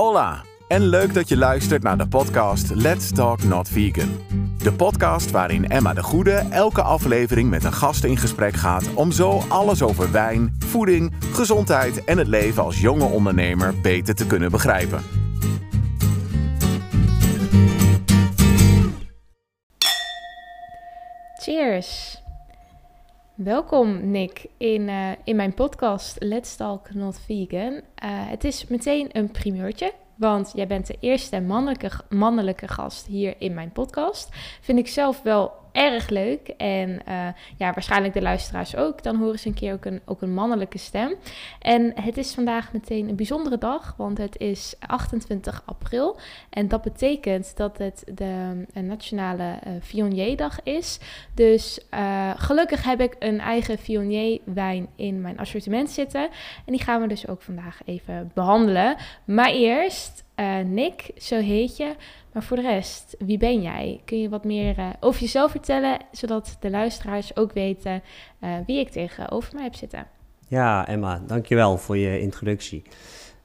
Hola 0.00 0.42
en 0.68 0.82
leuk 0.82 1.14
dat 1.14 1.28
je 1.28 1.36
luistert 1.36 1.82
naar 1.82 1.98
de 1.98 2.08
podcast 2.08 2.74
Let's 2.74 3.12
Talk 3.12 3.42
Not 3.42 3.68
Vegan. 3.68 4.08
De 4.62 4.72
podcast 4.72 5.30
waarin 5.30 5.68
Emma 5.68 5.94
de 5.94 6.02
Goede 6.02 6.32
elke 6.32 6.82
aflevering 6.82 7.50
met 7.50 7.64
een 7.64 7.72
gast 7.72 8.04
in 8.04 8.16
gesprek 8.16 8.54
gaat 8.54 8.94
om 8.94 9.12
zo 9.12 9.42
alles 9.48 9.82
over 9.82 10.12
wijn, 10.12 10.56
voeding, 10.58 11.12
gezondheid 11.32 12.04
en 12.04 12.18
het 12.18 12.26
leven 12.26 12.62
als 12.62 12.80
jonge 12.80 13.04
ondernemer 13.04 13.74
beter 13.80 14.14
te 14.14 14.26
kunnen 14.26 14.50
begrijpen. 14.50 15.02
Cheers! 21.42 22.20
Welkom 23.44 24.10
Nick 24.10 24.46
in, 24.56 24.88
uh, 24.88 25.10
in 25.24 25.36
mijn 25.36 25.54
podcast 25.54 26.16
Let's 26.18 26.56
Talk 26.56 26.94
Not 26.94 27.20
Vegan. 27.20 27.72
Uh, 27.72 27.80
het 28.02 28.44
is 28.44 28.66
meteen 28.66 29.08
een 29.12 29.30
primeurtje, 29.30 29.92
want 30.16 30.52
jij 30.54 30.66
bent 30.66 30.86
de 30.86 30.96
eerste 31.00 31.40
mannelijke, 31.40 31.90
mannelijke 32.08 32.68
gast 32.68 33.06
hier 33.06 33.34
in 33.38 33.54
mijn 33.54 33.72
podcast. 33.72 34.28
Vind 34.60 34.78
ik 34.78 34.88
zelf 34.88 35.22
wel 35.22 35.52
erg 35.72 36.08
leuk. 36.08 36.48
En 36.48 36.90
uh, 36.90 37.26
ja, 37.56 37.72
waarschijnlijk 37.72 38.14
de 38.14 38.22
luisteraars 38.22 38.76
ook. 38.76 39.02
Dan 39.02 39.16
horen 39.16 39.38
ze 39.38 39.48
een 39.48 39.54
keer 39.54 39.72
ook 39.72 39.84
een, 39.84 40.00
ook 40.04 40.22
een 40.22 40.34
mannelijke 40.34 40.78
stem. 40.78 41.14
En 41.58 41.92
het 42.00 42.16
is 42.16 42.34
vandaag 42.34 42.72
meteen 42.72 43.08
een 43.08 43.16
bijzondere 43.16 43.58
dag, 43.58 43.94
want 43.96 44.18
het 44.18 44.38
is 44.38 44.74
28 44.86 45.62
april. 45.64 46.18
En 46.50 46.68
dat 46.68 46.82
betekent 46.82 47.56
dat 47.56 47.78
het 47.78 48.02
de 48.14 48.64
uh, 48.74 48.82
nationale 48.82 49.58
uh, 49.66 49.72
Viognier-dag 49.80 50.62
is. 50.62 50.98
Dus 51.34 51.80
gelukkig 52.36 52.84
heb 52.84 53.00
ik 53.00 53.16
een 53.18 53.40
eigen 53.40 53.78
Viognier-wijn 53.78 54.88
in 54.96 55.20
mijn 55.20 55.38
assortiment 55.38 55.90
zitten. 55.90 56.28
En 56.66 56.72
die 56.72 56.82
gaan 56.82 57.00
we 57.00 57.06
dus 57.06 57.28
ook 57.28 57.42
vandaag 57.42 57.80
even 57.84 58.30
behandelen. 58.34 58.96
Maar 59.24 59.50
eerst, 59.50 60.24
uh, 60.40 60.58
Nick, 60.64 61.10
zo 61.16 61.38
heet 61.38 61.76
je. 61.76 61.94
Maar 62.32 62.42
voor 62.42 62.56
de 62.56 62.62
rest, 62.62 63.16
wie 63.18 63.38
ben 63.38 63.62
jij? 63.62 64.00
Kun 64.04 64.20
je 64.20 64.28
wat 64.28 64.44
meer 64.44 64.78
uh, 64.78 64.88
over 65.00 65.20
jezelf 65.20 65.50
vertellen, 65.50 65.98
zodat 66.12 66.56
de 66.60 66.70
luisteraars 66.70 67.36
ook 67.36 67.52
weten 67.52 68.02
uh, 68.40 68.50
wie 68.66 68.78
ik 68.80 68.88
tegenover 68.88 69.54
mij 69.54 69.62
heb 69.62 69.74
zitten? 69.74 70.06
Ja, 70.48 70.88
Emma, 70.88 71.22
dankjewel 71.26 71.78
voor 71.78 71.96
je 71.96 72.20
introductie. 72.20 72.82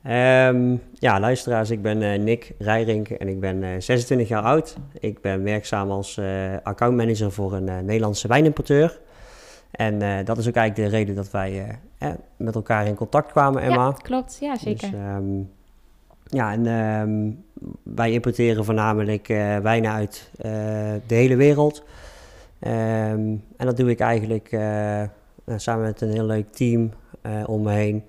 Um, 0.07 0.81
ja, 0.93 1.19
luisteraars, 1.19 1.69
ik 1.69 1.81
ben 1.81 2.23
Nick 2.23 2.53
Rijrink 2.57 3.09
en 3.09 3.27
ik 3.27 3.39
ben 3.39 3.83
26 3.83 4.27
jaar 4.27 4.43
oud. 4.43 4.77
Ik 4.99 5.21
ben 5.21 5.43
werkzaam 5.43 5.91
als 5.91 6.19
accountmanager 6.63 7.31
voor 7.31 7.53
een 7.53 7.85
Nederlandse 7.85 8.27
wijnimporteur. 8.27 8.99
En 9.71 10.25
dat 10.25 10.37
is 10.37 10.47
ook 10.47 10.55
eigenlijk 10.55 10.89
de 10.91 10.97
reden 10.97 11.15
dat 11.15 11.31
wij 11.31 11.79
met 12.37 12.55
elkaar 12.55 12.87
in 12.87 12.95
contact 12.95 13.31
kwamen, 13.31 13.61
Emma. 13.61 13.85
Ja, 13.85 13.91
klopt. 13.91 14.37
Ja, 14.41 14.57
zeker. 14.57 14.91
Dus, 14.91 14.99
um, 14.99 15.49
ja, 16.25 16.51
en 16.51 16.67
um, 16.67 17.43
wij 17.83 18.11
importeren 18.11 18.65
voornamelijk 18.65 19.29
uh, 19.29 19.57
wijnen 19.57 19.91
uit 19.91 20.31
uh, 20.37 20.43
de 21.07 21.15
hele 21.15 21.35
wereld. 21.35 21.83
Um, 22.59 23.43
en 23.57 23.65
dat 23.65 23.77
doe 23.77 23.89
ik 23.89 23.99
eigenlijk 23.99 24.51
uh, 24.51 25.03
samen 25.55 25.83
met 25.83 26.01
een 26.01 26.11
heel 26.11 26.25
leuk 26.25 26.51
team 26.51 26.91
om 27.45 27.61
me 27.61 27.71
heen. 27.71 28.03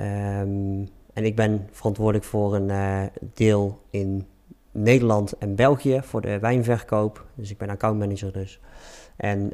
Um, 0.00 0.88
en 1.12 1.24
ik 1.24 1.36
ben 1.36 1.68
verantwoordelijk 1.70 2.24
voor 2.24 2.54
een 2.54 3.10
deel 3.34 3.80
in 3.90 4.26
Nederland 4.72 5.38
en 5.38 5.54
België 5.54 6.00
voor 6.02 6.20
de 6.20 6.38
wijnverkoop. 6.38 7.26
Dus 7.34 7.50
ik 7.50 7.58
ben 7.58 7.70
accountmanager 7.70 8.32
dus. 8.32 8.60
En 9.16 9.52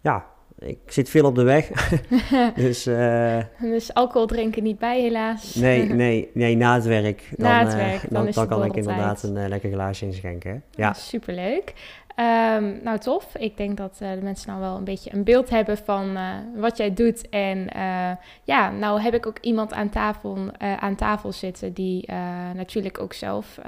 ja, 0.00 0.26
ik 0.58 0.78
zit 0.86 1.08
veel 1.08 1.24
op 1.24 1.34
de 1.34 1.42
weg. 1.42 1.68
dus, 2.54 2.86
uh, 2.86 3.38
dus 3.60 3.94
alcohol 3.94 4.26
drinken 4.26 4.62
niet 4.62 4.78
bij, 4.78 5.00
helaas. 5.00 5.54
Nee, 5.54 5.88
nee, 6.04 6.30
nee 6.34 6.56
na 6.56 6.74
het 6.74 6.84
werk. 6.84 7.22
Dan, 7.30 7.50
na 7.50 7.64
het 7.64 7.74
werk, 7.74 8.02
uh, 8.02 8.10
dan, 8.10 8.24
dan, 8.24 8.32
dan 8.34 8.48
kan 8.48 8.64
ik 8.64 8.76
inderdaad 8.76 9.22
een 9.22 9.36
uh, 9.36 9.48
lekker 9.48 9.70
glaasje 9.70 10.04
inschenken. 10.04 10.62
Ja, 10.70 10.92
superleuk. 10.92 11.74
Um, 12.18 12.80
nou, 12.82 12.98
tof. 12.98 13.34
Ik 13.38 13.56
denk 13.56 13.76
dat 13.76 13.98
uh, 14.02 14.10
de 14.10 14.22
mensen 14.22 14.48
nou 14.48 14.60
wel 14.60 14.76
een 14.76 14.84
beetje 14.84 15.14
een 15.14 15.24
beeld 15.24 15.50
hebben 15.50 15.78
van 15.78 16.10
uh, 16.16 16.30
wat 16.54 16.76
jij 16.76 16.94
doet. 16.94 17.28
En 17.28 17.58
uh, 17.76 18.10
ja, 18.44 18.70
nou 18.70 19.00
heb 19.00 19.14
ik 19.14 19.26
ook 19.26 19.38
iemand 19.40 19.72
aan 19.72 19.88
tafel, 19.88 20.38
aan 20.58 20.94
tafel 20.94 21.32
zitten 21.32 21.72
die 21.72 22.12
natuurlijk 22.54 23.00
ook 23.00 23.12
zelf 23.12 23.58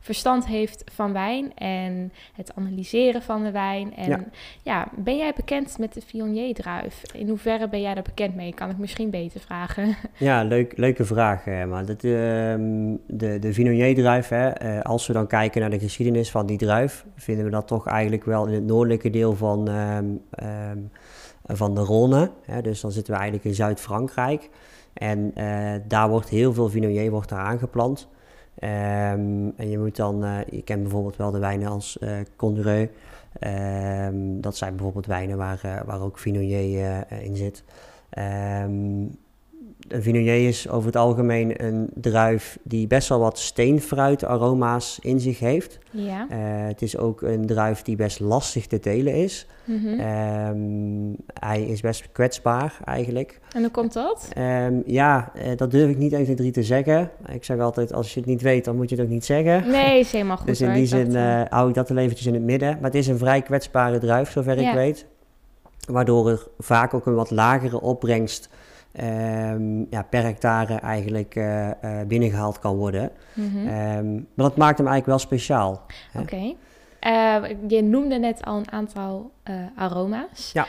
verstand 0.00 0.46
heeft 0.46 0.84
van 0.92 1.12
wijn 1.12 1.54
en 1.54 2.12
het 2.34 2.52
analyseren 2.54 3.22
van 3.22 3.42
de 3.42 3.50
wijn. 3.50 3.96
En 3.96 4.08
ja, 4.08 4.24
ja 4.62 4.88
ben 4.96 5.16
jij 5.16 5.32
bekend 5.36 5.78
met 5.78 5.94
de 5.94 6.00
Viognier-druif? 6.06 7.02
In 7.12 7.28
hoeverre 7.28 7.68
ben 7.68 7.80
jij 7.80 7.94
daar 7.94 8.02
bekend 8.02 8.34
mee? 8.34 8.54
Kan 8.54 8.70
ik 8.70 8.78
misschien 8.78 9.10
beter 9.10 9.40
vragen. 9.40 9.96
Ja, 10.16 10.42
leuk, 10.44 10.76
leuke 10.76 11.04
vraag. 11.04 11.44
Maar 11.46 11.86
dat, 11.86 12.04
ehm, 12.04 12.96
de 13.06 13.38
de 13.38 13.52
Viognier-druif, 13.52 14.32
als 14.82 15.06
we 15.06 15.12
dan 15.12 15.26
kijken 15.26 15.60
naar 15.60 15.70
de 15.70 15.78
geschiedenis 15.78 16.30
van 16.30 16.46
die 16.46 16.58
druif, 16.58 17.04
vinden 17.16 17.44
we 17.44 17.50
dat 17.50 17.66
toch 17.66 17.77
eigenlijk 17.86 18.24
wel 18.24 18.46
in 18.46 18.54
het 18.54 18.64
noordelijke 18.64 19.10
deel 19.10 19.36
van, 19.36 19.68
um, 19.68 20.20
um, 20.42 20.90
van 21.44 21.74
de 21.74 21.84
Rhône. 21.84 22.30
Hè, 22.50 22.62
dus 22.62 22.80
dan 22.80 22.92
zitten 22.92 23.12
we 23.12 23.18
eigenlijk 23.18 23.48
in 23.48 23.54
Zuid-Frankrijk. 23.54 24.50
En 24.92 25.32
uh, 25.34 25.74
daar 25.88 26.08
wordt 26.08 26.28
heel 26.28 26.52
veel 26.52 26.68
Viognier 26.68 27.10
wordt 27.10 27.32
aangeplant. 27.32 28.08
Um, 28.62 29.52
en 29.56 29.70
je 29.70 29.78
moet 29.78 29.96
dan, 29.96 30.24
uh, 30.24 30.38
je 30.50 30.62
kent 30.62 30.82
bijvoorbeeld 30.82 31.16
wel 31.16 31.30
de 31.30 31.38
wijnen 31.38 31.68
als 31.68 31.98
uh, 32.00 32.10
dat 34.40 34.56
zijn 34.56 34.76
bijvoorbeeld 34.76 35.06
wijnen 35.06 35.36
waar, 35.36 35.82
waar 35.86 36.00
ook 36.00 36.18
Viognier 36.18 37.12
in 37.22 37.36
zit. 37.36 37.64
Een 39.88 40.02
Viognier 40.02 40.48
is 40.48 40.68
over 40.68 40.86
het 40.86 40.96
algemeen 40.96 41.64
een 41.64 41.88
druif 41.94 42.58
die 42.62 42.86
best 42.86 43.08
wel 43.08 43.18
wat 43.18 43.38
steenfruitaroma's 43.38 44.98
in 45.02 45.20
zich 45.20 45.38
heeft. 45.38 45.78
Ja. 45.90 46.26
Uh, 46.30 46.36
het 46.66 46.82
is 46.82 46.96
ook 46.96 47.22
een 47.22 47.46
druif 47.46 47.82
die 47.82 47.96
best 47.96 48.20
lastig 48.20 48.66
te 48.66 48.80
telen 48.80 49.14
is. 49.14 49.46
Mm 49.64 49.80
-hmm. 49.82 50.00
um, 50.00 51.16
hij 51.32 51.62
is 51.62 51.80
best 51.80 52.12
kwetsbaar 52.12 52.78
eigenlijk. 52.84 53.40
En 53.54 53.60
hoe 53.60 53.70
komt 53.70 53.92
dat? 53.92 54.28
Um, 54.38 54.82
ja, 54.86 55.32
uh, 55.36 55.56
dat 55.56 55.70
durf 55.70 55.90
ik 55.90 55.98
niet 55.98 56.12
1, 56.12 56.24
2, 56.24 56.36
3 56.36 56.50
te 56.50 56.62
zeggen. 56.62 57.10
Ik 57.32 57.44
zeg 57.44 57.58
altijd, 57.58 57.92
als 57.92 58.14
je 58.14 58.20
het 58.20 58.28
niet 58.28 58.42
weet, 58.42 58.64
dan 58.64 58.76
moet 58.76 58.88
je 58.90 58.96
het 58.96 59.04
ook 59.04 59.10
niet 59.10 59.24
zeggen. 59.24 59.70
Nee, 59.70 60.00
is 60.00 60.12
helemaal 60.12 60.36
goed. 60.36 60.46
dus 60.46 60.60
in 60.60 60.72
die 60.72 60.86
zin 60.86 61.10
uh, 61.10 61.42
hou 61.48 61.68
ik 61.68 61.74
dat 61.74 61.90
er 61.90 61.98
eventjes 61.98 62.26
in 62.26 62.34
het 62.34 62.42
midden. 62.42 62.72
Maar 62.74 62.90
het 62.90 62.94
is 62.94 63.06
een 63.06 63.18
vrij 63.18 63.42
kwetsbare 63.42 63.98
druif, 63.98 64.30
zover 64.30 64.60
Ja. 64.60 64.68
ik 64.68 64.74
weet. 64.74 65.06
Waardoor 65.86 66.28
er 66.30 66.46
vaak 66.58 66.94
ook 66.94 67.06
een 67.06 67.14
wat 67.14 67.30
lagere 67.30 67.80
opbrengst 67.80 68.48
um, 69.00 69.86
ja, 69.90 70.02
per 70.02 70.22
hectare 70.22 70.74
eigenlijk 70.74 71.34
uh, 71.34 71.66
uh, 71.66 71.72
binnengehaald 72.06 72.58
kan 72.58 72.76
worden. 72.76 73.10
Mhm. 73.32 73.56
Um, 73.56 74.26
maar 74.34 74.46
dat 74.46 74.56
maakt 74.56 74.78
hem 74.78 74.86
eigenlijk 74.86 75.06
wel 75.06 75.18
speciaal. 75.18 75.82
Oké. 76.18 76.54
Eh, 76.98 77.36
je 77.68 77.82
noemde 77.82 78.18
net 78.18 78.44
al 78.44 78.56
een 78.56 78.72
aantal 78.72 79.30
aroma's. 79.76 80.52
Ja. 80.52 80.66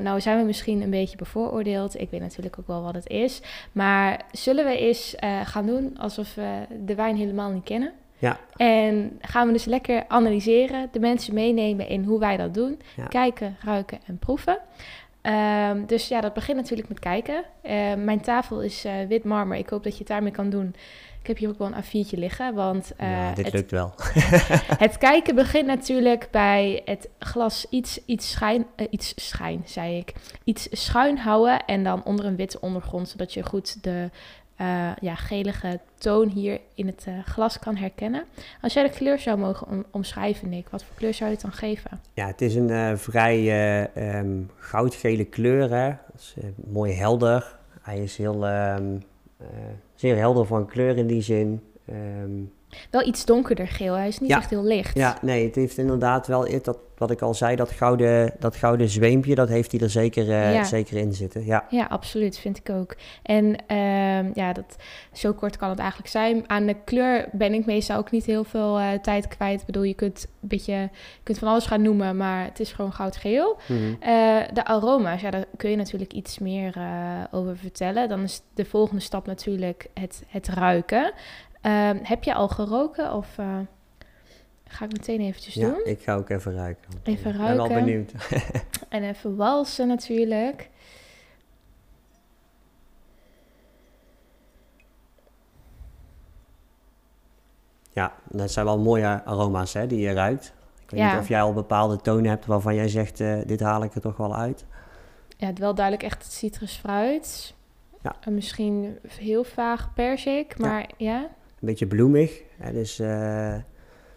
Nou 0.00 0.20
zijn 0.20 0.38
we 0.38 0.44
misschien 0.44 0.82
een 0.82 0.90
beetje 0.90 1.16
bevooroordeeld. 1.16 2.00
Ik 2.00 2.10
weet 2.10 2.20
natuurlijk 2.20 2.58
ook 2.58 2.66
wel 2.66 2.82
wat 2.82 2.94
het 2.94 3.08
is. 3.08 3.42
Maar 3.72 4.20
zullen 4.32 4.64
we 4.64 4.78
eens 4.78 5.14
gaan 5.44 5.66
doen 5.66 5.98
alsof 5.98 6.34
we 6.34 6.66
de 6.84 6.94
wijn 6.94 7.16
helemaal 7.16 7.50
niet 7.50 7.64
kennen? 7.64 7.92
Ja. 8.18 8.38
En 8.56 9.18
gaan 9.20 9.46
we 9.46 9.52
dus 9.52 9.64
lekker 9.64 10.04
analyseren, 10.08 10.88
de 10.92 11.00
mensen 11.00 11.34
meenemen 11.34 11.88
in 11.88 12.04
hoe 12.04 12.18
wij 12.18 12.36
dat 12.36 12.54
doen. 12.54 12.80
Ja. 12.96 13.04
Kijken, 13.04 13.56
ruiken 13.64 13.98
en 14.06 14.18
proeven. 14.18 14.58
Ehm, 15.28 15.86
dus 15.86 16.08
ja, 16.08 16.20
dat 16.20 16.32
begint 16.32 16.56
natuurlijk 16.56 16.88
met 16.88 16.98
kijken. 16.98 17.44
Eh, 17.62 17.94
mijn 17.94 18.20
tafel 18.20 18.62
is 18.62 18.84
eh, 18.84 18.92
wit 19.08 19.24
marmer. 19.24 19.58
Ik 19.58 19.68
hoop 19.68 19.82
dat 19.82 19.92
je 19.92 19.98
het 19.98 20.08
daarmee 20.08 20.32
kan 20.32 20.50
doen. 20.50 20.74
Ik 21.20 21.26
heb 21.26 21.36
hier 21.36 21.48
ook 21.48 21.58
wel 21.58 21.66
een 21.66 21.84
A4'tje 21.84 22.18
liggen, 22.18 22.54
want 22.54 22.92
eh, 22.96 23.10
ja, 23.10 23.34
dit 23.34 23.44
het, 23.44 23.54
lukt 23.54 23.70
wel. 23.70 23.92
het 24.84 24.98
kijken 25.08 25.34
begint 25.34 25.66
natuurlijk 25.66 26.28
bij 26.30 26.82
het 26.84 27.08
glas 27.18 27.66
iets, 27.70 28.00
iets, 28.06 28.30
schijn, 28.30 28.66
eh, 28.76 28.86
iets 28.90 29.12
schijn, 29.16 29.62
zei 29.64 29.96
ik. 29.96 30.12
Iets 30.44 30.68
schuin 30.70 31.18
houden 31.18 31.64
en 31.64 31.84
dan 31.84 32.04
onder 32.04 32.24
een 32.24 32.36
witte 32.36 32.60
ondergrond, 32.60 33.08
zodat 33.08 33.32
je 33.34 33.42
goed 33.42 33.82
de 33.82 34.10
eh, 34.58 34.90
ja, 35.00 35.14
gelige 35.14 35.80
toon 35.98 36.28
hier 36.28 36.60
in 36.74 36.86
het 36.86 37.04
eh, 37.06 37.14
glas 37.24 37.58
kan 37.58 37.76
herkennen. 37.76 38.24
Als 38.60 38.72
jij 38.72 38.82
de 38.82 38.90
kleur 38.90 39.18
zou 39.18 39.38
mogen 39.38 39.66
om- 39.68 39.84
omschrijven, 39.90 40.48
Nick, 40.48 40.68
wat 40.68 40.84
voor 40.84 40.96
kleur 40.96 41.14
zou 41.14 41.30
je 41.30 41.34
het 41.36 41.44
dan 41.44 41.52
geven? 41.54 42.00
Ja, 42.14 42.26
het 42.26 42.40
is 42.40 42.54
een 42.54 42.70
eh, 42.70 42.92
vrij 42.96 43.50
ehm, 43.94 44.40
goudgele 44.56 45.24
kleur. 45.24 45.70
Hè. 45.70 45.92
Is, 46.16 46.34
mooi 46.66 46.92
helder. 46.92 47.56
Hij 47.82 48.02
is 48.02 48.16
heel, 48.16 48.46
ehm, 48.46 48.96
eh, 49.36 49.46
zeer 49.94 50.16
helder 50.16 50.46
van 50.46 50.66
kleur 50.66 50.96
in 50.96 51.06
die 51.06 51.22
zin. 51.22 51.62
Ehm, 51.86 52.30
Wel 52.90 53.06
iets 53.06 53.24
donkerder 53.24 53.68
geel, 53.68 53.94
hij 53.94 54.08
is 54.08 54.18
niet 54.18 54.30
Ja. 54.30 54.36
echt 54.36 54.50
heel 54.50 54.64
licht. 54.64 54.96
ja, 54.98 55.18
nee, 55.22 55.46
het 55.46 55.54
heeft 55.54 55.78
inderdaad 55.78 56.26
wel 56.26 56.60
dat, 56.62 56.78
wat 56.98 57.10
ik 57.10 57.22
al 57.22 57.34
zei, 57.34 57.56
dat 57.56 57.70
gouden, 57.70 58.32
dat 58.38 58.56
gouden 58.56 58.88
zweempje, 58.88 59.34
dat 59.34 59.48
heeft 59.48 59.72
hij 59.72 59.80
er 59.80 59.90
zeker, 59.90 60.30
eh, 60.30 60.54
Ja. 60.54 60.64
zeker 60.64 60.96
in 60.96 61.12
zitten. 61.12 61.44
Ja. 61.44 61.66
Ja, 61.70 61.84
absoluut, 61.88 62.38
vind 62.38 62.58
ik 62.58 62.70
ook. 62.70 62.96
En 63.22 63.56
ehm, 63.66 64.30
ja, 64.34 64.52
dat, 64.52 64.76
zo 65.12 65.32
kort 65.32 65.56
kan 65.56 65.68
het 65.70 65.78
eigenlijk 65.78 66.10
zijn. 66.10 66.44
Aan 66.46 66.66
de 66.66 66.76
kleur 66.84 67.28
ben 67.32 67.54
ik 67.54 67.66
meestal 67.66 67.96
ook 67.98 68.10
niet 68.10 68.24
heel 68.24 68.44
veel 68.44 68.78
eh, 68.78 68.92
tijd 69.02 69.28
kwijt. 69.28 69.60
Ik 69.60 69.66
bedoel, 69.66 69.82
je 69.82 69.94
kunt 69.94 70.26
een 70.42 70.48
beetje, 70.48 70.72
je 70.72 70.88
kunt 71.22 71.38
van 71.38 71.48
alles 71.48 71.66
gaan 71.66 71.82
noemen, 71.82 72.16
maar 72.16 72.44
het 72.44 72.60
is 72.60 72.72
gewoon 72.72 72.92
goudgeel. 72.92 73.56
Eh, 74.00 74.38
de 74.52 74.64
aroma's, 74.64 75.20
ja, 75.20 75.30
daar 75.30 75.44
kun 75.56 75.70
je 75.70 75.76
natuurlijk 75.76 76.12
iets 76.12 76.38
meer 76.38 76.74
over 77.30 77.56
vertellen. 77.56 78.08
Dan 78.08 78.22
is 78.22 78.42
de 78.54 78.64
volgende 78.64 79.02
stap 79.02 79.26
natuurlijk 79.26 79.86
het, 79.94 80.22
het 80.28 80.48
ruiken. 80.48 81.12
Ehm, 81.68 81.98
heb 82.02 82.24
je 82.24 82.34
al 82.34 82.48
geroken 82.48 83.12
of 83.12 83.38
eh, 83.38 83.58
ga 84.64 84.84
ik 84.84 84.92
meteen 84.92 85.20
eventjes 85.20 85.54
Ja, 85.54 85.68
doen? 85.68 85.80
ik 85.84 86.02
ga 86.02 86.14
ook 86.14 86.28
even 86.28 86.54
ruiken. 86.54 86.90
Even 87.02 87.30
Ik 87.30 87.36
ben 87.36 87.56
ruiken. 87.56 87.74
benieuwd. 87.84 88.12
En 88.88 89.02
even 89.02 89.36
walsen 89.36 89.88
natuurlijk. 89.88 90.70
Ja, 97.92 98.12
dat 98.30 98.50
zijn 98.50 98.64
wel 98.66 98.78
mooie 98.78 99.24
aroma's 99.24 99.72
hè, 99.72 99.86
die 99.86 100.00
je 100.00 100.12
ruikt. 100.12 100.52
Ik 100.84 100.90
weet 100.90 101.00
Ja. 101.00 101.12
niet 101.12 101.20
of 101.20 101.28
jij 101.28 101.42
al 101.42 101.52
bepaalde 101.52 101.96
tonen 101.96 102.30
hebt 102.30 102.46
waarvan 102.46 102.74
jij 102.74 102.88
zegt, 102.88 103.20
eh, 103.20 103.38
dit 103.46 103.60
haal 103.60 103.82
ik 103.82 103.94
er 103.94 104.00
toch 104.00 104.16
wel 104.16 104.36
uit. 104.36 104.64
Ja, 105.36 105.46
het 105.46 105.58
wel 105.58 105.74
duidelijk 105.74 106.04
echt 106.06 106.22
het 106.22 106.32
citrusfruit. 106.32 107.54
Ja. 108.02 108.14
En 108.20 108.34
misschien 108.34 108.98
heel 109.08 109.44
vaag 109.44 109.94
persik, 109.94 110.58
maar 110.58 110.90
ja. 110.96 111.28
Een 111.60 111.66
beetje 111.66 111.86
bloemig. 111.86 112.42
Hè, 112.56 112.72
dus 112.72 112.98
eh, 112.98 113.54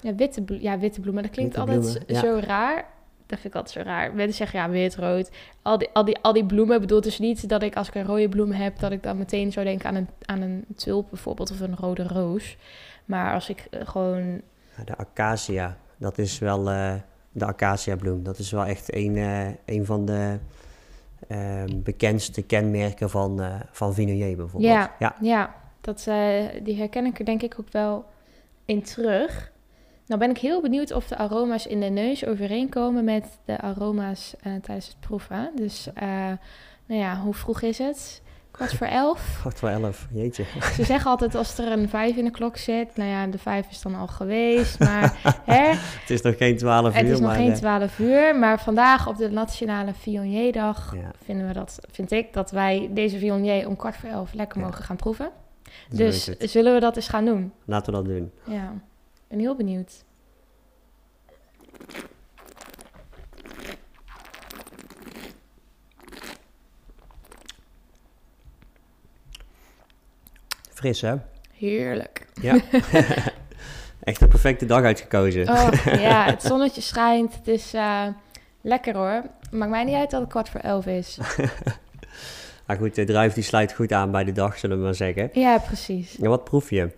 Ja, 0.01 0.15
witte, 0.15 0.61
ja, 0.61 0.79
witte 0.79 1.01
bloemen. 1.01 1.23
Dat 1.23 1.31
klinkt 1.31 1.57
altijd 1.57 2.05
bloemen, 2.05 2.15
zo 2.15 2.47
raar. 2.47 2.85
Dat 3.25 3.39
vind 3.39 3.53
ik 3.53 3.59
altijd 3.59 3.85
zo 3.85 3.91
raar. 3.91 4.13
Mensen 4.13 4.35
zeggen 4.35 4.59
ja, 4.59 4.69
wit, 4.69 4.95
rood. 4.95 5.31
Al 5.61 5.77
die, 5.77 5.89
al, 5.93 6.05
die, 6.05 6.17
al 6.21 6.33
die 6.33 6.45
bloemen. 6.45 6.75
Ik 6.75 6.81
bedoel 6.81 7.01
dus 7.01 7.19
niet 7.19 7.49
dat 7.49 7.63
ik 7.63 7.75
als 7.75 7.87
ik 7.87 7.95
een 7.95 8.05
rode 8.05 8.29
bloem 8.29 8.51
heb... 8.51 8.79
dat 8.79 8.91
ik 8.91 9.03
dan 9.03 9.17
meteen 9.17 9.51
zou 9.51 9.65
denken 9.65 9.89
aan 9.89 9.95
een, 9.95 10.07
aan 10.25 10.41
een 10.41 10.65
tulp 10.75 11.09
bijvoorbeeld... 11.09 11.51
of 11.51 11.59
een 11.59 11.75
rode 11.75 12.03
roos. 12.03 12.57
Maar 13.05 13.33
als 13.33 13.49
ik 13.49 13.67
eh, 13.69 13.87
gewoon... 13.87 14.41
de 14.85 14.97
acacia, 14.97 15.77
dat 15.97 16.17
is 16.17 16.39
wel 16.39 16.69
eh, 16.69 16.93
de 17.31 17.45
acacia 17.45 17.95
bloem. 17.95 18.23
Dat 18.23 18.37
is 18.39 18.51
wel 18.51 18.65
echt 18.65 18.95
een, 18.95 19.15
een 19.65 19.85
van 19.85 20.05
de 20.05 20.39
bekendste 21.75 22.41
kenmerken 22.41 23.09
van, 23.09 23.41
van 23.71 23.93
Viognier 23.93 24.35
bijvoorbeeld. 24.35 24.73
Ja. 24.73 24.95
ja. 24.99 25.15
Ja, 25.21 25.60
dat, 25.81 26.05
eh, 26.07 26.45
die 26.63 26.77
herken 26.77 27.05
ik 27.05 27.19
er 27.19 27.25
denk 27.25 27.41
ik 27.41 27.55
ook 27.59 27.71
wel 27.71 28.05
in 28.65 28.83
terug. 28.83 29.51
Nou 30.11 30.19
ben 30.19 30.29
ik 30.29 30.37
heel 30.37 30.61
benieuwd 30.61 30.91
of 30.91 31.07
de 31.07 31.17
aroma's 31.17 31.65
in 31.65 31.79
de 31.79 31.89
neus 31.89 32.25
overeenkomen... 32.25 33.03
met 33.03 33.39
de 33.45 33.61
aroma's 33.61 34.35
eh, 34.39 34.53
tijdens 34.61 34.87
het 34.87 34.99
proeven. 34.99 35.51
Dus, 35.55 35.89
eh, 35.93 36.07
nou 36.85 37.01
ja, 37.01 37.19
hoe 37.19 37.33
vroeg 37.33 37.61
is 37.61 37.77
het? 37.77 38.21
Kwart 38.51 38.73
voor 38.73 38.87
elf? 38.87 39.21
Kwart 39.41 39.59
voor 39.59 39.69
elf, 39.69 40.07
jeetje. 40.11 40.43
Ze 40.75 40.83
zeggen 40.83 41.11
altijd 41.11 41.35
als 41.35 41.57
er 41.57 41.71
een 41.71 41.89
vijf 41.89 42.15
in 42.15 42.25
de 42.25 42.31
klok 42.31 42.57
zit, 42.57 42.95
nou 42.95 43.09
ja, 43.09 43.27
de 43.27 43.37
vijf 43.37 43.69
is 43.69 43.81
dan 43.81 43.95
al 43.95 44.07
geweest, 44.07 44.79
maar 44.79 45.17
hè, 45.45 45.67
Het 46.01 46.09
is 46.09 46.21
nog 46.21 46.37
geen 46.37 46.57
twaalf 46.57 46.93
het 46.93 47.05
uur, 47.05 47.11
is 47.11 47.19
nog 47.19 47.29
maar... 47.29 47.39
geen 47.39 47.53
twaalf 47.53 47.99
uur. 47.99 48.35
Maar 48.35 48.59
vandaag 48.59 49.07
op 49.07 49.17
de 49.17 49.29
Nationale 49.29 49.93
Viognier-dag 49.93 50.95
ja, 50.95 51.11
vinden 51.23 51.47
we 51.47 51.53
dat, 51.53 51.79
vind 51.91 52.11
ik, 52.11 52.33
dat 52.33 52.51
wij 52.51 52.89
deze 52.91 53.17
Viognier 53.17 53.67
om 53.67 53.75
kwart 53.75 53.95
voor 53.95 54.09
elf 54.09 54.33
lekker 54.33 54.59
Ja. 54.59 54.65
mogen 54.65 54.83
gaan 54.83 54.95
proeven. 54.95 55.31
Zo 55.89 55.97
Dus 55.97 56.23
zullen 56.39 56.73
we 56.73 56.79
dat 56.79 56.95
eens 56.95 57.07
gaan 57.07 57.25
doen? 57.25 57.53
Laten 57.65 57.93
we 57.93 57.99
dat 57.99 58.07
doen. 58.07 58.31
Ja, 58.43 58.71
ik 59.13 59.27
ben 59.27 59.39
heel 59.39 59.55
benieuwd. 59.55 60.03
Fris, 70.81 71.01
hè? 71.01 71.15
Heerlijk. 71.53 72.27
Ja. 72.41 72.53
Echt 74.03 74.21
een 74.21 74.27
perfecte 74.27 74.65
dag 74.65 74.83
uitgekozen. 74.83 75.49
Oh, 75.49 75.69
ja, 75.85 76.25
het 76.31 76.43
zonnetje 76.43 76.81
schijnt. 76.81 77.35
Het 77.35 77.47
is 77.47 77.73
eh, 77.73 78.07
lekker 78.61 78.95
hoor. 78.95 79.23
Maakt 79.51 79.71
mij 79.71 79.83
niet 79.83 79.95
uit 79.95 80.11
dat 80.11 80.21
het 80.21 80.29
kwart 80.29 80.49
voor 80.49 80.59
elf 80.59 80.85
is. 80.85 81.17
Maar 82.71 82.79
goed, 82.79 82.95
de 82.95 83.03
druif 83.03 83.33
die 83.33 83.43
sluit 83.43 83.73
goed 83.73 83.91
aan 83.91 84.11
bij 84.11 84.23
de 84.23 84.31
dag, 84.31 84.57
zullen 84.57 84.77
we 84.77 84.83
maar 84.83 84.95
zeggen. 84.95 85.29
Ja, 85.33 85.57
precies. 85.57 86.15
Ja, 86.19 86.27
wat 86.29 86.43
proef 86.43 86.69
je? 86.69 86.89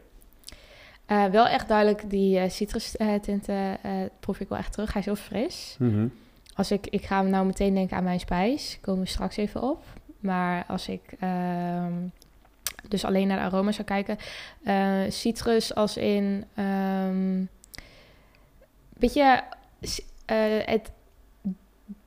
Eh, 1.06 1.26
wel 1.26 1.48
echt 1.48 1.68
duidelijk, 1.68 2.10
die 2.10 2.40
eh 2.40 2.50
citrus 2.50 2.96
tinten 3.22 3.84
eh, 3.84 3.92
proef 4.20 4.40
ik 4.40 4.50
wel 4.50 4.58
echt 4.58 4.72
terug. 4.74 4.92
Hij 4.92 5.00
is 5.02 5.06
heel 5.06 5.16
fris. 5.16 5.76
Mhm. 5.80 6.08
Als 6.56 6.72
ik, 6.72 6.88
ik 6.88 7.06
ga 7.06 7.22
nou 7.22 7.46
meteen 7.46 7.74
denken 7.74 7.98
aan 7.98 8.04
mijn 8.04 8.20
spijs. 8.20 8.78
Komen 8.82 9.02
we 9.04 9.08
straks 9.10 9.38
even 9.38 9.62
op. 9.62 9.84
Maar 10.20 10.64
als 10.68 10.88
ik 10.88 11.02
ehm, 11.20 11.94
dus 12.88 13.06
alleen 13.06 13.28
naar 13.28 13.38
de 13.38 13.44
aroma 13.56 13.72
zou 13.72 13.88
kijken. 13.88 14.18
citrus 15.12 15.76
als 15.76 15.98
in... 15.98 16.46
ehm 16.56 17.44
beetje 18.98 19.44
si- 19.82 20.06
eh, 20.26 20.38
het 20.66 20.92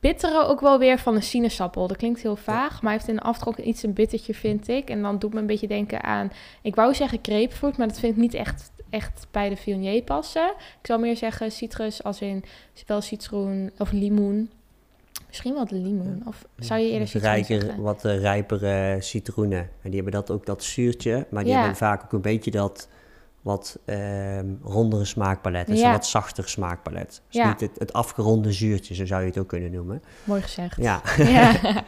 bittere 0.07 0.45
ook 0.45 0.61
wel 0.61 0.79
weer 0.79 0.99
van 0.99 1.15
een 1.15 1.23
sinaasappel. 1.23 1.87
Dat 1.87 1.97
klinkt 1.97 2.21
heel 2.21 2.35
vaag, 2.35 2.71
maar 2.71 2.91
hij 2.91 2.91
heeft 2.91 3.07
in 3.07 3.15
de 3.15 3.21
aftrok 3.21 3.57
iets 3.57 3.83
een 3.83 3.93
bittertje, 3.93 4.33
vind 4.33 4.67
ik. 4.67 4.89
En 4.89 5.01
dan 5.01 5.19
doet 5.19 5.33
me 5.33 5.39
een 5.39 5.45
beetje 5.45 5.67
denken 5.67 6.03
aan... 6.03 6.31
Ik 6.61 6.75
wou 6.75 6.93
zeggen 6.93 7.19
grapefruit, 7.21 7.77
maar 7.77 7.87
dat 7.87 7.99
vind 7.99 8.13
ik 8.15 8.21
niet 8.21 8.33
echt, 8.33 8.71
echt 8.89 9.27
bij 9.31 9.49
de 9.49 9.55
Viognier 9.55 10.03
passen. 10.03 10.53
Ik 10.57 10.85
zou 10.85 10.99
meer 10.99 11.17
zeggen 11.17 11.51
citrus 11.51 12.03
als 12.03 12.21
in 12.21 12.43
wel 12.85 13.01
citroen 13.01 13.71
of 13.77 13.91
limoen. 13.91 14.49
Misschien 15.27 15.53
de 15.65 15.75
limoen. 15.75 16.23
Of 16.25 16.45
zou 16.57 16.81
je 16.81 16.91
eerder 16.91 17.21
rijker, 17.21 17.61
zeggen? 17.61 17.81
wat 17.81 18.05
eh, 18.05 18.19
rijpere 18.19 18.97
citroenen. 18.99 19.59
En 19.81 19.89
die 19.89 19.95
hebben 19.95 20.13
dat 20.13 20.31
ook 20.31 20.45
dat 20.45 20.63
zuurtje, 20.63 21.27
maar 21.29 21.43
die 21.43 21.51
Ja. 21.51 21.59
hebben 21.59 21.77
vaak 21.77 22.03
ook 22.03 22.11
een 22.11 22.21
beetje 22.21 22.51
dat 22.51 22.87
wat 23.47 23.79
ehm, 23.85 24.45
rondere 24.63 25.05
smaakpalet. 25.05 25.67
Dus 25.67 25.79
Ja. 25.79 25.85
een 25.85 25.91
wat 25.91 26.05
zachter 26.05 26.49
smaakpalet. 26.49 27.21
Dus 27.27 27.41
Ja. 27.41 27.47
niet 27.47 27.59
het, 27.59 27.79
het 27.79 27.93
afgeronde 27.93 28.51
zuurtje, 28.51 28.95
zo 28.95 29.05
zou 29.05 29.21
je 29.21 29.27
het 29.27 29.37
ook 29.37 29.47
kunnen 29.47 29.71
noemen. 29.71 30.03
Mooi 30.23 30.41
gezegd. 30.41 30.77
Ja, 30.77 31.01
Ja. 31.17 31.55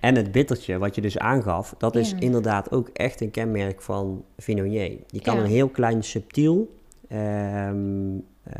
en 0.00 0.14
het 0.14 0.32
bittertje, 0.32 0.78
wat 0.78 0.94
je 0.94 1.00
dus 1.00 1.18
aangaf, 1.18 1.74
dat 1.78 1.96
is 1.96 2.14
inderdaad 2.18 2.70
ook 2.72 2.88
echt 2.88 3.20
een 3.20 3.30
kenmerk 3.30 3.82
van 3.82 4.24
Viognier. 4.36 4.98
Die 5.06 5.20
kan 5.20 5.38
een 5.38 5.46
heel 5.46 5.68
klein 5.68 6.04
subtiel 6.04 6.76
ehm, 7.08 8.16
eh, 8.42 8.54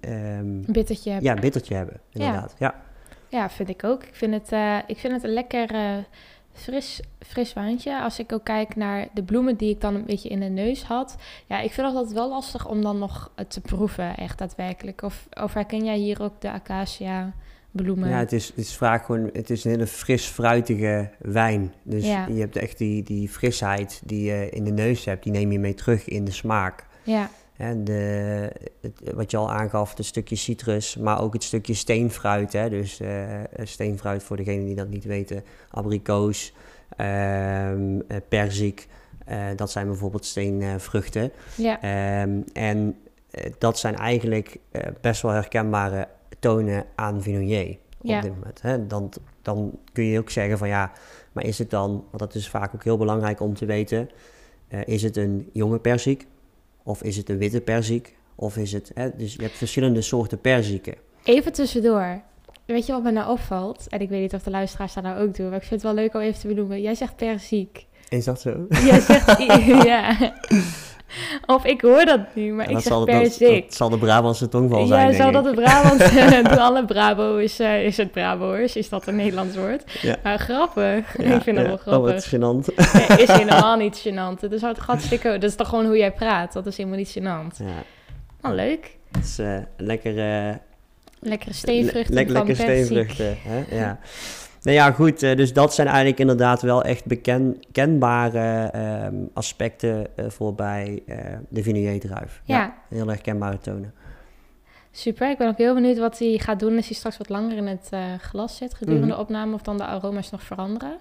ehm, 0.00 0.60
bittertje. 0.66 1.10
Ja. 1.10 1.18
ja, 1.20 1.34
bittertje 1.34 1.74
hebben, 1.74 2.00
inderdaad. 2.12 2.54
Ja. 2.58 2.74
ja, 3.28 3.50
vind 3.50 3.68
ik 3.68 3.84
ook. 3.84 4.02
Ik 4.04 4.14
vind 4.14 4.34
het, 4.34 4.52
eh, 4.52 4.78
ik 4.86 4.98
vind 4.98 5.12
het 5.12 5.22
een 5.24 5.32
lekker 5.32 5.70
eh, 5.74 5.96
fris, 6.52 7.00
fris 7.18 7.52
wijntje. 7.52 8.00
Als 8.02 8.18
ik 8.18 8.32
ook 8.32 8.44
kijk 8.44 8.76
naar 8.76 9.08
de 9.14 9.22
bloemen 9.22 9.56
die 9.56 9.70
ik 9.70 9.80
dan 9.80 9.94
een 9.94 10.04
beetje 10.04 10.28
in 10.28 10.40
de 10.40 10.46
neus 10.48 10.82
had. 10.84 11.16
Ja, 11.46 11.60
ik 11.60 11.72
vind 11.72 11.86
altijd 11.86 12.12
wel 12.12 12.28
lastig 12.28 12.68
om 12.68 12.82
dan 12.82 12.98
nog 12.98 13.30
eh, 13.34 13.44
te 13.44 13.60
proeven, 13.60 14.16
echt 14.16 14.38
daadwerkelijk. 14.38 15.02
Of, 15.02 15.26
of 15.42 15.54
herken 15.54 15.84
jij 15.84 15.96
hier 15.96 16.22
ook 16.22 16.40
de 16.40 16.50
acacia 16.50 17.32
bloemen? 17.70 18.08
Ja, 18.08 18.18
het 18.18 18.32
is, 18.32 18.46
het 18.46 18.56
is 18.56 18.76
vaak 18.76 19.04
gewoon, 19.04 19.30
het 19.32 19.50
is 19.50 19.64
een 19.64 19.70
hele 19.70 19.86
fris 19.86 20.26
fruitige 20.26 21.10
wijn. 21.18 21.72
Dus 21.82 22.04
Ja. 22.06 22.26
je 22.26 22.40
hebt 22.40 22.56
echt 22.56 22.78
die, 22.78 23.02
die 23.02 23.28
frisheid 23.28 24.02
die 24.04 24.22
je 24.24 24.50
in 24.50 24.64
de 24.64 24.72
neus 24.72 25.04
hebt, 25.04 25.22
die 25.22 25.32
neem 25.32 25.52
je 25.52 25.58
mee 25.58 25.74
terug 25.74 26.08
in 26.08 26.24
de 26.24 26.30
smaak. 26.30 26.84
ja, 27.02 27.30
Hè, 27.52 27.82
de, 27.82 28.50
het, 28.80 29.00
wat 29.14 29.30
je 29.30 29.36
al 29.36 29.50
aangaf, 29.52 29.96
het 29.96 30.06
stukje 30.06 30.36
citrus, 30.36 30.96
maar 30.96 31.20
ook 31.20 31.32
het 31.32 31.42
stukje 31.42 31.74
steenfruit. 31.74 32.52
Hè? 32.52 32.68
Dus 32.70 33.00
eh, 33.00 33.40
steenfruit, 33.62 34.22
voor 34.22 34.36
degenen 34.36 34.64
die 34.66 34.74
dat 34.74 34.88
niet 34.88 35.04
weten, 35.04 35.44
abrikoos, 35.70 36.52
eh, 36.96 37.72
perzik. 38.28 38.86
dat 39.56 39.70
zijn 39.70 39.86
bijvoorbeeld 39.86 40.24
steenvruchten. 40.24 41.32
ja, 41.56 41.80
Ehm, 41.80 42.40
en 42.52 42.96
dat 43.58 43.78
zijn 43.78 43.96
eigenlijk 43.96 44.58
best 45.00 45.22
wel 45.22 45.30
herkenbare 45.32 46.08
tonen 46.38 46.84
aan 46.94 47.22
Viognier 47.22 47.70
op 47.70 47.76
Ja. 48.08 48.20
dit 48.20 48.30
moment. 48.34 48.62
Hè? 48.62 48.86
Dan, 48.86 49.12
dan 49.42 49.78
kun 49.92 50.04
je 50.04 50.18
ook 50.18 50.30
zeggen 50.30 50.58
van 50.58 50.68
ja, 50.68 50.92
maar 51.32 51.44
is 51.44 51.58
het 51.58 51.70
dan, 51.70 51.90
want 51.90 52.18
dat 52.18 52.34
is 52.34 52.48
vaak 52.48 52.74
ook 52.74 52.84
heel 52.84 52.96
belangrijk 52.98 53.40
om 53.40 53.54
te 53.54 53.66
weten, 53.66 54.10
is 54.84 55.02
het 55.02 55.16
een 55.16 55.48
jonge 55.52 55.78
perzik 55.78 56.26
of 56.84 57.02
is 57.02 57.16
het 57.16 57.28
een 57.28 57.38
witte 57.38 57.60
perzik 57.60 58.14
of 58.34 58.56
is 58.56 58.72
het, 58.72 58.90
hè? 58.94 59.16
dus 59.16 59.34
je 59.34 59.42
hebt 59.42 59.56
verschillende 59.56 60.00
soorten 60.02 60.40
perziken. 60.40 60.94
Even 61.24 61.52
tussendoor. 61.52 62.22
Weet 62.66 62.86
je 62.86 62.92
wat 62.92 63.02
me 63.02 63.10
nou 63.10 63.30
opvalt? 63.30 63.86
En 63.88 64.00
ik 64.00 64.08
weet 64.08 64.20
niet 64.20 64.34
of 64.34 64.42
de 64.42 64.50
luisteraars 64.50 64.94
dat 64.94 65.02
nou 65.02 65.20
ook 65.20 65.36
doen, 65.36 65.48
maar 65.48 65.56
ik 65.56 65.66
vind 65.66 65.82
het 65.82 65.92
wel 65.92 66.02
leuk 66.02 66.14
om 66.14 66.20
even 66.20 66.40
te 66.40 66.46
benoemen. 66.46 66.80
Jij 66.80 66.94
zegt 66.94 67.16
perziek. 67.16 67.86
Is 68.08 68.24
dat 68.24 68.40
zo? 68.40 68.66
Jij 68.68 69.00
zegt 69.00 69.42
ja. 69.86 70.34
Of 71.46 71.64
ik 71.64 71.80
hoor 71.80 72.04
dat 72.04 72.20
nu, 72.34 72.52
maar 72.52 72.70
Ja, 72.70 72.76
ik 72.76 72.82
zeg 72.82 72.92
zal, 72.92 73.04
dat, 73.06 73.38
dat 73.38 73.74
zal 73.74 73.88
de 73.88 73.98
Brabantse 73.98 74.48
tongval 74.48 74.86
zijn, 74.86 75.12
Ja, 75.14 75.26
ik. 75.26 75.32
dat 75.32 75.44
het 75.44 75.54
Brabant 75.54 75.98
doen 76.48 76.58
alle 76.58 76.84
Brabo 76.84 77.36
is, 77.36 77.58
eh, 77.60 77.84
is 77.84 77.96
het 77.96 78.10
Braboers? 78.12 78.76
Is 78.76 78.88
dat 78.88 79.06
een 79.06 79.16
Nederlands 79.16 79.56
woord? 79.56 79.82
Ja. 80.02 80.16
Maar 80.22 80.38
grappig. 80.38 81.22
Ja, 81.22 81.34
ik 81.34 81.42
vind 81.42 81.56
dat 81.56 81.66
wel 81.66 81.74
Oh, 81.74 81.80
grappig. 81.80 82.12
wat 82.12 82.26
gênant. 82.26 82.74
Nee, 83.08 83.18
is 83.18 83.28
helemaal 83.28 83.76
niet 83.76 84.04
gênant. 84.08 84.40
Het 84.40 84.52
is 84.52 84.62
hartstikke... 84.86 85.28
Dat 85.38 85.50
is 85.50 85.54
toch 85.56 85.68
gewoon 85.68 85.86
hoe 85.86 85.96
jij 85.96 86.12
praat? 86.12 86.52
Dat 86.52 86.66
is 86.66 86.76
helemaal 86.76 86.98
niet 86.98 87.18
gênant. 87.18 87.56
Ja, 87.66 87.82
Oh, 88.50 88.54
leuk. 88.54 88.96
het 89.12 89.24
is 89.24 89.38
eh, 89.38 89.56
lekker... 89.76 90.18
eh, 90.48 90.54
Lekkere 91.24 91.52
steenvruchten 91.54 92.14
Le- 92.14 92.20
le- 92.20 92.26
van 92.26 92.46
lekker 92.46 92.64
perziek. 92.64 92.84
steenvruchten, 92.84 93.36
hè? 93.42 93.76
Ja. 93.76 93.98
Nou 94.62 94.76
ja, 94.76 94.90
goed. 94.90 95.22
eh, 95.22 95.36
dus 95.36 95.52
dat 95.52 95.74
zijn 95.74 95.86
eigenlijk 95.86 96.18
inderdaad 96.18 96.62
wel 96.62 96.82
echt 96.82 97.04
beken, 97.04 97.60
kenbare 97.72 98.68
ehm, 98.70 99.14
aspecten 99.32 100.06
eh, 100.16 100.24
voor 100.28 100.54
bij 100.54 101.02
eh, 101.06 101.16
de 101.48 101.62
Viognier-druif. 101.62 102.42
Ja. 102.44 102.74
Heel 102.88 103.10
erg 103.10 103.20
kenbare 103.20 103.58
tonen. 103.58 103.94
Super, 104.94 105.30
ik 105.30 105.38
ben 105.38 105.48
ook 105.48 105.56
heel 105.58 105.74
benieuwd 105.74 105.98
wat 105.98 106.18
hij 106.18 106.38
gaat 106.38 106.60
doen 106.60 106.76
als 106.76 106.86
hij 106.86 106.96
straks 106.96 107.16
wat 107.16 107.28
langer 107.28 107.56
in 107.56 107.66
het 107.66 107.90
glas 108.20 108.56
zit 108.56 108.74
gedurende 108.74 109.06
Mhm. 109.06 109.14
de 109.14 109.20
opname 109.22 109.54
of 109.54 109.62
dan 109.62 109.76
de 109.76 109.84
aroma's 109.84 110.30
nog 110.30 110.42
veranderen. 110.42 110.96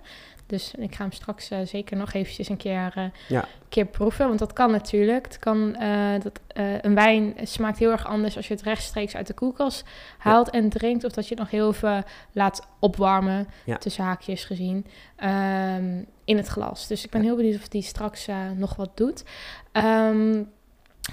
Dus 0.51 0.74
ik 0.77 0.96
ga 0.96 1.01
hem 1.03 1.12
straks 1.12 1.50
eh, 1.50 1.60
zeker 1.65 1.98
nog 1.98 2.13
eventjes 2.13 2.50
een 2.50 2.58
keer, 2.58 2.91
eh, 2.96 3.03
Ja. 3.27 3.46
keer 3.70 3.86
proeven. 3.86 4.27
Want 4.27 4.39
dat 4.39 4.53
kan 4.53 4.72
natuurlijk. 4.72 5.25
Het 5.25 5.39
kan, 5.39 5.75
eh, 5.75 6.22
dat, 6.24 6.39
een 6.81 6.96
wijn 6.96 7.34
smaakt 7.43 7.77
heel 7.77 7.91
erg 7.91 8.05
anders 8.05 8.36
als 8.36 8.48
je 8.48 8.53
het 8.53 8.63
rechtstreeks 8.63 9.15
uit 9.15 9.27
de 9.27 9.34
koelkast 9.34 9.84
haalt 10.17 10.50
en 10.50 10.70
drinkt. 10.70 11.03
Of 11.03 11.12
dat 11.12 11.24
je 11.27 11.29
het 11.29 11.39
nog 11.43 11.51
heel 11.51 11.70
even 11.70 12.03
laat 12.31 12.67
opwarmen, 12.79 13.48
Ja. 13.65 13.77
tussen 13.77 14.03
haakjes 14.03 14.43
gezien, 14.43 14.86
ehm, 15.15 16.03
in 16.25 16.38
het 16.38 16.48
glas. 16.48 16.88
Dus 16.88 17.03
ik 17.03 17.10
ben 17.12 17.22
heel 17.22 17.36
benieuwd 17.36 17.55
of 17.55 17.67
die 17.67 17.81
straks 17.81 18.27
nog 18.55 18.75
wat 18.75 18.98
doet. 18.98 19.24
Ehm, 19.72 20.43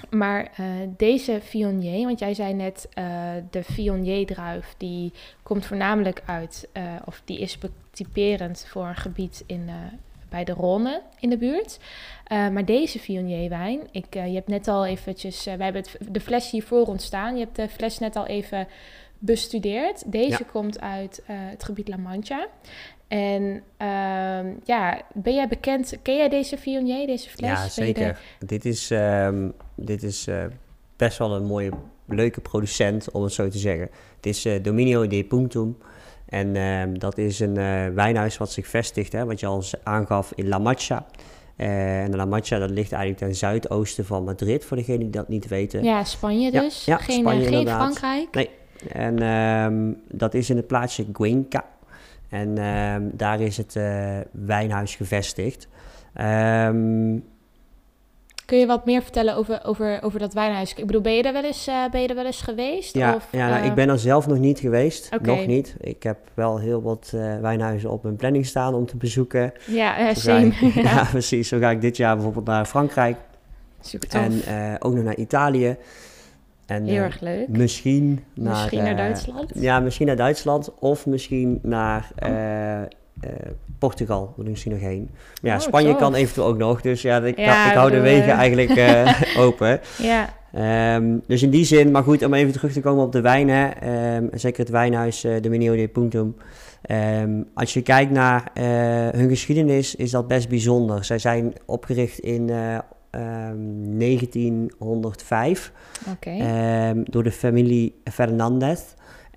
maar 0.09 0.51
eh, 0.55 0.65
deze 0.97 1.39
Viognier, 1.41 2.05
want 2.05 2.19
jij 2.19 2.33
zei 2.33 2.53
net 2.53 2.87
eh, 2.93 3.05
de 3.49 3.63
Viognier-druif, 3.63 4.73
die 4.77 5.13
komt 5.43 5.65
voornamelijk 5.65 6.21
uit, 6.25 6.67
eh, 6.71 6.83
of 7.05 7.21
die 7.25 7.39
is 7.39 7.57
typerend 7.91 8.65
voor 8.69 8.85
een 8.85 8.95
gebied 8.95 9.43
in, 9.45 9.69
bij 10.29 10.43
de 10.43 10.53
Rhône 10.53 11.19
in 11.19 11.29
de 11.29 11.37
buurt. 11.37 11.79
Maar 12.29 12.65
deze 12.65 12.99
Viognier-wijn, 12.99 13.79
ik, 13.91 14.13
je 14.13 14.19
hebt 14.19 14.47
net 14.47 14.67
al 14.67 14.85
eventjes, 14.85 15.43
wij 15.43 15.57
hebben 15.57 15.81
het, 15.81 15.97
de 16.13 16.19
fles 16.19 16.51
hier 16.51 16.63
voor 16.63 16.85
ons 16.85 17.05
staan, 17.05 17.37
je 17.37 17.43
hebt 17.43 17.55
de 17.55 17.69
fles 17.69 17.99
net 17.99 18.15
al 18.15 18.25
even 18.25 18.67
bestudeerd. 19.19 20.11
Deze 20.11 20.43
komt 20.43 20.79
uit 20.79 21.21
het 21.25 21.63
gebied 21.63 21.87
La 21.87 21.97
Mancha. 21.97 22.47
En 23.09 23.63
ehm, 23.77 24.53
ja, 24.63 25.01
ben 25.13 25.33
jij 25.33 25.47
bekend, 25.47 25.97
ken 26.01 26.15
jij 26.15 26.29
deze 26.29 26.57
Viognier, 26.57 27.07
deze 27.07 27.29
fles? 27.29 27.49
Ja, 27.49 27.67
zeker. 27.67 28.19
Dit 28.39 28.65
is, 28.65 28.91
ehm, 28.91 29.49
dit 29.81 30.03
is 30.03 30.27
eh, 30.27 30.43
best 30.95 31.17
wel 31.17 31.35
een 31.35 31.45
mooie, 31.45 31.71
leuke 32.05 32.41
producent, 32.41 33.11
om 33.11 33.23
het 33.23 33.33
zo 33.33 33.47
te 33.47 33.57
zeggen. 33.57 33.89
Het 34.15 34.25
is 34.25 34.45
eh, 34.45 34.63
Dominio 34.63 35.07
de 35.07 35.23
Puntum. 35.23 35.77
En 36.25 36.55
ehm, 36.55 36.93
dat 36.93 37.17
is 37.17 37.39
een 37.39 37.57
eh, 37.57 37.87
wijnhuis 37.93 38.37
wat 38.37 38.51
zich 38.51 38.67
vestigt, 38.67 39.11
hè, 39.11 39.25
wat 39.25 39.39
je 39.39 39.45
al 39.45 39.63
aangaf, 39.83 40.31
in 40.35 40.47
La 40.47 40.57
Mancha. 40.57 41.05
En 41.55 42.15
La 42.15 42.25
Mancha, 42.25 42.59
dat 42.59 42.69
ligt 42.69 42.91
eigenlijk 42.91 43.21
ten 43.23 43.35
zuidoosten 43.35 44.05
van 44.05 44.23
Madrid, 44.23 44.65
voor 44.65 44.77
degenen 44.77 44.99
die 44.99 45.09
dat 45.09 45.27
niet 45.27 45.47
weten. 45.47 45.83
Ja, 45.83 46.03
Spanje 46.03 46.51
dus. 46.51 46.85
ja, 46.85 46.97
geen, 46.97 47.19
Spanje 47.19 47.45
geen. 47.45 47.67
Frankrijk. 47.67 48.27
Nee. 48.31 48.49
En 48.91 49.19
ehm, 49.19 49.93
dat 50.17 50.33
is 50.33 50.49
in 50.49 50.55
het 50.55 50.67
plaatsje 50.67 51.11
Cuenca. 51.11 51.65
En 52.29 52.57
ehm, 52.57 53.03
daar 53.13 53.41
is 53.41 53.57
het 53.57 53.73
wijnhuis 54.31 54.95
gevestigd. 54.95 55.67
Ehm, 56.13 57.17
Kun 58.49 58.57
je 58.57 58.65
wat 58.65 58.85
meer 58.85 59.01
vertellen 59.01 59.35
over, 59.35 59.59
over, 59.63 59.99
over 60.01 60.19
dat 60.19 60.33
wijnhuis? 60.33 60.73
Ik 60.73 60.85
bedoel, 60.85 61.01
ben 61.01 61.13
je 61.15 61.23
er 61.23 61.33
wel 61.33 61.43
eens, 61.43 61.67
eh, 61.67 61.89
ben 61.91 62.01
je 62.01 62.07
er 62.07 62.15
wel 62.15 62.25
eens 62.25 62.41
geweest? 62.41 62.95
ja, 62.95 63.15
Of, 63.15 63.27
ja 63.31 63.49
nou, 63.49 63.61
eh, 63.61 63.65
ik 63.67 63.73
ben 63.73 63.89
er 63.89 63.99
zelf 63.99 64.27
nog 64.27 64.37
niet 64.37 64.59
geweest. 64.59 65.09
Nog 65.21 65.45
niet. 65.45 65.75
Ik 65.79 66.03
heb 66.03 66.17
wel 66.33 66.59
heel 66.59 66.81
wat 66.81 67.11
eh, 67.15 67.39
wijnhuizen 67.39 67.89
op 67.89 68.03
mijn 68.03 68.15
planning 68.15 68.45
staan 68.45 68.73
om 68.73 68.85
te 68.85 68.97
bezoeken. 68.97 69.53
Ja, 69.67 69.93
ga 69.93 70.09
ik- 70.09 70.15
same. 70.17 70.53
ja. 70.75 70.81
ja. 70.81 71.03
precies. 71.03 71.47
Zo 71.47 71.59
ga 71.59 71.69
ik 71.69 71.81
dit 71.81 71.97
jaar 71.97 72.15
bijvoorbeeld 72.15 72.45
naar 72.45 72.65
Frankrijk. 72.65 73.17
Super 73.81 74.09
tof. 74.09 74.45
En 74.45 74.81
ook 74.81 74.93
nog 74.93 75.03
naar 75.03 75.17
Italië. 75.17 75.77
En, 76.65 76.85
Heel 76.85 77.03
erg 77.03 77.19
leuk. 77.19 77.47
Misschien 77.47 78.23
naar, 78.33 78.53
Misschien 78.53 78.83
naar 78.83 78.95
Duitsland? 78.95 79.51
Ja, 79.55 79.79
misschien 79.79 80.07
naar 80.07 80.15
Duitsland 80.15 80.71
of 80.79 81.05
misschien 81.05 81.59
naar 81.61 82.11
eh, 82.15 82.81
eh, 83.21 83.29
Portugal. 83.79 84.33
Ik 84.37 84.47
misschien 84.47 84.71
nog 84.71 84.81
heen. 84.81 85.09
Maar 85.41 85.51
ja, 85.51 85.57
Oh, 85.57 85.61
Spanje 85.61 85.89
tof. 85.91 85.99
kan 85.99 86.13
eventueel 86.15 86.47
ook 86.47 86.57
nog. 86.57 86.81
Dus 86.81 87.01
ja, 87.01 87.17
ik, 87.21 87.37
Ja, 87.37 87.69
ik 87.69 87.77
hou 87.77 87.91
de 87.91 87.99
wegen 87.99 88.31
eigenlijk 88.31 88.69
eh, 88.69 89.21
open. 89.45 89.79
Ja, 90.01 90.37
Ehm, 90.53 91.17
dus 91.27 91.43
in 91.43 91.49
die 91.49 91.65
zin, 91.65 91.91
maar 91.91 92.03
goed, 92.03 92.25
om 92.25 92.33
even 92.33 92.53
terug 92.53 92.71
te 92.73 92.81
komen 92.81 93.03
op 93.03 93.11
de 93.11 93.21
wijnen. 93.21 93.81
ehm, 93.81 94.27
zeker 94.33 94.59
het 94.59 94.69
wijnhuis 94.69 95.25
uh, 95.25 95.35
de 95.41 95.49
Minio 95.49 95.75
de 95.75 95.87
Puntum. 95.87 96.35
Ehm, 96.81 97.41
als 97.53 97.73
je 97.73 97.81
kijkt 97.81 98.11
naar 98.11 98.43
hun 99.15 99.29
geschiedenis, 99.29 99.95
is 99.95 100.11
dat 100.11 100.27
best 100.27 100.49
bijzonder. 100.49 101.03
Zij 101.05 101.17
zijn 101.19 101.53
opgericht 101.65 102.19
in 102.19 102.49
eh, 102.49 102.75
ehm, 103.09 103.57
1905 103.97 105.71
oké. 106.11 106.29
ehm, 106.29 107.01
door 107.03 107.23
de 107.23 107.31
familie 107.31 107.95
Fernandez. 108.11 108.79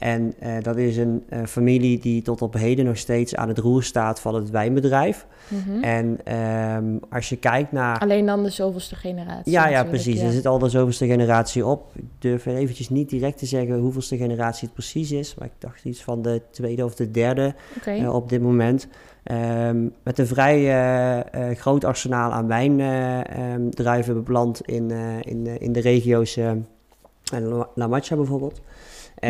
En 0.02 0.35
eh, 0.38 0.52
dat 0.62 0.76
is 0.76 0.97
een 0.97 1.23
eh, 1.28 1.44
familie 1.44 1.99
die 1.99 2.23
tot 2.23 2.42
op 2.42 2.54
heden 2.54 2.85
nog 2.85 2.97
steeds 2.97 3.35
aan 3.37 3.49
het 3.49 3.59
roer 3.59 3.82
staat 3.82 4.21
van 4.21 4.35
het 4.35 4.50
wijnbedrijf. 4.50 5.26
Mhm. 5.49 5.82
En 5.82 6.18
ehm, 6.25 6.85
als 7.11 7.28
je 7.28 7.37
kijkt 7.37 7.73
naar 7.73 7.99
Alleen 7.99 8.26
dan 8.26 8.42
de 8.42 8.50
zoveelste 8.50 8.94
generatie. 8.97 9.52
ja, 9.52 9.68
ja, 9.68 9.85
precies. 9.85 10.21
ja. 10.21 10.26
Er 10.26 10.32
zit 10.32 10.47
al 10.47 10.59
de 10.59 10.68
zoveelste 10.68 11.06
generatie 11.06 11.66
op. 11.66 11.90
Ik 11.94 12.04
durf 12.18 12.47
eventjes 12.47 12.88
niet 12.88 13.09
direct 13.09 13.38
te 13.38 13.47
zeggen 13.47 13.78
hoeveelste 13.78 14.16
generatie 14.16 14.64
het 14.64 14.75
precies 14.75 15.12
is. 15.12 15.35
Maar 15.35 15.47
ik 15.47 15.54
dacht 15.59 15.85
iets 15.85 16.02
van 16.02 16.23
de 16.23 16.42
tweede 16.50 16.85
of 16.85 16.94
de 16.94 17.11
derde 17.11 17.54
eh, 17.85 18.14
op 18.14 18.28
dit 18.28 18.42
moment. 18.42 18.88
Ehm, 19.23 19.88
met 20.02 20.18
een 20.18 20.26
vrij 20.26 21.54
groot 21.54 21.85
arsenaal 21.85 22.32
aan 22.32 22.47
wijndruiven 22.47 24.14
beplant 24.14 24.61
in, 24.66 24.90
eh, 24.90 24.99
in, 25.21 25.47
eh, 25.47 25.54
in 25.59 25.73
de 25.73 25.80
regio's 25.80 26.38
La- 27.30 27.68
La 27.75 27.87
Mancha 27.87 28.16
bijvoorbeeld. 28.16 28.61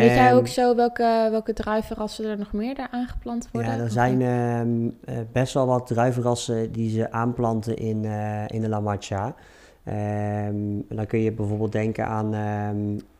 Weet 0.01 0.13
jij 0.13 0.33
ook 0.35 0.47
zo 0.47 0.75
welke, 0.75 1.27
welke 1.31 1.53
druivenrassen 1.53 2.25
er 2.25 2.37
nog 2.37 2.53
meer 2.53 2.75
daar 2.75 2.87
aangeplant 2.91 3.49
worden? 3.51 3.71
Ja, 3.71 3.83
er 3.83 3.91
zijn 3.91 4.21
eh, 4.21 4.59
ehm, 4.59 4.87
eh, 5.05 5.15
best 5.31 5.53
wel 5.53 5.65
wat 5.65 5.87
druivenrassen 5.87 6.71
die 6.71 6.89
ze 6.89 7.11
aanplanten 7.11 7.75
in, 7.77 8.05
eh, 8.05 8.43
in 8.47 8.61
de 8.61 8.69
La 8.69 8.79
Mancha. 8.79 9.35
Ehm, 9.83 10.55
dan 10.89 11.05
kun 11.05 11.19
je 11.19 11.31
bijvoorbeeld 11.31 11.71
denken 11.71 12.05
aan... 12.07 12.33
ehm, 12.33 12.77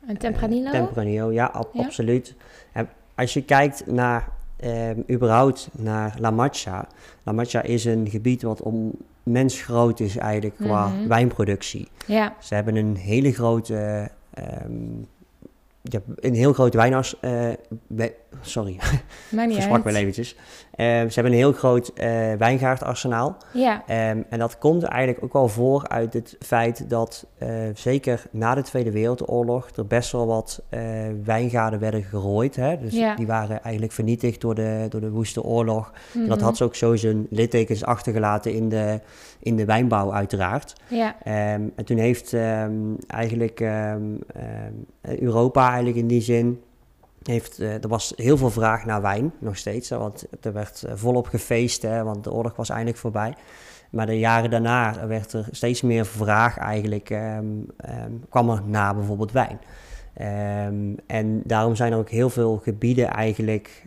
Een 0.10 0.18
Tempranillo? 0.18 0.66
eh, 0.66 0.72
Tempranillo, 0.72 1.32
ja, 1.32 1.46
ab- 1.46 1.70
Ja. 1.74 1.84
absoluut. 1.84 2.36
En 2.72 2.90
als 3.16 3.34
je 3.34 3.44
kijkt 3.46 3.86
naar, 3.92 4.28
überhaupt 5.12 5.70
naar 5.72 6.16
La 6.20 6.32
Mancha. 6.32 6.88
La 7.24 7.32
Mancha 7.32 7.62
is 7.62 7.86
een 7.86 8.10
gebied 8.10 8.42
wat 8.42 8.62
om 8.62 8.92
mensgroot 9.24 10.00
is 10.00 10.18
eigenlijk 10.18 10.56
qua 10.56 10.88
Mhm. 10.88 11.08
wijnproductie. 11.08 11.88
ja, 12.08 12.34
Ze 12.40 12.56
hebben 12.56 12.76
een 12.76 12.96
hele 12.96 13.32
grote... 13.34 14.10
ja, 15.84 16.00
een 16.16 16.34
heel 16.34 16.54
groot 16.54 16.74
wijnars... 16.74 17.20
eh, 17.20 17.50
sorry, 18.42 18.80
maar 19.30 19.48
niet 19.48 19.56
versprak 19.62 19.84
wel 19.84 19.96
eventjes. 19.96 20.36
Ehm, 20.76 21.08
ze 21.08 21.14
hebben 21.14 21.32
een 21.32 21.38
heel 21.38 21.54
groot 21.54 21.92
eh 21.94 22.34
wijngaardarsenaal. 22.38 23.38
Ja, 23.54 23.84
Ehm, 23.88 24.22
en 24.30 24.40
dat 24.40 24.58
komt 24.58 24.84
eigenlijk 24.84 25.24
ook 25.24 25.34
wel 25.34 25.48
voor 25.48 25.88
uit 25.88 26.14
het 26.14 26.36
feit 26.40 26.90
dat 26.90 27.26
eh, 27.38 27.50
zeker 27.74 28.24
na 28.32 28.56
de 28.56 28.62
Tweede 28.62 28.92
Wereldoorlog 28.92 29.70
er 29.76 29.88
best 29.88 30.12
wel 30.12 30.28
wat 30.28 30.62
eh, 30.70 30.82
wijngaarden 31.24 31.80
werden 31.80 32.04
gerooid. 32.04 32.56
Hè? 32.56 32.78
Dus 32.80 32.94
Ja. 32.94 33.16
die 33.16 33.28
waren 33.28 33.64
eigenlijk 33.64 33.94
vernietigd 33.94 34.42
door 34.42 34.56
de, 34.56 34.86
door 34.90 35.02
de 35.02 35.12
woeste 35.12 35.44
oorlog. 35.44 35.92
En 36.14 36.28
dat 36.28 36.38
mhm. 36.38 36.46
had 36.46 36.58
ze 36.58 36.64
ook 36.64 36.76
zo 36.76 36.96
zijn 36.96 37.28
littekens 37.30 37.84
achtergelaten 37.84 38.54
in 38.54 38.70
de, 38.70 39.00
in 39.40 39.56
de 39.56 39.66
wijnbouw 39.66 40.14
uiteraard. 40.14 40.76
Ja, 40.88 41.16
Ehm, 41.24 41.62
en 41.76 41.86
toen 41.86 41.98
heeft 41.98 42.36
eigenlijk 43.08 43.60
Europa 45.02 45.68
eigenlijk 45.68 45.98
in 45.98 46.08
die 46.08 46.22
zin... 46.22 46.62
Heeft, 47.24 47.60
eh, 47.60 47.84
er 47.84 47.88
was 47.88 48.14
heel 48.16 48.38
veel 48.38 48.50
vraag 48.50 48.86
naar 48.86 49.02
wijn, 49.02 49.32
nog 49.40 49.58
steeds. 49.58 49.90
Hè, 49.90 49.98
want 49.98 50.26
er 50.42 50.54
werd 50.54 50.84
eh, 50.84 50.94
volop 50.96 51.28
gefeest, 51.28 51.82
hè, 51.82 52.04
want 52.04 52.24
de 52.24 52.32
oorlog 52.32 52.56
was 52.56 52.70
eindelijk 52.70 52.98
voorbij. 52.98 53.34
Maar 53.92 54.06
de 54.06 54.20
jaren 54.20 54.50
daarna 54.50 55.08
werd 55.08 55.34
er 55.34 55.48
steeds 55.52 55.82
meer 55.82 56.06
vraag 56.06 56.58
eigenlijk, 56.58 57.10
ehm, 57.10 57.46
kwam 58.30 58.50
er 58.50 58.62
naar 58.66 58.96
bijvoorbeeld 58.96 59.32
wijn. 59.32 59.60
Ehm, 60.14 60.96
en 61.08 61.42
daarom 61.46 61.76
zijn 61.76 61.92
er 61.92 61.98
ook 61.98 62.10
heel 62.10 62.30
veel 62.30 62.58
gebieden 62.58 63.08
eigenlijk 63.08 63.86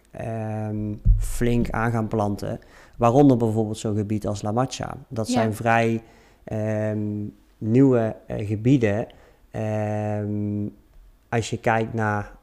flink 1.18 1.70
aan 1.70 1.90
gaan 1.90 2.08
planten. 2.08 2.58
Waaronder 2.96 3.36
bijvoorbeeld 3.36 3.78
zo'n 3.78 3.96
gebied 3.96 4.26
als 4.26 4.42
La 4.42 4.52
Mancha. 4.52 4.96
Dat 5.08 5.26
Ja. 5.26 5.32
zijn 5.32 5.54
vrij 5.54 6.02
nieuwe 7.58 8.16
eh, 8.26 8.46
gebieden. 8.46 9.06
Als 11.28 11.50
je 11.50 11.58
kijkt 11.60 11.94
naar 11.94 12.34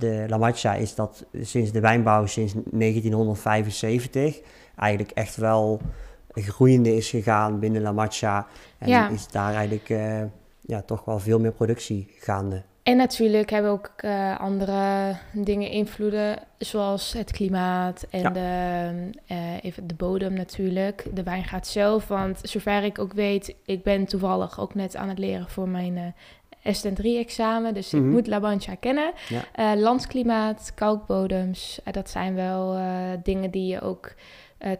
de 0.00 0.24
La 0.28 0.36
Mancha, 0.36 0.74
is 0.74 0.94
dat 0.94 1.24
sinds 1.40 1.72
de 1.72 1.80
wijnbouw 1.80 2.26
sinds 2.26 2.54
1975 2.70 4.40
eigenlijk 4.76 5.10
echt 5.10 5.36
wel 5.36 5.80
groeiende 6.34 6.96
is 6.96 7.10
gegaan 7.10 7.58
binnen 7.58 7.82
La 7.82 7.92
Mancha. 7.92 8.46
En 8.78 8.88
Ja. 8.88 9.08
is 9.08 9.28
daar 9.28 9.54
eigenlijk 9.54 9.88
eh, 9.88 10.22
ja, 10.60 10.82
toch 10.82 11.04
wel 11.04 11.18
veel 11.18 11.38
meer 11.40 11.52
productie 11.52 12.08
gaande. 12.18 12.62
en 12.82 12.96
natuurlijk 12.96 13.50
hebben 13.50 13.70
ook 13.70 13.90
eh, 13.96 14.40
andere 14.40 15.16
dingen 15.32 15.70
invloeden, 15.70 16.38
zoals 16.58 17.12
het 17.12 17.30
klimaat 17.30 18.06
en 18.10 18.20
Ja. 18.20 18.30
de, 18.30 19.10
eh, 19.26 19.64
even 19.64 19.86
de 19.86 19.94
bodem 19.94 20.32
natuurlijk, 20.32 21.06
de 21.14 21.22
wijngaard 21.22 21.66
zelf. 21.66 22.08
Want 22.08 22.40
zover 22.42 22.84
ik 22.84 22.98
ook 22.98 23.12
weet, 23.12 23.54
ik 23.64 23.82
ben 23.82 24.04
toevallig 24.06 24.60
ook 24.60 24.74
net 24.74 24.96
aan 24.96 25.08
het 25.08 25.18
leren 25.18 25.48
voor 25.48 25.68
mijn 25.68 26.14
eh 26.62 26.74
STN3-examen, 26.74 27.74
dus 27.74 27.92
ik 27.94 28.00
Mhm. 28.00 28.10
moet 28.10 28.26
La 28.26 28.38
Mancha 28.38 28.74
kennen. 28.74 29.12
Ja. 29.28 29.40
Eh, 29.74 29.80
landsklimaat, 29.80 30.72
kalkbodems, 30.74 31.80
eh, 31.84 31.92
dat 31.92 32.10
zijn 32.10 32.34
wel 32.34 32.74
eh, 32.76 32.84
dingen 33.22 33.50
die 33.50 33.66
je 33.66 33.80
ook 33.80 34.12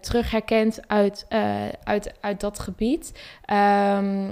terug 0.01 0.31
herkent 0.31 0.81
uit, 0.89 1.27
uit, 1.85 2.13
uit 2.21 2.41
dat 2.41 2.59
gebied. 2.59 3.13
Ehm, 3.45 4.31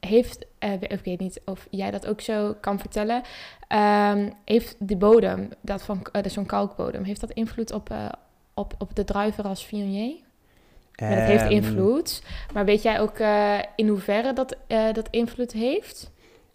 heeft, 0.00 0.46
ik 0.80 1.00
weet 1.04 1.20
niet 1.20 1.40
of 1.44 1.66
jij 1.70 1.90
dat 1.90 2.06
ook 2.06 2.20
zo 2.20 2.54
kan 2.60 2.78
vertellen, 2.78 3.22
ehm, 3.68 4.30
heeft 4.44 4.76
de 4.78 4.96
bodem, 4.96 5.48
dat 5.60 5.82
van 5.82 6.06
eh, 6.12 6.22
zo'n 6.26 6.46
kalkbodem, 6.46 7.02
heeft 7.04 7.20
dat 7.20 7.30
invloed 7.30 7.72
op, 7.72 7.90
op, 8.54 8.74
op 8.78 8.94
de 8.96 9.04
druivenras 9.04 9.64
Viognier? 9.64 10.14
Maar 11.00 11.16
dat 11.16 11.26
heeft 11.26 11.42
Ehm, 11.42 11.50
invloed. 11.52 12.22
Maar 12.54 12.64
weet 12.64 12.82
jij 12.82 13.00
ook 13.00 13.18
in 13.76 13.88
hoeverre 13.88 14.32
dat, 14.32 14.56
dat 14.92 15.08
invloed 15.10 15.52
heeft? 15.52 16.10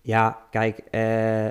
Ja, 0.05 0.37
kijk, 0.49 0.77
eh, 0.77 1.01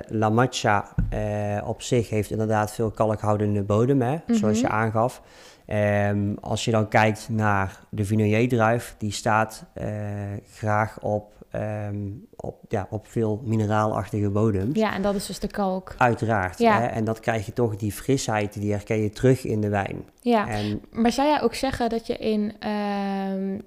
La 0.07 0.29
Mancha 0.29 0.95
eh, 1.09 1.67
op 1.67 1.81
zich 1.81 2.09
heeft 2.09 2.31
inderdaad 2.31 2.71
veel 2.71 2.91
kalkhoudende 2.91 3.63
bodem, 3.63 4.01
hè, 4.01 4.17
zoals 4.27 4.59
je 4.59 4.65
Mhm. 4.65 4.75
aangaf. 4.75 5.21
Ehm, 5.65 6.33
als 6.41 6.65
je 6.65 6.71
dan 6.71 6.87
kijkt 6.87 7.29
naar 7.29 7.79
de 7.89 8.05
Viognier-druif, 8.05 8.95
die 8.97 9.11
staat 9.11 9.65
eh, 9.73 9.87
graag 10.53 10.99
op, 11.01 11.33
ehm, 11.51 11.95
op, 12.35 12.55
ja, 12.67 12.87
op 12.89 13.07
veel 13.07 13.41
mineraalachtige 13.45 14.29
bodems. 14.29 14.79
Ja, 14.79 14.93
en 14.93 15.01
dat 15.01 15.15
is 15.15 15.25
dus 15.25 15.39
de 15.39 15.47
kalk. 15.47 15.95
Uiteraard. 15.97 16.59
Ja. 16.59 16.79
Hè? 16.79 16.85
En 16.85 17.03
dat 17.03 17.19
krijg 17.19 17.45
je 17.45 17.53
toch, 17.53 17.75
die 17.75 17.91
frisheid, 17.91 18.53
die 18.53 18.71
herken 18.71 19.01
je 19.01 19.09
terug 19.09 19.45
in 19.45 19.61
de 19.61 19.69
wijn. 19.69 20.03
Ja, 20.21 20.47
En 20.47 20.81
maar 20.91 21.11
zou 21.11 21.27
jij 21.27 21.41
ook 21.41 21.55
zeggen 21.55 21.89
dat 21.89 22.07
je 22.07 22.17
in, 22.17 22.53
ehm, 22.59 23.59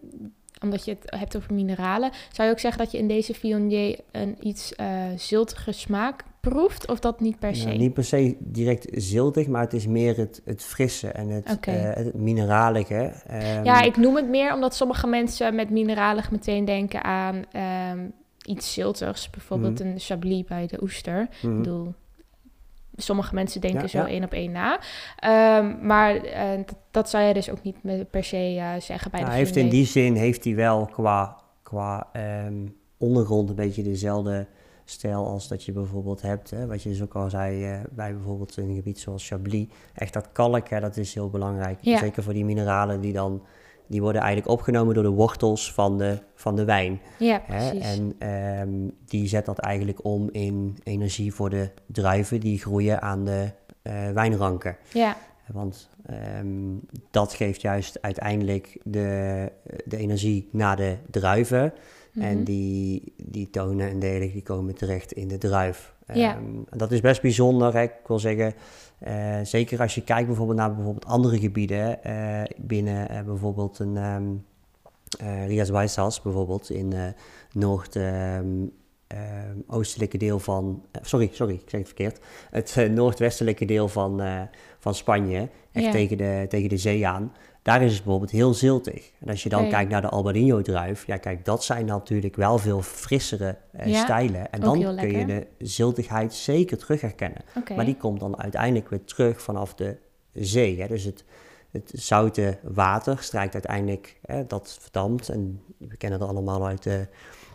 omdat 0.62 0.85
je 0.85 0.91
het 1.00 1.19
hebt 1.19 1.37
over 1.37 1.55
mineralen, 1.55 2.11
zou 2.33 2.49
je 2.49 2.55
ook 2.55 2.61
zeggen 2.61 2.83
dat 2.83 2.93
je 2.93 2.99
in 2.99 3.09
deze 3.09 3.35
Viognier 3.35 3.99
een 4.12 4.37
iets 4.41 4.75
eh 4.75 5.05
ziltige 5.17 5.73
smaak 5.73 6.23
proeft? 6.41 6.88
Of 6.91 6.99
dat 6.99 7.21
niet 7.21 7.38
per 7.38 7.57
se? 7.57 7.67
nou, 7.67 7.79
niet 7.79 7.95
per 7.95 8.05
se 8.05 8.37
direct 8.38 8.87
ziltig, 8.93 9.47
maar 9.47 9.62
het 9.62 9.73
is 9.73 9.87
meer 9.87 10.17
het, 10.17 10.43
het 10.45 10.62
frisse 10.65 11.09
en 11.09 11.29
het, 11.29 11.57
eh, 11.61 11.75
het 11.95 12.15
mineralige. 12.15 13.12
Ehm, 13.27 13.65
Ja, 13.65 13.81
ik 13.83 13.97
noem 13.97 14.17
het 14.17 14.29
meer 14.29 14.55
omdat 14.55 14.75
sommige 14.75 15.07
mensen 15.07 15.55
met 15.55 15.71
mineralig 15.71 16.31
meteen 16.31 16.65
denken 16.65 17.05
aan 17.05 17.45
ehm, 17.53 17.99
iets 18.45 18.73
ziltigs. 18.73 19.31
Bijvoorbeeld 19.31 19.79
Mhm. 19.79 19.88
een 19.88 19.99
chablis 20.00 20.45
bij 20.45 20.67
de 20.67 20.83
oester. 20.83 21.29
mhm. 21.43 21.50
Ik 21.57 21.62
bedoel, 21.62 21.95
sommige 23.02 23.35
mensen 23.35 23.61
denken 23.61 23.81
Ja, 23.81 23.87
zo 23.88 23.99
ja. 23.99 24.07
één 24.09 24.25
op 24.25 24.33
één 24.33 24.52
na. 24.52 24.81
Ehm, 25.17 25.87
maar 25.87 26.14
eh, 26.17 26.57
dat, 26.57 26.76
dat 26.90 27.11
zou 27.11 27.25
je 27.25 27.35
dus 27.35 27.50
ook 27.50 27.62
niet 27.62 27.83
met- 27.83 28.11
per 28.11 28.25
se 28.25 28.37
eh, 28.59 28.81
zeggen 28.81 29.11
bij 29.11 29.21
Nou, 29.21 29.25
de 29.33 29.37
hij 29.37 29.38
heeft 29.38 29.57
in 29.57 29.69
die 29.69 29.87
zin 29.87 30.14
heeft 30.14 30.45
hij 30.45 30.55
wel 30.55 30.87
qua, 30.87 31.37
qua 31.62 32.09
ehm, 32.12 32.67
ondergrond 32.99 33.49
een 33.49 33.55
beetje 33.55 33.83
dezelfde 33.83 34.47
stijl 34.85 35.26
als 35.26 35.49
dat 35.49 35.64
je 35.64 35.73
bijvoorbeeld 35.73 36.23
hebt. 36.23 36.50
Hè, 36.50 36.67
wat 36.67 36.83
je 36.83 36.88
dus 36.88 37.02
ook 37.02 37.14
al 37.14 37.31
zei 37.31 37.64
eh, 37.64 37.81
bij 37.90 38.14
bijvoorbeeld 38.14 38.57
een 38.57 38.75
gebied 38.75 38.99
zoals 39.00 39.28
Chablis. 39.28 39.67
Echt 39.95 40.12
dat 40.12 40.28
kalk, 40.33 40.69
hè, 40.69 40.81
dat 40.81 40.97
is 40.97 41.14
heel 41.14 41.31
belangrijk. 41.31 41.78
Ja. 41.81 41.99
Zeker 41.99 42.23
voor 42.23 42.33
die 42.33 42.45
mineralen 42.45 43.00
die 43.00 43.12
dan... 43.12 43.43
Die 43.88 44.02
worden 44.02 44.23
eigenlijk 44.23 44.52
opgenomen 44.52 44.95
door 44.95 45.02
de 45.02 45.09
wortels 45.09 45.73
van 45.73 45.99
de, 45.99 46.18
van 46.35 46.57
de 46.57 46.64
wijn. 46.64 47.00
Ja, 47.18 47.42
Hè? 47.47 47.71
precies. 47.71 47.97
En 47.97 48.14
ehm, 48.18 48.90
die 49.04 49.28
zet 49.28 49.45
dat 49.45 49.59
eigenlijk 49.59 50.04
om 50.04 50.28
in 50.33 50.78
energie 50.83 51.35
voor 51.35 51.50
de 51.50 51.71
druiven 51.87 52.40
die 52.40 52.59
groeien 52.59 53.02
aan 53.02 53.25
de 53.25 53.50
eh, 53.83 54.11
wijnranken. 54.11 54.76
Ja, 54.92 55.16
Want 55.52 55.90
ehm, 56.07 56.47
dat 57.11 57.35
geeft 57.35 57.61
juist 57.61 58.02
uiteindelijk 58.02 58.78
de, 58.85 59.52
de 59.85 59.97
energie 59.97 60.49
naar 60.52 60.76
de 60.76 60.97
druiven. 61.11 61.73
En 62.14 62.35
mhm. 62.35 62.45
die, 62.45 63.12
die 63.16 63.50
tonen 63.50 63.88
en 63.88 63.99
dergelijke 63.99 64.33
die 64.33 64.42
komen 64.42 64.75
terecht 64.75 65.12
in 65.12 65.28
de 65.28 65.38
druif. 65.38 65.95
Ja. 66.12 66.37
Ehm, 66.37 66.78
dat 66.78 66.92
is 66.92 67.00
best 67.00 67.23
bijzonder. 67.23 67.73
Hè? 67.75 67.83
Ik 67.83 67.92
wil 68.07 68.18
zeggen, 68.18 68.54
eh, 68.99 69.38
zeker 69.43 69.81
als 69.81 69.95
je 69.95 70.02
kijkt 70.05 70.26
bijvoorbeeld 70.26 70.59
naar 70.59 70.75
bijvoorbeeld 70.75 71.07
andere 71.07 71.38
gebieden. 71.38 72.05
eh, 72.05 72.43
binnen 72.57 73.09
eh, 73.09 73.23
bijvoorbeeld 73.23 73.78
een 73.78 73.97
eh 75.19 75.47
Rias 75.47 75.71
Baixas 75.71 76.23
bijvoorbeeld 76.23 76.71
in 76.71 76.93
eh 76.93 77.07
noord... 77.52 77.97
ehm, 77.97 78.47
ehm, 79.07 79.57
oostelijke 79.67 80.19
deel 80.19 80.38
van, 80.38 80.83
sorry, 81.02 81.28
sorry, 81.33 81.55
ik 81.55 81.71
zeg 81.71 81.81
het 81.81 81.88
verkeerd. 81.88 82.21
Het 82.50 82.90
noordwestelijke 82.90 83.64
deel 83.64 83.88
van, 83.88 84.23
van 84.78 84.95
Spanje, 84.95 85.49
echt 85.73 85.85
Ja. 85.85 85.90
tegen, 85.90 86.17
de, 86.17 86.47
tegen 86.49 86.69
de 86.69 86.76
zee 86.76 87.07
aan. 87.07 87.33
Daar 87.69 87.83
is 87.83 87.93
het 87.93 88.03
bijvoorbeeld 88.03 88.31
heel 88.31 88.55
ziltig. 88.55 89.11
En 89.21 89.29
als 89.29 89.43
je 89.43 89.49
dan 89.49 89.69
kijkt 89.69 89.91
naar 89.91 90.01
de 90.01 90.09
Albarino-druif, 90.09 91.07
ja, 91.07 91.17
kijk, 91.17 91.45
dat 91.45 91.65
zijn 91.65 91.87
natuurlijk 91.87 92.37
wel 92.37 92.59
veel 92.59 92.83
frissere 92.83 93.57
eh, 93.73 93.87
Ja, 93.87 94.03
stijlen. 94.03 94.52
En 94.52 94.61
dan 94.61 94.97
kun 94.97 95.19
je 95.19 95.26
de 95.26 95.47
ziltigheid 95.59 96.35
zeker 96.35 96.78
terug 96.78 97.00
herkennen. 97.00 97.41
Maar 97.76 97.85
die 97.85 97.97
komt 97.97 98.21
dan 98.21 98.39
uiteindelijk 98.43 98.89
weer 98.89 99.04
terug 99.04 99.43
vanaf 99.43 99.75
de 99.75 99.97
zee. 100.33 100.81
Hè? 100.81 100.87
Dus 100.87 101.04
het, 101.04 101.25
het 101.71 101.93
zoute 101.95 102.59
water 102.63 103.17
strijkt 103.21 103.54
uiteindelijk, 103.54 104.17
hè, 104.26 104.47
dat 104.47 104.76
verdampt. 104.81 105.28
En 105.28 105.61
we 105.78 105.97
kennen 105.97 106.19
dat 106.19 106.28
allemaal 106.28 106.67
uit 106.67 106.83
de 106.83 107.07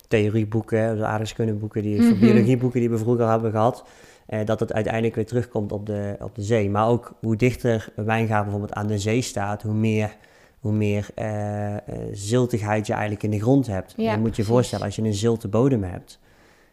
theorieboeken, 0.08 0.96
de 0.98 1.06
aardrijkskundeboeken, 1.06 1.82
die, 1.82 2.02
Mhm. 2.02 2.20
biologieboeken 2.20 2.80
die 2.80 2.90
we 2.90 2.98
vroeger 2.98 3.30
hebben 3.30 3.52
gehad. 3.52 3.84
Eh, 4.26 4.46
dat 4.46 4.60
het 4.60 4.74
uiteindelijk 4.74 5.16
weer 5.16 5.26
terugkomt 5.26 5.72
op 5.72 5.86
de, 5.86 6.16
op 6.20 6.36
de 6.36 6.42
zee. 6.42 6.70
Maar 6.70 6.88
ook 6.88 7.14
hoe 7.22 7.36
dichter 7.36 7.92
een 7.96 8.06
wijngaard 8.06 8.44
bijvoorbeeld 8.44 8.74
aan 8.74 8.88
de 8.88 9.00
zee 9.00 9.22
staat, 9.22 9.62
hoe 9.62 9.74
meer, 9.74 10.18
hoe 10.60 10.72
meer 10.72 11.08
eh, 11.16 11.74
eh, 11.76 11.82
ziltigheid 12.12 12.88
je 12.88 12.94
eigenlijk 12.94 13.24
in 13.24 13.32
de 13.32 13.42
grond 13.42 13.68
hebt. 13.68 13.94
Ja, 13.98 14.12
je 14.12 14.18
moet 14.18 14.26
je 14.26 14.32
precies. 14.32 14.52
voorstellen, 14.52 14.86
als 14.86 14.96
je 14.96 15.02
een 15.02 15.14
zilte 15.14 15.48
bodem 15.48 15.84
hebt, 15.84 16.20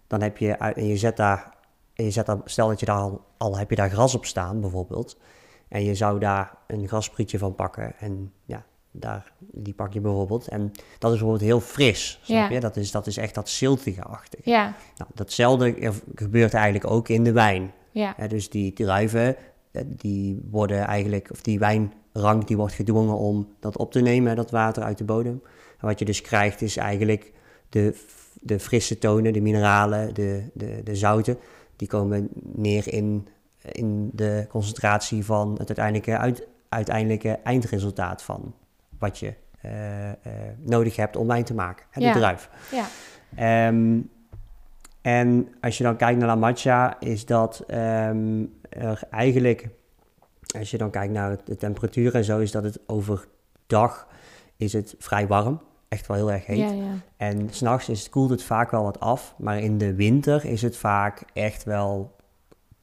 dan 0.06 0.22
heb 0.22 0.38
je, 0.38 0.52
en 0.52 0.86
je 0.86 0.96
zet 0.96 1.16
daar, 1.16 1.54
je 1.94 2.10
zet 2.10 2.26
daar, 2.26 2.38
stel 2.44 2.68
dat 2.68 2.80
je 2.80 2.86
daar 2.86 2.96
al, 2.96 3.24
al 3.36 3.58
heb 3.58 3.70
je 3.70 3.76
daar 3.76 3.90
gras 3.90 4.14
op 4.14 4.24
staan 4.24 4.60
bijvoorbeeld, 4.60 5.18
en 5.68 5.84
je 5.84 5.94
zou 5.94 6.18
daar 6.18 6.54
een 6.66 6.88
grasprietje 6.88 7.38
van 7.38 7.54
pakken 7.54 7.92
en 7.98 8.32
ja, 8.44 8.64
daar, 8.90 9.32
die 9.38 9.74
pak 9.74 9.92
je 9.92 10.00
bijvoorbeeld. 10.00 10.48
En 10.48 10.72
dat 10.98 11.12
is 11.12 11.18
bijvoorbeeld 11.18 11.48
heel 11.50 11.60
fris, 11.60 12.20
snap 12.22 12.38
Ja. 12.38 12.48
je? 12.54 12.60
Dat 12.60 12.76
is, 12.76 12.90
dat 12.90 13.06
is 13.06 13.16
echt 13.16 13.34
dat 13.34 13.48
ziltige-achtig. 13.48 14.44
Ja, 14.44 14.74
Nou, 14.96 15.10
datzelfde 15.14 15.92
gebeurt 16.14 16.54
eigenlijk 16.54 16.90
ook 16.90 17.08
in 17.08 17.24
de 17.24 17.32
wijn. 17.32 17.72
ja, 17.90 18.14
dus 18.28 18.50
die 18.50 18.72
druiven, 18.72 19.36
eh, 19.70 19.82
die 19.86 20.40
worden 20.50 20.80
eigenlijk, 20.86 21.28
of 21.30 21.40
die 21.42 21.58
wijnrank, 21.58 22.46
die 22.46 22.56
wordt 22.56 22.74
gedwongen 22.74 23.16
om 23.16 23.48
dat 23.60 23.76
op 23.76 23.92
te 23.92 24.00
nemen, 24.00 24.36
dat 24.36 24.50
water 24.50 24.82
uit 24.82 24.98
de 24.98 25.04
bodem. 25.04 25.42
En 25.78 25.86
wat 25.86 25.98
je 25.98 26.04
dus 26.04 26.20
krijgt 26.20 26.62
is 26.62 26.76
eigenlijk 26.76 27.32
de, 27.68 27.94
de 28.40 28.60
frisse 28.60 28.98
tonen, 28.98 29.32
de 29.32 29.40
mineralen, 29.40 30.14
de, 30.14 30.44
de, 30.52 30.80
de 30.84 30.96
zouten, 30.96 31.38
die 31.76 31.88
komen 31.88 32.28
neer 32.54 32.92
in, 32.92 33.28
in 33.72 34.10
de 34.12 34.46
concentratie 34.48 35.24
van 35.24 35.50
het 35.50 35.66
uiteindelijke, 35.68 36.18
uit, 36.18 36.46
uiteindelijke 36.68 37.28
eindresultaat 37.28 38.22
van 38.22 38.54
wat 39.00 39.18
je 39.18 39.34
eh, 39.60 40.10
eh, 40.10 40.16
nodig 40.58 40.96
hebt 40.96 41.16
om 41.16 41.26
wijn 41.26 41.44
te 41.44 41.54
maken, 41.54 41.86
hè, 41.90 42.00
de 42.00 42.06
Ja. 42.06 42.12
druif. 42.12 42.50
ja. 42.70 42.84
Ehm, 43.36 44.00
en 45.00 45.48
als 45.60 45.78
je 45.78 45.84
dan 45.84 45.96
kijkt 45.96 46.18
naar 46.18 46.28
La 46.28 46.34
Mancha, 46.34 47.00
is 47.00 47.26
dat 47.26 47.64
ehm, 47.66 48.44
er 48.68 49.02
eigenlijk, 49.10 49.68
als 50.58 50.70
je 50.70 50.78
dan 50.78 50.90
kijkt 50.90 51.12
naar 51.12 51.36
de 51.44 51.56
temperatuur 51.56 52.14
en 52.14 52.24
zo, 52.24 52.38
is 52.38 52.50
dat 52.50 52.62
het 52.64 52.78
overdag 52.86 54.08
is 54.56 54.72
het 54.72 54.94
vrij 54.98 55.26
warm. 55.26 55.60
Echt 55.88 56.06
wel 56.06 56.16
heel 56.16 56.32
erg 56.32 56.46
heet. 56.46 56.58
Ja, 56.58 56.70
ja. 56.70 56.92
En 57.16 57.48
s'nachts 57.50 57.88
is 57.88 58.00
het, 58.00 58.08
koelt 58.10 58.30
het 58.30 58.42
vaak 58.42 58.70
wel 58.70 58.82
wat 58.82 59.00
af, 59.00 59.34
maar 59.38 59.58
in 59.58 59.78
de 59.78 59.94
winter 59.94 60.44
is 60.44 60.62
het 60.62 60.76
vaak 60.76 61.22
echt 61.32 61.64
wel 61.64 62.16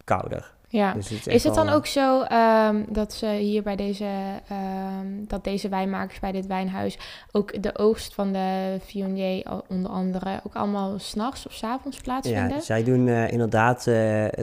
kouder. 0.03 0.55
Ja. 0.67 0.93
Dus 0.93 1.09
het 1.09 1.27
Is 1.27 1.43
het 1.43 1.53
dan 1.53 1.65
wel- 1.65 1.75
ook 1.75 1.85
zo 1.85 2.21
ehm, 2.21 2.83
dat 2.89 3.13
ze 3.13 3.27
hier 3.27 3.63
bij 3.63 3.75
deze, 3.75 4.09
ehm, 4.49 5.07
dat 5.27 5.43
deze 5.43 5.69
wijnmakers 5.69 6.19
bij 6.19 6.31
dit 6.31 6.47
wijnhuis 6.47 6.97
ook 7.31 7.63
de 7.63 7.77
oogst 7.77 8.13
van 8.13 8.31
de 8.33 8.77
Viognier 8.85 9.61
onder 9.69 9.91
andere 9.91 10.39
ook 10.43 10.55
allemaal 10.55 10.99
s'nachts 10.99 11.45
of 11.47 11.53
s 11.53 11.63
avonds 11.63 12.01
plaatsvinden? 12.01 12.55
Ja, 12.55 12.59
zij 12.61 12.83
doen 12.83 13.07
eh, 13.07 13.31
inderdaad, 13.31 13.77
eh, 13.79 13.83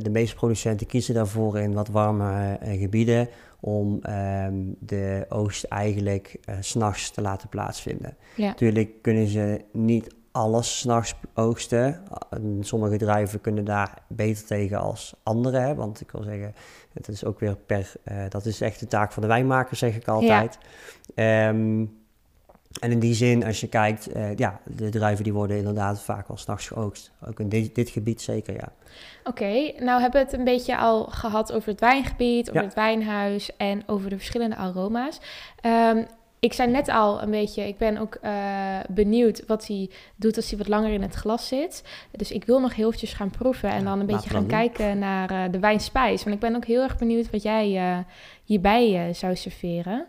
de 0.02 0.10
meeste 0.10 0.34
producenten 0.36 0.86
kiezen 0.86 1.14
daarvoor 1.14 1.58
in 1.58 1.72
wat 1.74 1.88
warme 1.88 2.56
eh, 2.60 2.78
gebieden 2.80 3.28
om 3.60 3.98
ehm, 4.02 4.54
de 4.78 5.26
oogst 5.28 5.64
eigenlijk 5.64 6.36
eh, 6.44 6.54
s 6.60 6.68
s'nachts 6.68 7.10
te 7.10 7.20
laten 7.20 7.48
plaatsvinden. 7.48 8.16
Ja. 8.36 8.46
Natuurlijk 8.46 8.90
kunnen 9.02 9.26
ze 9.26 9.60
niet 9.72 10.14
alles 10.34 10.78
s'nachts 10.78 11.14
oogsten. 11.34 12.02
En 12.30 12.58
Sommige 12.60 12.96
druiven 12.96 13.40
kunnen 13.40 13.64
daar 13.64 13.98
beter 14.06 14.44
tegen 14.46 14.80
als 14.80 15.14
andere, 15.22 15.58
hè, 15.58 15.74
want 15.74 16.00
ik 16.00 16.10
wil 16.10 16.22
zeggen, 16.22 16.54
het 16.92 17.08
is 17.08 17.24
ook 17.24 17.40
weer 17.40 17.56
per, 17.56 17.92
eh, 18.04 18.16
dat 18.28 18.46
is 18.46 18.60
echt 18.60 18.80
de 18.80 18.86
taak 18.86 19.12
van 19.12 19.22
de 19.22 19.28
wijnmaker, 19.28 19.76
zeg 19.76 19.96
ik 19.96 20.08
altijd. 20.08 20.58
Ehm, 21.14 21.84
en 22.80 22.90
in 22.90 22.98
die 22.98 23.14
zin, 23.14 23.44
als 23.44 23.60
je 23.60 23.68
kijkt, 23.68 24.06
eh, 24.06 24.36
ja, 24.36 24.60
de 24.64 24.88
druiven 24.88 25.24
die 25.24 25.32
worden 25.32 25.56
inderdaad 25.56 26.02
vaak 26.02 26.28
al 26.28 26.36
s'nachts 26.36 26.68
geoogst. 26.68 27.12
Ook 27.28 27.40
in 27.40 27.48
dit, 27.48 27.74
dit 27.74 27.90
gebied 27.90 28.22
zeker, 28.22 28.54
ja. 28.54 28.68
Oké, 29.24 29.72
nou 29.78 30.00
hebben 30.00 30.20
we 30.20 30.26
het 30.26 30.32
een 30.38 30.44
beetje 30.44 30.78
al 30.78 31.04
gehad 31.04 31.52
over 31.52 31.68
het 31.68 31.80
wijngebied, 31.80 32.48
over 32.48 32.60
Ja. 32.60 32.66
het 32.66 32.74
wijnhuis 32.76 33.56
en 33.56 33.82
over 33.86 34.10
de 34.10 34.16
verschillende 34.16 34.56
aroma's. 34.56 35.20
Ehm, 35.60 36.04
ik 36.44 36.52
zei 36.52 36.70
net 36.70 36.88
al 36.88 37.22
een 37.22 37.30
beetje, 37.30 37.68
ik 37.68 37.78
ben 37.78 37.96
ook 37.98 38.14
eh, 38.14 38.78
benieuwd 38.88 39.46
wat 39.46 39.66
hij 39.66 39.90
doet 40.16 40.36
als 40.36 40.48
hij 40.48 40.58
wat 40.58 40.68
langer 40.68 40.92
in 40.92 41.02
het 41.02 41.14
glas 41.14 41.48
zit. 41.48 41.84
Dus 42.10 42.30
ik 42.30 42.44
wil 42.44 42.60
nog 42.60 42.74
heel 42.74 42.86
eventjes 42.86 43.12
gaan 43.12 43.30
proeven 43.30 43.68
en 43.70 43.78
Ja, 43.78 43.84
dan 43.84 44.00
een 44.00 44.06
beetje 44.06 44.30
gaan 44.30 44.40
doen. 44.40 44.48
kijken 44.48 44.98
naar 44.98 45.30
eh, 45.30 45.52
de 45.52 45.58
wijnspijs. 45.58 46.22
Want 46.24 46.34
ik 46.34 46.40
ben 46.40 46.56
ook 46.56 46.64
heel 46.64 46.82
erg 46.82 46.98
benieuwd 46.98 47.30
wat 47.30 47.42
jij 47.42 47.76
eh, 47.76 47.98
hierbij 48.44 49.14
zou 49.14 49.36
serveren. 49.36 50.06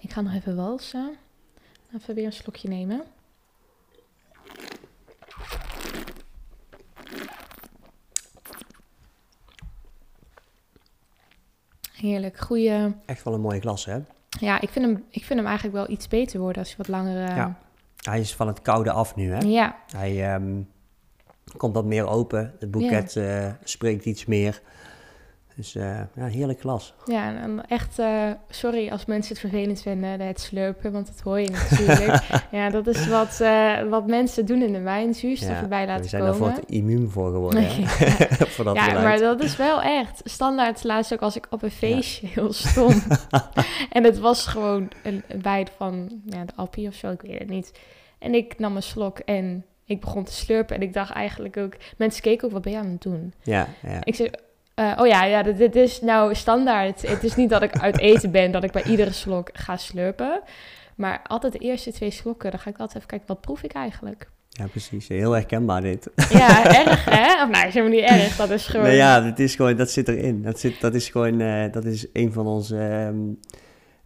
Ik 0.00 0.12
ga 0.12 0.20
nog 0.20 0.34
even 0.34 0.56
walsen. 0.56 1.16
Even 1.94 2.14
weer 2.14 2.24
een 2.24 2.32
slokje 2.32 2.68
nemen. 2.68 3.02
Heerlijk. 11.92 12.38
Goeie. 12.38 12.94
Echt 13.06 13.22
wel 13.24 13.34
een 13.34 13.40
mooie 13.40 13.60
glas, 13.60 13.84
hè? 13.84 13.98
Ja, 14.40 14.60
ik 14.60 14.68
vind 14.68 14.84
hem, 14.84 15.04
ik 15.10 15.24
vind 15.24 15.38
hem 15.38 15.48
eigenlijk 15.48 15.76
wel 15.76 15.90
iets 15.90 16.08
beter 16.08 16.40
worden 16.40 16.58
als 16.58 16.70
je 16.70 16.76
wat 16.76 16.88
langer... 16.88 17.36
Ja. 17.36 17.58
Hij 17.96 18.20
is 18.20 18.34
van 18.34 18.46
het 18.46 18.62
koude 18.62 18.90
af 18.90 19.14
nu, 19.14 19.32
hè? 19.32 19.38
ja. 19.38 19.76
Hij 19.96 20.32
ehm, 20.32 20.62
komt 21.56 21.74
wat 21.74 21.84
meer 21.84 22.06
open. 22.06 22.54
Het 22.58 22.70
boeket 22.70 23.16
eh, 23.16 23.50
spreekt 23.64 24.04
iets 24.04 24.24
meer. 24.24 24.62
Dus 25.56 25.74
eh, 25.74 26.00
ja, 26.14 26.26
heerlijk 26.26 26.60
glas. 26.60 26.94
Ja, 27.04 27.36
en 27.36 27.66
echt, 27.68 27.98
eh, 27.98 28.30
sorry 28.48 28.90
als 28.90 29.04
mensen 29.04 29.32
het 29.32 29.40
vervelend 29.40 29.82
vinden, 29.82 30.20
het 30.20 30.40
slurpen, 30.40 30.92
want 30.92 31.06
dat 31.06 31.20
hoor 31.20 31.40
je 31.40 31.50
natuurlijk. 31.50 32.22
ja, 32.50 32.70
dat 32.70 32.86
is 32.86 33.08
wat, 33.08 33.40
eh, 33.40 33.82
wat 33.82 34.06
mensen 34.06 34.46
doen 34.46 34.62
in 34.62 34.72
de 34.72 34.80
wijn, 34.80 35.14
zuurstof 35.14 35.48
Ja, 35.48 35.62
erbij 35.62 35.80
we 35.80 35.86
laten 35.86 36.08
zijn 36.08 36.22
daarvoor 36.22 36.48
komen. 36.48 36.66
te 36.66 36.72
immuun 36.72 37.10
voor 37.10 37.30
geworden? 37.32 37.62
Ja. 37.62 37.86
voor 38.54 38.64
dat 38.64 38.74
ja, 38.74 38.82
geluid. 38.82 39.04
maar 39.04 39.18
dat 39.18 39.42
is 39.42 39.56
wel 39.56 39.82
echt 39.82 40.20
standaard. 40.24 40.84
Laatst 40.84 41.12
ook 41.12 41.22
als 41.22 41.36
ik 41.36 41.46
op 41.50 41.62
een 41.62 41.70
feestje 41.70 42.26
heel 42.26 42.52
stom. 42.52 43.02
en 43.90 44.04
het 44.04 44.18
was 44.18 44.46
gewoon 44.46 44.88
een, 45.02 45.22
een 45.28 45.42
bijt 45.42 45.70
van 45.76 46.20
ja, 46.24 46.44
de 46.44 46.52
appie 46.56 46.88
of 46.88 46.94
zo, 46.94 47.10
ik 47.10 47.20
weet 47.20 47.38
het 47.38 47.48
niet. 47.48 47.80
En 48.18 48.34
ik 48.34 48.58
nam 48.58 48.76
een 48.76 48.82
slok 48.82 49.18
en 49.18 49.64
ik 49.84 50.00
begon 50.00 50.24
te 50.24 50.32
slurpen. 50.32 50.76
En 50.76 50.82
ik 50.82 50.92
dacht 50.92 51.12
eigenlijk 51.12 51.56
ook, 51.56 51.76
mensen 51.96 52.22
keken 52.22 52.46
ook, 52.46 52.52
wat 52.52 52.62
ben 52.62 52.72
je 52.72 52.78
aan 52.78 52.86
het 52.86 53.02
doen? 53.02 53.34
Ja, 53.42 53.68
ja. 53.82 54.04
Ik 54.04 54.14
zei, 54.14 54.30
eh, 54.74 54.92
oh 54.98 55.06
ja, 55.06 55.24
ja 55.24 55.42
dit, 55.42 55.58
dit 55.58 55.76
is 55.76 56.00
nou 56.00 56.34
standaard. 56.34 57.08
Het 57.08 57.24
is 57.24 57.34
niet 57.34 57.50
dat 57.50 57.62
ik 57.62 57.78
uit 57.78 57.98
eten 57.98 58.30
ben, 58.30 58.50
dat 58.50 58.64
ik 58.64 58.72
bij 58.72 58.82
iedere 58.82 59.12
slok 59.12 59.50
ga 59.52 59.76
slurpen. 59.76 60.42
Maar 60.94 61.20
altijd 61.26 61.52
de 61.52 61.58
eerste 61.58 61.92
twee 61.92 62.10
slokken, 62.10 62.50
dan 62.50 62.60
ga 62.60 62.70
ik 62.70 62.78
altijd 62.78 62.96
even 62.96 63.08
kijken, 63.08 63.28
wat 63.28 63.40
proef 63.40 63.62
ik 63.62 63.72
eigenlijk? 63.72 64.30
ja, 64.48 64.66
precies. 64.66 65.08
Heel 65.08 65.32
herkenbaar 65.32 65.80
dit. 65.80 66.10
Ja, 66.30 66.74
erg 66.86 67.04
hè? 67.04 67.42
Of 67.42 67.50
nou, 67.50 67.66
is 67.66 67.74
helemaal 67.74 67.98
niet 67.98 68.08
erg, 68.10 68.36
dat 68.36 68.50
is 68.50 68.66
gewoon... 68.66 68.86
Nee, 68.86 68.96
ja, 68.96 69.20
dat 69.20 69.38
is 69.38 69.54
gewoon, 69.54 69.76
dat 69.76 69.90
zit 69.90 70.08
erin. 70.08 70.42
Dat, 70.42 70.60
zit, 70.60 70.80
dat 70.80 70.94
is 70.94 71.08
gewoon, 71.08 71.40
eh, 71.40 71.72
dat 71.72 71.84
is 71.84 72.06
een 72.12 72.32
van 72.32 72.46
onze, 72.46 73.12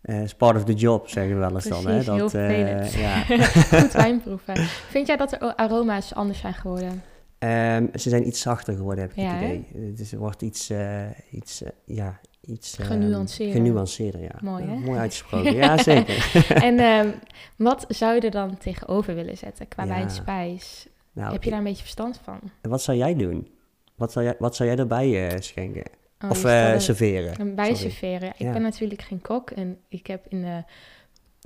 is 0.03 0.35
part 0.35 0.57
of 0.57 0.65
the 0.65 0.75
job, 0.75 1.09
zeggen 1.09 1.35
we 1.35 1.39
wel 1.39 1.55
eens 1.55 1.69
dan. 1.69 1.87
Hè? 1.87 2.05
Dat, 2.05 2.17
heel 2.17 2.29
vervelend. 2.29 2.93
ja. 2.93 3.25
Goed 3.81 3.93
wijnproeven. 3.93 4.57
Vind 4.89 5.07
jij 5.07 5.17
dat 5.17 5.31
de 5.31 5.57
aroma's 5.57 6.15
anders 6.15 6.41
zijn 6.41 6.55
geworden? 6.55 7.03
Ehm, 7.39 7.87
ze 7.99 8.09
zijn 8.09 8.27
iets 8.27 8.41
zachter 8.41 8.77
geworden, 8.77 9.03
heb 9.05 9.11
ik 9.13 9.17
Ja, 9.19 9.31
het 9.33 9.41
hè? 9.41 9.53
idee. 9.53 9.95
Het 9.97 10.13
wordt 10.13 10.43
iets, 10.43 10.71
eh, 10.71 11.07
iets, 11.31 11.63
eh, 11.63 11.71
ja, 11.85 12.21
iets... 12.41 12.77
ehm, 12.79 12.87
Genuanceerder. 12.87 13.57
genuanceerder, 13.57 14.21
ja. 14.21 14.35
Mooi, 14.41 14.65
hè? 14.65 14.75
Mooi 14.77 14.99
uitgesproken, 14.99 15.55
ja, 15.65 15.83
zeker. 15.83 16.41
en 16.69 16.79
ehm, 16.79 17.11
wat 17.57 17.85
zou 17.89 18.15
je 18.15 18.21
er 18.21 18.31
dan 18.31 18.59
tegenover 18.59 19.15
willen 19.15 19.37
zetten 19.37 19.69
qua 19.69 19.87
wijnspijs? 19.87 20.87
Nou, 21.13 21.33
Heb 21.33 21.45
je 21.45 21.51
daar 21.51 21.59
een 21.59 21.65
beetje 21.65 21.83
verstand 21.83 22.21
van? 22.25 22.39
Wat 22.63 22.83
zou 22.83 22.97
jij 22.99 23.15
doen? 23.15 23.49
Wat 23.95 24.13
zou 24.13 24.25
jij, 24.25 24.35
wat 24.39 24.57
zou 24.57 24.69
jij 24.69 24.79
erbij 24.79 25.29
eh, 25.29 25.41
schenken? 25.41 25.85
Oh, 26.25 26.31
of 26.31 26.37
stelde- 26.37 26.79
serveren? 26.81 27.41
Een 27.41 27.55
bij 27.55 27.65
Sorry. 27.75 27.81
serveren. 27.81 28.29
Ik 28.29 28.35
Ja. 28.39 28.53
ben 28.53 28.63
natuurlijk 28.63 29.03
geen 29.03 29.21
kok 29.21 29.51
en 29.51 29.79
ik 29.89 30.07
heb 30.07 30.27
in 30.29 30.43
de 30.43 30.63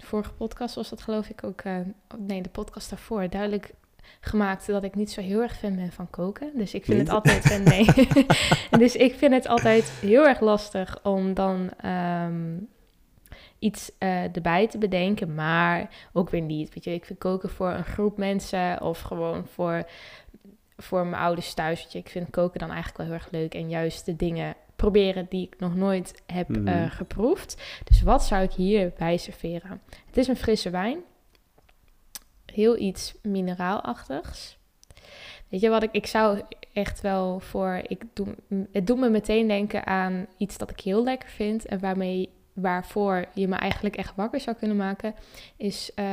vorige 0.05 0.33
podcast 0.33 0.74
was 0.74 0.88
dat 0.90 1.02
geloof 1.02 1.28
ik 1.28 1.44
ook, 1.44 1.61
eh, 1.61 1.76
nee, 2.18 2.42
de 2.42 2.48
podcast 2.48 2.90
daarvoor 2.90 3.28
duidelijk 3.31 3.72
gemaakt 4.20 4.66
dat 4.66 4.82
ik 4.84 4.94
niet 4.94 5.10
zo 5.10 5.20
heel 5.20 5.40
erg 5.42 5.56
fan 5.58 5.76
ben 5.76 5.92
van 5.92 6.10
koken. 6.10 6.50
Dus 6.54 6.74
ik 6.74 6.84
vind 6.84 6.98
Niet? 6.98 7.06
het 7.06 7.16
altijd, 7.16 7.50
eh, 7.50 7.58
nee. 7.58 7.86
dus 8.84 8.96
ik 8.96 9.14
vind 9.14 9.32
het 9.34 9.46
altijd 9.46 9.84
heel 10.00 10.26
erg 10.26 10.40
lastig 10.40 10.98
om 11.02 11.34
dan 11.34 11.70
ehm, 11.80 12.58
iets 13.58 13.92
eh, 13.98 14.36
erbij 14.36 14.68
te 14.68 14.78
bedenken, 14.78 15.34
maar 15.34 15.88
ook 16.12 16.30
weer 16.30 16.40
niet. 16.40 16.74
Weet 16.74 16.84
je, 16.84 16.94
ik 16.94 17.04
vind 17.04 17.18
koken 17.18 17.50
voor 17.50 17.70
een 17.70 17.84
groep 17.84 18.16
mensen 18.16 18.80
of 18.80 19.00
gewoon 19.00 19.46
voor 19.46 19.84
voor 20.76 21.06
mijn 21.06 21.22
ouders 21.22 21.54
thuis. 21.54 21.82
Weet 21.82 21.92
je, 21.92 21.98
ik 21.98 22.08
vind 22.08 22.30
koken 22.30 22.58
dan 22.60 22.68
eigenlijk 22.70 22.98
wel 22.98 23.06
heel 23.06 23.16
erg 23.16 23.30
leuk. 23.30 23.54
En 23.54 23.68
juist 23.68 24.04
de 24.06 24.16
dingen 24.16 24.54
proberen 24.76 25.26
die 25.28 25.46
ik 25.46 25.60
nog 25.60 25.74
nooit 25.76 26.22
heb 26.26 26.48
Mhm. 26.48 26.68
eh, 26.68 26.90
geproefd. 26.90 27.62
Dus 27.84 28.02
wat 28.02 28.24
zou 28.24 28.42
ik 28.42 28.52
hierbij 28.52 29.16
serveren? 29.16 29.80
Het 30.06 30.16
is 30.16 30.28
een 30.28 30.36
frisse 30.36 30.70
wijn. 30.70 30.98
Heel 32.52 32.78
iets 32.78 33.14
mineraalachtigs. 33.22 34.58
Weet 35.48 35.60
je 35.60 35.68
wat 35.68 35.82
ik, 35.82 35.88
ik 35.92 36.06
zou 36.06 36.40
echt 36.72 37.00
wel 37.00 37.40
voor, 37.40 37.80
ik 37.86 38.04
doe, 38.12 38.26
het 38.72 38.86
doet 38.86 38.98
me 38.98 39.10
meteen 39.10 39.48
denken 39.48 39.86
aan 39.86 40.26
iets 40.36 40.58
dat 40.58 40.70
ik 40.70 40.80
heel 40.80 41.04
lekker 41.04 41.28
vind 41.28 41.66
en 41.66 41.80
waarmee, 41.80 42.30
waarvoor 42.52 43.24
je 43.34 43.48
me 43.48 43.56
eigenlijk 43.56 43.96
echt 43.96 44.12
wakker 44.16 44.40
zou 44.40 44.56
kunnen 44.56 44.76
maken, 44.76 45.14
is 45.56 45.90
eh, 45.94 46.06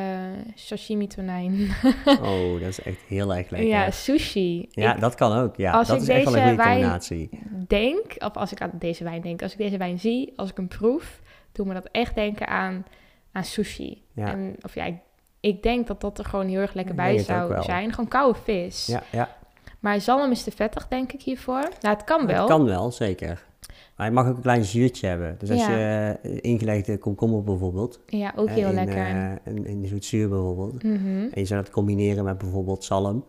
sashimi 0.55 1.07
tonijn. 1.07 1.53
Oh, 2.21 2.59
dat 2.59 2.69
is 2.69 2.81
echt 2.81 3.01
heel 3.07 3.35
erg 3.35 3.49
lekker. 3.49 3.69
ja, 3.69 3.83
Ja, 3.83 3.91
sushi. 3.91 4.67
Ik 4.71 4.99
dat 4.99 5.15
kan 5.15 5.37
ook. 5.37 5.55
Ja, 5.55 5.71
als 5.71 5.87
dat 5.87 5.95
ik 5.95 6.01
is 6.01 6.07
echt 6.09 6.23
wel 6.23 6.35
een 6.35 6.47
goede 6.47 6.63
combinatie. 6.63 7.29
denk, 7.67 8.15
of 8.17 8.35
als 8.35 8.51
ik 8.51 8.61
aan 8.61 8.71
deze 8.73 9.03
wijn 9.03 9.21
denk, 9.21 9.41
als 9.41 9.51
ik 9.51 9.57
deze 9.57 9.77
wijn 9.77 9.99
zie, 9.99 10.33
als 10.35 10.49
ik 10.49 10.57
hem 10.57 10.67
proef, 10.67 11.21
doet 11.51 11.65
me 11.65 11.73
dat 11.73 11.89
echt 11.91 12.15
denken 12.15 12.47
aan, 12.47 12.85
aan 13.31 13.43
sushi. 13.43 14.01
Ja. 14.13 14.31
En, 14.31 14.55
of 14.61 14.75
ja, 14.75 14.85
ik, 14.85 14.95
ik 15.39 15.63
denk 15.63 15.87
dat 15.87 16.01
dat 16.01 16.17
er 16.17 16.25
gewoon 16.25 16.47
heel 16.47 16.59
erg 16.59 16.73
lekker 16.73 16.95
bij 16.95 17.17
zou 17.17 17.63
zijn. 17.63 17.89
Gewoon 17.93 18.09
koude 18.09 18.39
vis. 18.43 18.85
Ja, 18.85 19.03
ja. 19.11 19.37
Maar 19.79 20.01
zalm 20.01 20.31
is 20.31 20.43
te 20.43 20.51
vettig, 20.51 20.87
denk 20.87 21.11
ik, 21.11 21.21
hiervoor. 21.21 21.69
Nou, 21.81 21.95
het 21.95 22.03
kan 22.03 22.25
wel. 22.25 22.39
Het 22.39 22.49
kan 22.49 22.65
wel, 22.65 22.91
zeker. 22.91 23.47
Maar 23.95 24.07
je 24.07 24.13
mag 24.13 24.27
ook 24.27 24.35
een 24.35 24.41
klein 24.41 24.63
zuurtje 24.63 25.07
hebben. 25.07 25.35
Dus 25.39 25.49
als 25.49 25.59
Ja. 25.65 25.71
je 25.77 26.17
eh, 26.21 26.37
ingelegde 26.41 26.97
komkommer 26.97 27.43
bijvoorbeeld. 27.43 27.99
Ja, 28.07 28.33
ook 28.35 28.49
heel 28.49 28.67
in, 28.69 28.73
lekker. 28.75 28.97
eh, 28.97 29.31
in, 29.55 29.65
in 29.65 29.85
zoetzuur 29.87 30.29
bijvoorbeeld. 30.29 30.83
Mhm. 30.83 31.07
En 31.07 31.29
je 31.33 31.45
zou 31.45 31.61
dat 31.61 31.71
combineren 31.71 32.23
met 32.23 32.37
bijvoorbeeld 32.37 32.83
zalm. 32.83 33.25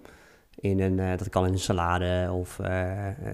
In 0.55 0.81
een, 0.81 0.99
eh, 0.99 1.17
dat 1.19 1.29
kan 1.29 1.47
in 1.47 1.53
een 1.53 1.59
salade 1.59 2.31
of 2.33 2.59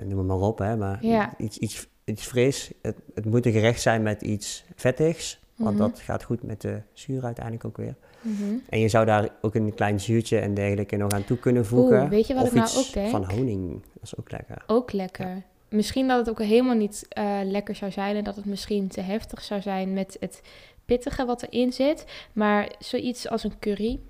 noem 0.04 0.18
het 0.18 0.26
maar 0.26 0.36
op. 0.40 0.58
Hè, 0.58 0.76
maar 0.76 0.98
Ja. 1.00 1.34
iets, 1.38 1.58
iets, 1.58 1.86
iets 2.04 2.26
fris. 2.26 2.72
Het, 2.82 2.96
het 3.14 3.24
moet 3.24 3.46
een 3.46 3.52
gerecht 3.52 3.80
zijn 3.80 4.02
met 4.02 4.22
iets 4.22 4.64
vettigs. 4.74 5.40
Want 5.56 5.70
Mhm. 5.78 5.82
dat 5.90 6.00
gaat 6.00 6.22
goed 6.22 6.42
met 6.42 6.60
de 6.60 6.80
zuur 6.92 7.24
uiteindelijk 7.24 7.64
ook 7.64 7.76
weer. 7.76 7.94
Mhm. 8.26 8.54
En 8.68 8.78
je 8.80 8.88
zou 8.88 9.04
daar 9.06 9.28
ook 9.40 9.54
een 9.54 9.74
klein 9.74 10.00
zuurtje 10.00 10.38
en 10.38 10.54
dergelijke 10.54 10.96
nog 10.96 11.10
aan 11.12 11.24
toe 11.24 11.38
kunnen 11.38 11.66
voegen. 11.66 12.00
Oeh, 12.00 12.08
weet 12.08 12.26
je 12.26 12.34
wat 12.34 12.42
of 12.42 12.48
ik 12.48 12.54
nou 12.54 12.68
ook 12.76 12.92
denk? 12.92 13.10
van 13.10 13.24
honing. 13.30 13.72
Dat 13.72 14.02
is 14.02 14.16
ook 14.18 14.30
lekker. 14.30 14.62
Ook 14.66 14.92
lekker. 14.92 15.42
Misschien 15.68 16.08
dat 16.08 16.18
het 16.18 16.28
ook 16.30 16.42
helemaal 16.42 16.74
niet 16.76 17.06
eh, 17.08 17.38
lekker 17.44 17.74
zou 17.74 17.90
zijn 17.90 18.16
en 18.16 18.24
dat 18.24 18.36
het 18.36 18.44
misschien 18.44 18.88
te 18.88 19.00
heftig 19.00 19.42
zou 19.42 19.60
zijn 19.60 19.92
met 19.92 20.16
het 20.20 20.42
pittige 20.84 21.24
wat 21.24 21.42
erin 21.42 21.72
zit. 21.72 22.04
Maar 22.32 22.74
zoiets 22.78 23.28
als 23.28 23.44
een 23.44 23.58
curry 23.58 24.00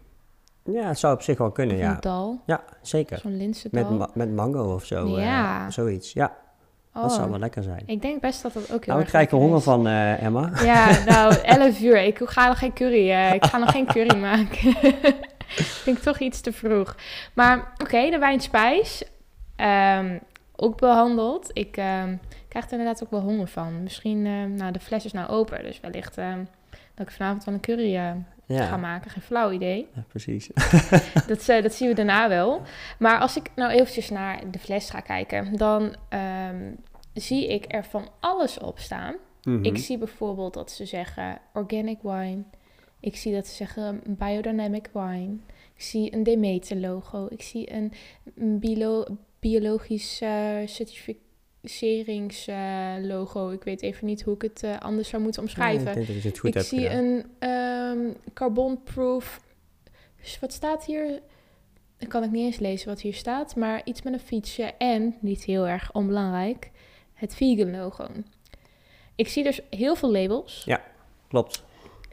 Ja, 0.64 0.88
het 0.88 0.98
zou 0.98 1.14
op 1.14 1.22
zich 1.22 1.38
wel 1.38 1.50
kunnen, 1.50 1.76
of 1.76 1.82
ja. 1.82 1.94
een 1.94 2.00
dal, 2.00 2.40
Ja, 2.46 2.64
zeker. 2.82 3.18
zo'n 3.18 3.54
Met, 3.70 3.90
ma- 3.90 4.10
met 4.14 4.34
mango 4.34 4.74
of 4.74 4.84
zo. 4.84 5.16
eh, 5.16 5.22
Ja. 5.22 5.70
zoiets. 5.70 6.12
Ja, 6.12 6.36
dat 7.02 7.10
Oh, 7.10 7.16
zou 7.16 7.30
wel 7.30 7.38
lekker 7.38 7.62
zijn. 7.62 7.82
Ik 7.86 8.02
denk 8.02 8.20
best 8.20 8.42
dat 8.42 8.52
dat 8.52 8.62
ook 8.62 8.68
heel 8.68 8.94
Nou, 8.94 8.98
ik 8.98 9.00
erg 9.00 9.08
krijg 9.08 9.22
lekker 9.22 9.38
honger 9.38 9.58
is. 9.58 9.64
van, 9.64 9.86
eh, 9.86 10.22
Emma. 10.22 10.50
Ja, 10.64 10.98
nou, 11.12 11.34
11 11.34 11.80
uur. 11.80 12.02
Ik 12.02 12.20
ga 12.24 12.48
nog 12.48 12.58
geen 12.58 12.72
curry. 12.72 13.10
eh, 13.10 13.32
ik 13.34 13.44
ga 13.44 13.58
nog 13.58 13.70
geen 13.70 13.86
curry 13.86 14.16
maken. 14.30 14.72
Vind 15.82 15.96
ik 15.96 16.02
toch 16.02 16.18
iets 16.18 16.40
te 16.40 16.52
vroeg. 16.52 16.96
Maar 17.34 17.72
oké, 17.82 18.10
de 18.10 18.18
wijnspijs. 18.18 19.04
ehm, 19.56 20.18
ook 20.56 20.80
behandeld. 20.80 21.50
Ik 21.52 21.76
ehm, 21.76 22.16
krijg 22.48 22.64
er 22.66 22.70
inderdaad 22.72 23.02
ook 23.02 23.10
wel 23.10 23.20
honger 23.20 23.48
van. 23.48 23.82
Misschien, 23.82 24.26
ehm, 24.26 24.54
nou, 24.54 24.72
de 24.72 24.80
fles 24.80 25.04
is 25.04 25.12
nou 25.12 25.28
open. 25.28 25.62
Dus 25.62 25.80
wellicht 25.80 26.16
dat 26.96 27.06
ik 27.06 27.12
vanavond 27.12 27.44
wel 27.44 27.54
een 27.54 27.60
curry 27.60 27.96
eh, 27.96 28.66
ga 28.68 28.76
maken. 28.76 29.10
Geen 29.10 29.22
flauw 29.22 29.50
idee. 29.50 29.88
ja, 29.94 30.04
precies. 30.08 30.50
Dat, 31.28 31.48
eh, 31.48 31.62
dat 31.62 31.74
zien 31.74 31.88
we 31.88 31.94
daarna 31.94 32.28
wel. 32.28 32.62
Maar 32.98 33.18
als 33.18 33.36
ik 33.36 33.50
nou 33.54 33.72
eventjes 33.72 34.10
naar 34.10 34.50
de 34.50 34.58
fles 34.58 34.90
ga 34.90 35.00
kijken, 35.00 35.56
dan 35.56 35.96
ehm, 36.08 36.72
zie 37.12 37.48
ik 37.48 37.64
er 37.68 37.84
van 37.84 38.08
alles 38.20 38.58
op 38.58 38.78
staan. 38.78 39.14
Mhm. 39.42 39.64
Ik 39.64 39.78
zie 39.78 39.98
bijvoorbeeld 39.98 40.54
dat 40.54 40.70
ze 40.70 40.86
zeggen 40.86 41.38
organic 41.52 41.98
wine. 42.02 42.42
Ik 43.00 43.16
zie 43.16 43.34
dat 43.34 43.46
ze 43.46 43.54
zeggen 43.54 44.00
biodynamic 44.06 44.88
wine. 44.92 45.36
Ik 45.74 45.82
zie 45.82 46.14
een 46.14 46.22
Demeter 46.22 46.76
logo. 46.76 47.26
Ik 47.30 47.42
zie 47.42 47.72
een 47.72 47.92
bio 48.58 49.04
biologisch 49.40 50.22
eh 51.66 51.72
certificeringslogo. 51.72 53.50
ik 53.50 53.64
weet 53.64 53.82
even 53.82 54.06
niet 54.06 54.22
hoe 54.22 54.34
ik 54.34 54.42
het 54.42 54.62
eh, 54.62 54.78
anders 54.78 55.08
zou 55.08 55.22
moeten 55.22 55.42
Ja, 55.42 55.48
omschrijven. 55.48 55.88
ik 55.88 55.94
denk 55.94 56.06
dat 56.06 56.22
het 56.22 56.38
goed 56.38 56.54
ik 56.54 56.62
zie 56.62 56.80
gedaan. 56.80 56.96
een 57.04 57.24
ehm 57.38 58.12
carbon-proof. 58.34 59.40
Wat 60.40 60.52
staat 60.52 60.84
hier? 60.84 61.20
Dat 61.98 62.08
kan 62.08 62.22
ik 62.22 62.30
niet 62.30 62.44
eens 62.44 62.58
lezen 62.58 62.88
wat 62.88 63.00
hier 63.00 63.14
staat, 63.14 63.56
maar 63.56 63.80
iets 63.84 64.02
met 64.02 64.12
een 64.12 64.20
fietsje 64.20 64.62
en, 64.78 65.14
niet 65.20 65.44
heel 65.44 65.68
erg 65.68 65.92
onbelangrijk, 65.92 66.70
het 67.14 67.34
vegan 67.34 67.70
logo. 67.70 68.06
Ik 69.14 69.28
zie 69.28 69.42
dus 69.44 69.60
heel 69.70 69.96
veel 69.96 70.12
labels. 70.12 70.66
Klopt. 71.28 71.64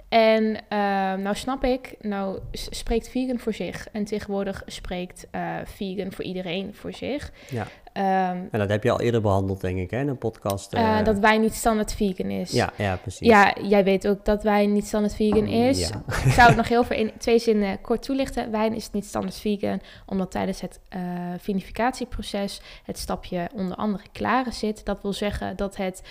En 0.10 0.56
ehm, 0.70 1.22
nou 1.22 1.36
snap 1.36 1.64
ik, 1.64 1.96
nou 2.02 2.40
spreekt 2.52 3.10
vegan 3.10 3.40
voor 3.40 3.54
zich. 3.54 3.90
En 3.92 4.04
tegenwoordig 4.06 4.64
spreekt 4.66 5.28
eh, 5.32 5.58
vegan 5.66 6.12
voor 6.12 6.24
iedereen 6.26 6.74
voor 6.76 6.94
zich. 6.94 7.32
Ja. 7.50 7.68
Ehm, 7.94 8.38
En 8.52 8.60
dat 8.60 8.70
heb 8.70 8.84
je 8.84 8.92
al 8.92 9.02
eerder 9.02 9.22
behandeld, 9.22 9.62
denk 9.62 9.78
ik, 9.78 9.92
hè, 9.92 10.00
in 10.00 10.08
een 10.08 10.18
podcast. 10.18 10.74
eh, 10.74 11.00
eh, 11.00 11.06
dat 11.06 11.20
wijn 11.20 11.42
niet 11.42 11.54
standaard 11.54 11.94
vegan 11.94 12.30
is. 12.30 12.52
Ja, 12.52 12.74
ja, 12.78 12.96
precies. 12.96 13.28
Ja, 13.28 13.56
jij 13.62 13.84
weet 13.84 14.08
ook 14.08 14.26
dat 14.26 14.44
wijn 14.44 14.74
niet 14.74 14.86
standaard 14.88 15.16
vegan 15.16 15.48
is. 15.48 15.90
Ja. 15.90 16.04
Ik 16.26 16.32
zou 16.32 16.48
het 16.48 16.58
nog 16.58 16.68
heel 16.68 16.84
veel 16.84 16.98
in 16.98 17.12
twee 17.18 17.40
zinnen 17.40 17.82
kort 17.82 18.02
toelichten. 18.04 18.52
Wijn 18.52 18.76
is 18.76 18.92
niet 18.92 19.06
standaard 19.06 19.40
vegan, 19.40 19.82
omdat 20.06 20.32
tijdens 20.32 20.62
het 20.62 20.80
eh, 20.90 21.02
vinificatieproces 21.38 22.62
het 22.84 22.98
stapje 22.98 23.50
onder 23.54 23.78
andere 23.78 24.04
klaren 24.12 24.54
zit. 24.54 24.86
Dat 24.86 25.02
wil 25.02 25.14
zeggen 25.14 25.56
dat 25.56 25.76
het 25.76 26.04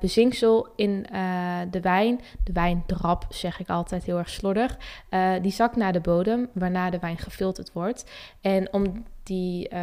bezinksel 0.00 0.68
in 0.76 1.06
de 1.70 1.80
wijn, 1.80 2.20
de 2.44 2.52
wijndrap 2.52 3.26
zeg 3.28 3.60
ik 3.60 3.68
altijd 3.68 4.04
heel 4.04 4.18
erg 4.18 4.28
slordig, 4.30 4.76
die 5.42 5.52
zakt 5.52 5.76
naar 5.76 5.92
de 5.92 6.00
bodem, 6.00 6.48
waarna 6.52 6.90
de 6.90 6.98
wijn 6.98 7.18
gefilterd 7.18 7.72
wordt. 7.72 8.04
En 8.40 8.72
om 8.72 9.04
die 9.24 9.68
eh, 9.68 9.80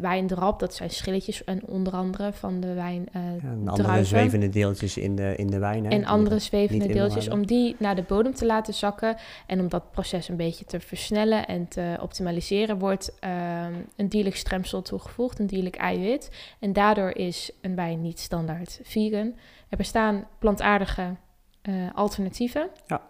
wijndrap, 0.00 0.58
dat 0.58 0.74
zijn 0.74 0.90
schilletjes 0.90 1.44
en 1.44 1.66
onder 1.66 1.92
andere 1.92 2.32
van 2.32 2.60
de 2.60 2.74
wijn 2.74 3.08
Ja, 3.12 3.20
en 3.20 3.58
andere 3.58 3.82
druiven. 3.82 4.06
zwevende 4.06 4.48
deeltjes 4.48 4.96
in 4.96 5.16
de, 5.16 5.34
in 5.36 5.46
de 5.46 5.58
wijn. 5.58 5.84
hè, 5.84 5.90
En 5.90 6.04
andere 6.04 6.34
er 6.34 6.40
zwevende 6.40 6.86
deeltjes, 6.86 7.28
om 7.28 7.46
die 7.46 7.76
naar 7.78 7.96
de 7.96 8.02
bodem 8.02 8.34
te 8.34 8.46
laten 8.46 8.74
zakken. 8.74 9.16
En 9.46 9.60
om 9.60 9.68
dat 9.68 9.90
proces 9.90 10.28
een 10.28 10.36
beetje 10.36 10.64
te 10.64 10.80
versnellen 10.80 11.46
en 11.46 11.68
te 11.68 11.96
optimaliseren, 12.00 12.78
wordt 12.78 13.18
ehm, 13.20 13.72
een 13.96 14.08
dierlijk 14.08 14.36
stremsel 14.36 14.82
toegevoegd, 14.82 15.38
een 15.38 15.46
dierlijk 15.46 15.76
eiwit. 15.76 16.30
En 16.58 16.72
daardoor 16.72 17.10
is 17.10 17.50
een 17.60 17.74
wijn 17.74 18.00
niet 18.00 18.18
standaard 18.18 18.80
vegan. 18.82 19.34
Er 19.68 19.76
bestaan 19.76 20.26
plantaardige 20.38 21.14
eh, 21.62 21.74
alternatieven. 21.94 22.68
Ja. 22.86 23.00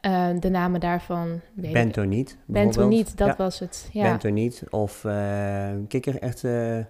Eh, 0.00 0.28
de 0.40 0.48
namen 0.48 0.80
daarvan 0.80 1.40
Bentoniet. 1.54 2.38
Bentoniet, 2.46 3.16
dat 3.16 3.26
Ja, 3.28 3.34
was 3.36 3.58
het. 3.58 3.88
Ja. 3.92 4.10
Bentoniet 4.10 4.62
of 4.70 5.04
uh, 5.04 5.68
kikkererwten 5.88 6.88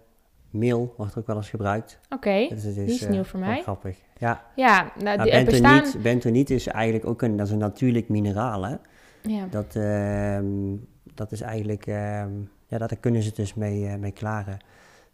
meel 0.52 0.94
wordt 0.96 1.18
ook 1.18 1.26
wel 1.26 1.36
eens 1.36 1.50
gebruikt. 1.50 1.98
Oké, 2.10 2.46
Dus 2.48 2.62
die 2.62 2.84
is 2.84 3.02
eh, 3.02 3.10
nieuw 3.10 3.24
voor 3.24 3.40
mij. 3.40 3.62
grappig. 3.62 3.98
Ja, 4.18 4.44
Ja, 4.56 4.92
nou, 4.98 5.16
nou, 5.16 5.22
die, 5.22 5.32
er 5.32 5.44
bestaan... 5.44 5.74
bentoniet, 5.74 6.02
bentoniet 6.02 6.50
is 6.50 6.66
eigenlijk 6.66 7.06
ook 7.06 7.22
een, 7.22 7.36
dat 7.36 7.46
is 7.46 7.52
een 7.52 7.58
natuurlijk 7.58 8.08
mineraal, 8.08 8.62
hè. 8.62 8.76
Ja. 9.22 9.46
Dat, 9.50 9.76
ehm, 9.76 10.76
dat 11.14 11.32
is 11.32 11.40
eigenlijk, 11.40 11.86
ehm, 11.86 12.30
ja, 12.66 12.78
daar 12.78 12.96
kunnen 13.00 13.22
ze 13.22 13.32
dus 13.34 13.54
mee, 13.54 13.86
eh, 13.86 13.96
mee 13.96 14.12
klaren. 14.12 14.58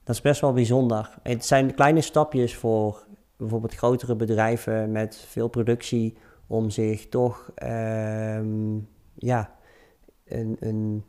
Dat 0.05 0.15
is 0.15 0.23
best 0.23 0.41
wel 0.41 0.53
bijzonder. 0.53 1.19
Het 1.23 1.45
zijn 1.45 1.75
kleine 1.75 2.01
stapjes 2.01 2.55
voor 2.55 3.07
bijvoorbeeld 3.37 3.75
grotere 3.75 4.17
bedrijven 4.17 4.93
met 4.93 5.25
veel 5.29 5.49
productie 5.49 6.17
om 6.49 6.71
zich 6.71 7.09
toch, 7.09 7.51
ehm, 7.55 8.77
ja, 9.15 9.55
een, 10.25 10.57
een, 10.61 11.05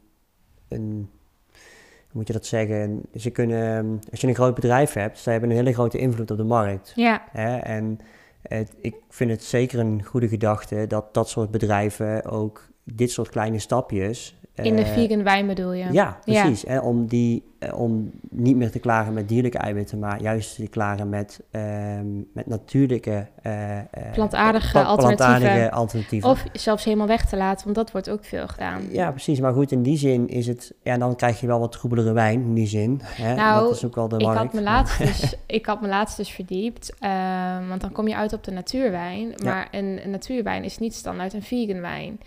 een, 0.67 1.09
hoe 1.49 2.11
moet 2.11 2.27
je 2.27 2.33
dat 2.33 2.45
zeggen? 2.45 3.01
Ze 3.15 3.29
kunnen, 3.29 3.99
als 4.11 4.21
je 4.21 4.27
een 4.27 4.35
groot 4.35 4.55
bedrijf 4.55 4.93
hebt, 4.93 5.19
ze 5.19 5.29
hebben 5.29 5.49
een 5.49 5.55
hele 5.55 5.73
grote 5.73 5.97
invloed 5.97 6.31
op 6.31 6.37
de 6.37 6.43
markt. 6.43 6.91
ja, 6.95 7.23
Hè? 7.31 7.57
En 7.57 7.99
het, 8.41 8.75
ik 8.81 8.95
vind 9.09 9.31
het 9.31 9.43
zeker 9.43 9.79
een 9.79 10.03
goede 10.03 10.27
gedachte 10.27 10.87
dat 10.87 11.13
dat 11.13 11.29
soort 11.29 11.51
bedrijven 11.51 12.25
ook 12.25 12.67
dit 12.83 13.11
soort 13.11 13.29
kleine 13.29 13.59
stapjes. 13.59 14.38
In 14.63 14.75
de 14.75 14.81
eh, 14.81 14.93
vegan 14.93 15.23
wijn 15.23 15.47
bedoel 15.47 15.73
je? 15.73 15.85
Ja, 15.91 16.19
precies. 16.25 16.63
Hè? 16.67 16.79
Om, 16.79 17.07
die, 17.07 17.43
eh, 17.59 17.79
om 17.79 18.11
niet 18.29 18.55
meer 18.55 18.71
te 18.71 18.79
klaren 18.79 19.13
met 19.13 19.27
dierlijke 19.27 19.57
eiwitten, 19.57 19.99
maar 19.99 20.21
juist 20.21 20.55
te 20.55 20.67
klaren 20.67 21.09
met, 21.09 21.39
ehm, 21.51 22.05
met 22.33 22.47
natuurlijke 22.47 23.27
eh, 23.41 23.77
Plantaardige 24.13 24.71
pla- 24.71 24.83
alternatieven. 24.83 25.25
plantaardige 25.37 25.71
alternatieven. 25.71 26.29
Of 26.29 26.43
zelfs 26.53 26.83
helemaal 26.83 27.07
weg 27.07 27.25
te 27.25 27.37
laten, 27.37 27.63
want 27.63 27.75
dat 27.75 27.91
wordt 27.91 28.09
ook 28.09 28.25
veel 28.25 28.47
gedaan. 28.47 28.81
Ja, 28.91 29.11
precies. 29.11 29.39
Maar 29.39 29.53
goed, 29.53 29.71
in 29.71 29.81
die 29.83 29.97
zin 29.97 30.27
is 30.27 30.47
het... 30.47 30.73
Ja, 30.83 30.97
dan 30.97 31.15
krijg 31.15 31.39
je 31.39 31.47
wel 31.47 31.59
wat 31.59 31.71
troebelere 31.71 32.13
wijn, 32.13 32.41
in 32.41 32.53
die 32.53 32.67
zin. 32.67 33.01
Hè? 33.03 33.35
Nou, 33.35 33.63
dat 33.63 33.75
is 33.75 33.85
ook 33.85 33.95
wel 33.95 34.07
de 34.07 34.17
ik, 34.17 34.25
markt. 34.25 34.39
had 34.39 34.53
me 34.53 34.61
laatst 34.61 34.97
dus, 34.97 35.33
ik 35.45 35.65
had 35.65 35.81
me 35.81 35.87
laatst 35.87 36.17
dus 36.17 36.29
verdiept, 36.31 36.93
ehm, 36.99 37.67
want 37.67 37.81
dan 37.81 37.91
kom 37.91 38.07
je 38.07 38.15
uit 38.15 38.33
op 38.33 38.43
de 38.43 38.51
natuurwijn. 38.51 39.33
Maar 39.43 39.67
een, 39.71 39.99
een 40.03 40.09
natuurwijn 40.09 40.63
is 40.63 40.77
niet 40.77 40.93
standaard 40.95 41.33
een 41.33 41.43
vegan 41.43 41.81
wijn. 41.81 42.19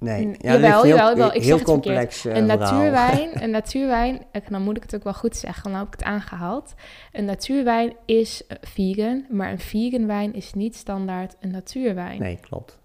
Nee, 0.00 0.26
ja, 0.26 0.52
jawel, 0.52 0.82
heel, 0.82 0.96
jawel, 0.96 1.08
jawel. 1.08 1.26
Ik 1.26 1.32
zeg 1.32 1.44
heel 1.44 1.56
het 1.56 1.64
verkeerd. 1.64 1.84
complex 1.84 2.24
eh, 2.24 2.36
een 2.36 2.48
verhaal. 2.48 2.70
natuurwijn, 2.72 3.30
een 3.42 3.50
natuurwijn, 3.50 4.22
eh, 4.32 4.42
dan 4.48 4.62
moet 4.62 4.76
ik 4.76 4.82
het 4.82 4.94
ook 4.94 5.04
wel 5.04 5.14
goed 5.14 5.36
zeggen, 5.36 5.70
dan 5.70 5.78
heb 5.78 5.86
ik 5.86 5.92
het 5.92 6.02
aangehaald. 6.02 6.74
Een 7.12 7.24
natuurwijn 7.24 7.96
is 8.04 8.46
eh, 8.46 8.56
vegan, 8.60 9.24
maar 9.28 9.50
een 9.50 9.58
vegan 9.58 10.06
wijn 10.06 10.34
is 10.34 10.52
niet 10.54 10.76
standaard 10.76 11.36
een 11.40 11.50
natuurwijn. 11.50 12.20
Nee, 12.20 12.38
klopt. 12.40 12.78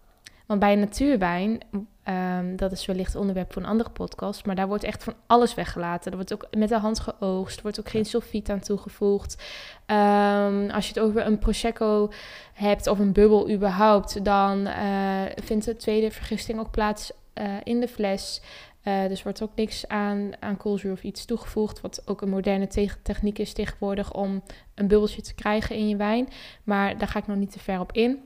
Want 0.45 0.59
bij 0.59 0.73
een 0.73 0.79
natuurwijn, 0.79 1.59
ehm, 2.05 2.55
dat 2.55 2.71
is 2.71 2.85
wellicht 2.85 3.15
onderwerp 3.15 3.53
voor 3.53 3.61
een 3.61 3.67
andere 3.67 3.89
podcast, 3.89 4.45
maar 4.45 4.55
daar 4.55 4.67
wordt 4.67 4.83
echt 4.83 5.03
van 5.03 5.13
alles 5.27 5.53
weggelaten. 5.53 6.11
Er 6.11 6.17
wordt 6.17 6.33
ook 6.33 6.47
met 6.57 6.69
de 6.69 6.77
hand 6.77 6.99
geoogst, 6.99 7.55
er 7.57 7.63
wordt 7.63 7.79
ook 7.79 7.89
geen 7.89 8.05
sulfiet 8.05 8.49
aan 8.49 8.59
toegevoegd. 8.59 9.43
Ehm, 9.85 10.69
als 10.69 10.87
je 10.87 10.93
het 10.93 11.03
over 11.03 11.25
een 11.25 11.39
prosecco 11.39 12.11
hebt 12.53 12.87
of 12.87 12.99
een 12.99 13.13
bubbel 13.13 13.49
überhaupt, 13.49 14.25
dan 14.25 14.65
eh, 14.65 15.21
vindt 15.43 15.65
de 15.65 15.75
tweede 15.75 16.11
vergisting 16.11 16.59
ook 16.59 16.71
plaats 16.71 17.11
eh, 17.33 17.53
in 17.63 17.79
de 17.79 17.87
fles. 17.87 18.41
Eh, 18.85 19.07
dus 19.07 19.23
wordt 19.23 19.43
ook 19.43 19.55
niks 19.55 19.87
aan, 19.87 20.31
aan 20.39 20.57
koolzuur 20.57 20.91
of 20.91 21.03
iets 21.03 21.25
toegevoegd, 21.25 21.81
wat 21.81 22.01
ook 22.05 22.21
een 22.21 22.29
moderne 22.29 22.67
te- 22.67 23.01
techniek 23.03 23.39
is 23.39 23.53
tegenwoordig 23.53 24.13
om 24.13 24.43
een 24.75 24.87
bubbeltje 24.87 25.21
te 25.21 25.33
krijgen 25.33 25.75
in 25.75 25.87
je 25.87 25.95
wijn. 25.95 26.27
Maar 26.63 26.97
daar 26.97 27.07
ga 27.07 27.19
ik 27.19 27.27
nog 27.27 27.37
niet 27.37 27.51
te 27.51 27.59
ver 27.59 27.79
op 27.79 27.91
in. 27.91 28.19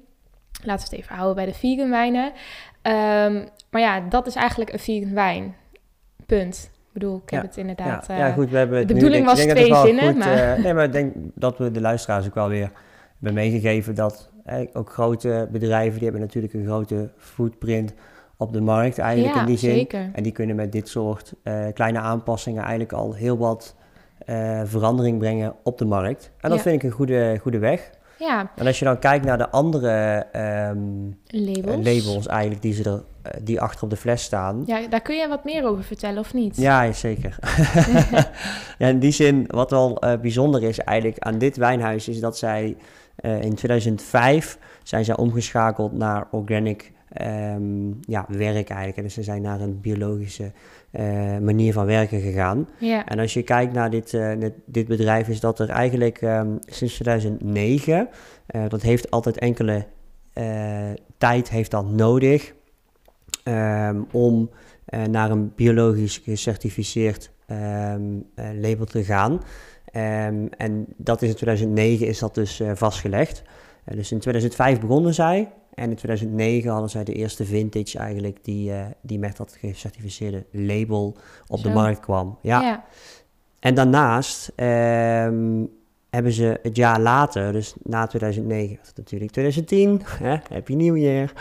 Laten 0.63 0.89
we 0.89 0.95
het 0.95 1.03
even 1.03 1.15
houden 1.15 1.35
bij 1.35 1.45
de 1.45 1.53
vegan 1.53 1.89
wijnen. 1.89 2.31
Ehm, 2.89 3.45
maar 3.71 3.81
ja, 3.81 3.99
dat 4.09 4.27
is 4.27 4.35
eigenlijk 4.35 4.73
een 4.73 4.79
vegan 4.79 5.13
wijn. 5.13 5.55
Punt. 6.25 6.69
Ik 6.73 6.93
bedoel, 6.93 7.15
ik 7.23 7.29
heb 7.29 7.41
Ja, 7.41 7.47
het 7.47 7.57
inderdaad... 7.57 8.07
ja, 8.07 8.13
eh, 8.13 8.19
ja, 8.19 8.31
goed, 8.31 8.49
we 8.49 8.57
hebben 8.57 8.87
de 8.87 8.93
nu- 8.93 8.99
bedoeling 8.99 9.25
was 9.25 9.37
denk 9.37 9.51
twee 9.51 9.75
zinnen, 9.75 10.03
goed, 10.05 10.17
maar- 10.17 10.55
eh, 10.55 10.63
nee, 10.63 10.73
maar 10.73 10.83
ik 10.83 10.91
denk 10.91 11.13
dat 11.35 11.57
we 11.57 11.71
de 11.71 11.81
luisteraars 11.81 12.25
ook 12.25 12.33
wel 12.35 12.49
weer 12.49 12.71
hebben 13.13 13.33
meegegeven 13.33 13.95
dat 13.95 14.29
eh, 14.45 14.59
ook 14.73 14.89
grote 14.89 15.47
bedrijven, 15.51 15.93
die 15.93 16.03
hebben 16.03 16.21
natuurlijk 16.21 16.53
een 16.53 16.65
grote 16.65 17.09
footprint 17.17 17.93
op 18.37 18.53
de 18.53 18.61
markt 18.61 18.97
eigenlijk 18.97 19.33
ja, 19.35 19.39
in 19.41 19.45
die 19.47 19.57
zin. 19.57 19.73
zeker. 19.73 20.09
En 20.13 20.23
die 20.23 20.31
kunnen 20.31 20.55
met 20.55 20.71
dit 20.71 20.87
soort 20.89 21.33
eh, 21.43 21.65
kleine 21.73 21.99
aanpassingen 21.99 22.61
eigenlijk 22.61 22.93
al 22.93 23.13
heel 23.13 23.37
wat 23.37 23.75
eh, 24.25 24.61
verandering 24.63 25.17
brengen 25.17 25.55
op 25.63 25.77
de 25.77 25.85
markt. 25.85 26.31
En 26.39 26.49
dat 26.49 26.57
Ja. 26.57 26.63
vind 26.63 26.75
ik 26.75 26.83
een 26.89 26.95
goede, 26.95 27.37
goede 27.41 27.59
weg. 27.59 27.89
Ja, 28.19 28.51
En 28.55 28.67
als 28.67 28.79
je 28.79 28.85
dan 28.85 28.99
kijkt 28.99 29.25
naar 29.25 29.37
de 29.37 29.49
andere 29.49 30.25
ehm, 30.31 30.77
labels. 31.27 31.85
eh, 31.87 31.95
labels 31.95 32.27
eigenlijk 32.27 32.61
die, 32.61 32.73
ze 32.73 32.83
er, 32.83 33.03
eh, 33.21 33.41
die 33.43 33.61
achter 33.61 33.83
op 33.83 33.89
de 33.89 33.95
fles 33.95 34.23
staan. 34.23 34.63
Ja, 34.65 34.87
daar 34.87 35.01
kun 35.01 35.15
je 35.15 35.27
wat 35.27 35.43
meer 35.43 35.65
over 35.65 35.83
vertellen, 35.83 36.19
of 36.19 36.33
niet? 36.33 36.57
Ja, 36.57 36.91
zeker. 36.91 37.37
ja, 38.77 38.87
in 38.87 38.99
die 38.99 39.11
zin, 39.11 39.45
wat 39.47 39.71
wel 39.71 39.99
eh, 39.99 40.19
bijzonder 40.19 40.63
is 40.63 40.79
eigenlijk 40.79 41.19
aan 41.19 41.37
dit 41.37 41.57
wijnhuis, 41.57 42.07
is 42.07 42.19
dat 42.19 42.37
zij 42.37 42.77
in 43.21 43.55
2005 43.55 44.57
zijn 44.83 45.05
zij 45.05 45.17
omgeschakeld 45.17 45.91
naar 45.93 46.27
organic 46.31 46.91
ehm, 47.13 47.87
ja, 48.01 48.25
werk 48.27 48.69
eigenlijk. 48.69 49.01
Dus 49.01 49.13
ze 49.13 49.23
zijn 49.23 49.41
naar 49.41 49.61
een 49.61 49.81
biologische 49.81 50.51
eh, 50.91 51.37
manier 51.37 51.73
van 51.73 51.85
werken 51.85 52.21
gegaan. 52.21 52.67
Ja, 52.79 53.05
En 53.05 53.19
als 53.19 53.33
je 53.33 53.43
kijkt 53.43 53.73
naar 53.73 53.89
dit, 53.89 54.13
eh, 54.13 54.39
dit, 54.39 54.53
dit 54.65 54.87
bedrijf, 54.87 55.27
is 55.27 55.39
dat 55.39 55.59
er 55.59 55.69
eigenlijk 55.69 56.21
ehm, 56.21 56.55
sinds 56.65 56.93
2009, 56.93 58.09
eh, 58.45 58.63
dat 58.67 58.81
heeft 58.81 59.11
altijd 59.11 59.37
enkele 59.37 59.85
tijd 61.17 61.49
heeft 61.49 61.71
dat 61.71 61.89
nodig 61.89 62.53
ehm, 63.43 64.01
om 64.11 64.49
naar 65.09 65.31
een 65.31 65.51
biologisch 65.55 66.17
gecertificeerd 66.17 67.31
label 68.35 68.85
te 68.85 69.03
gaan. 69.03 69.41
En 70.57 70.85
dat 70.97 71.21
is 71.21 71.29
in 71.29 71.35
2009 71.35 72.07
is 72.07 72.19
dat 72.19 72.35
dus 72.35 72.61
vastgelegd. 72.73 73.43
Eh, 73.89 73.95
dus 73.95 74.11
in 74.11 74.19
2005 74.19 74.79
begonnen 74.79 75.13
zij. 75.13 75.51
En 75.73 75.89
in 75.89 75.95
2009 75.95 76.71
hadden 76.71 76.89
zij 76.89 77.03
de 77.03 77.13
eerste 77.13 77.45
vintage 77.45 77.97
eigenlijk 77.97 78.37
die, 78.41 78.71
eh, 78.71 78.85
die 79.01 79.19
met 79.19 79.37
dat 79.37 79.57
gecertificeerde 79.59 80.45
label 80.51 81.17
op 81.47 81.61
de 81.61 81.69
markt 81.69 81.99
kwam. 81.99 82.37
Ja. 82.41 82.61
ja. 82.61 82.83
En 83.59 83.75
daarnaast 83.75 84.51
ehm, 84.55 85.63
hebben 86.09 86.31
ze 86.31 86.59
het 86.61 86.75
jaar 86.75 86.99
later, 86.99 87.51
dus 87.51 87.73
na 87.83 88.07
2009, 88.07 88.77
was 88.77 88.87
het 88.87 88.97
natuurlijk 88.97 89.31
2010, 89.31 90.01
hè, 90.23 90.35
happy 90.49 90.73
new 90.73 90.97
year. 90.97 91.33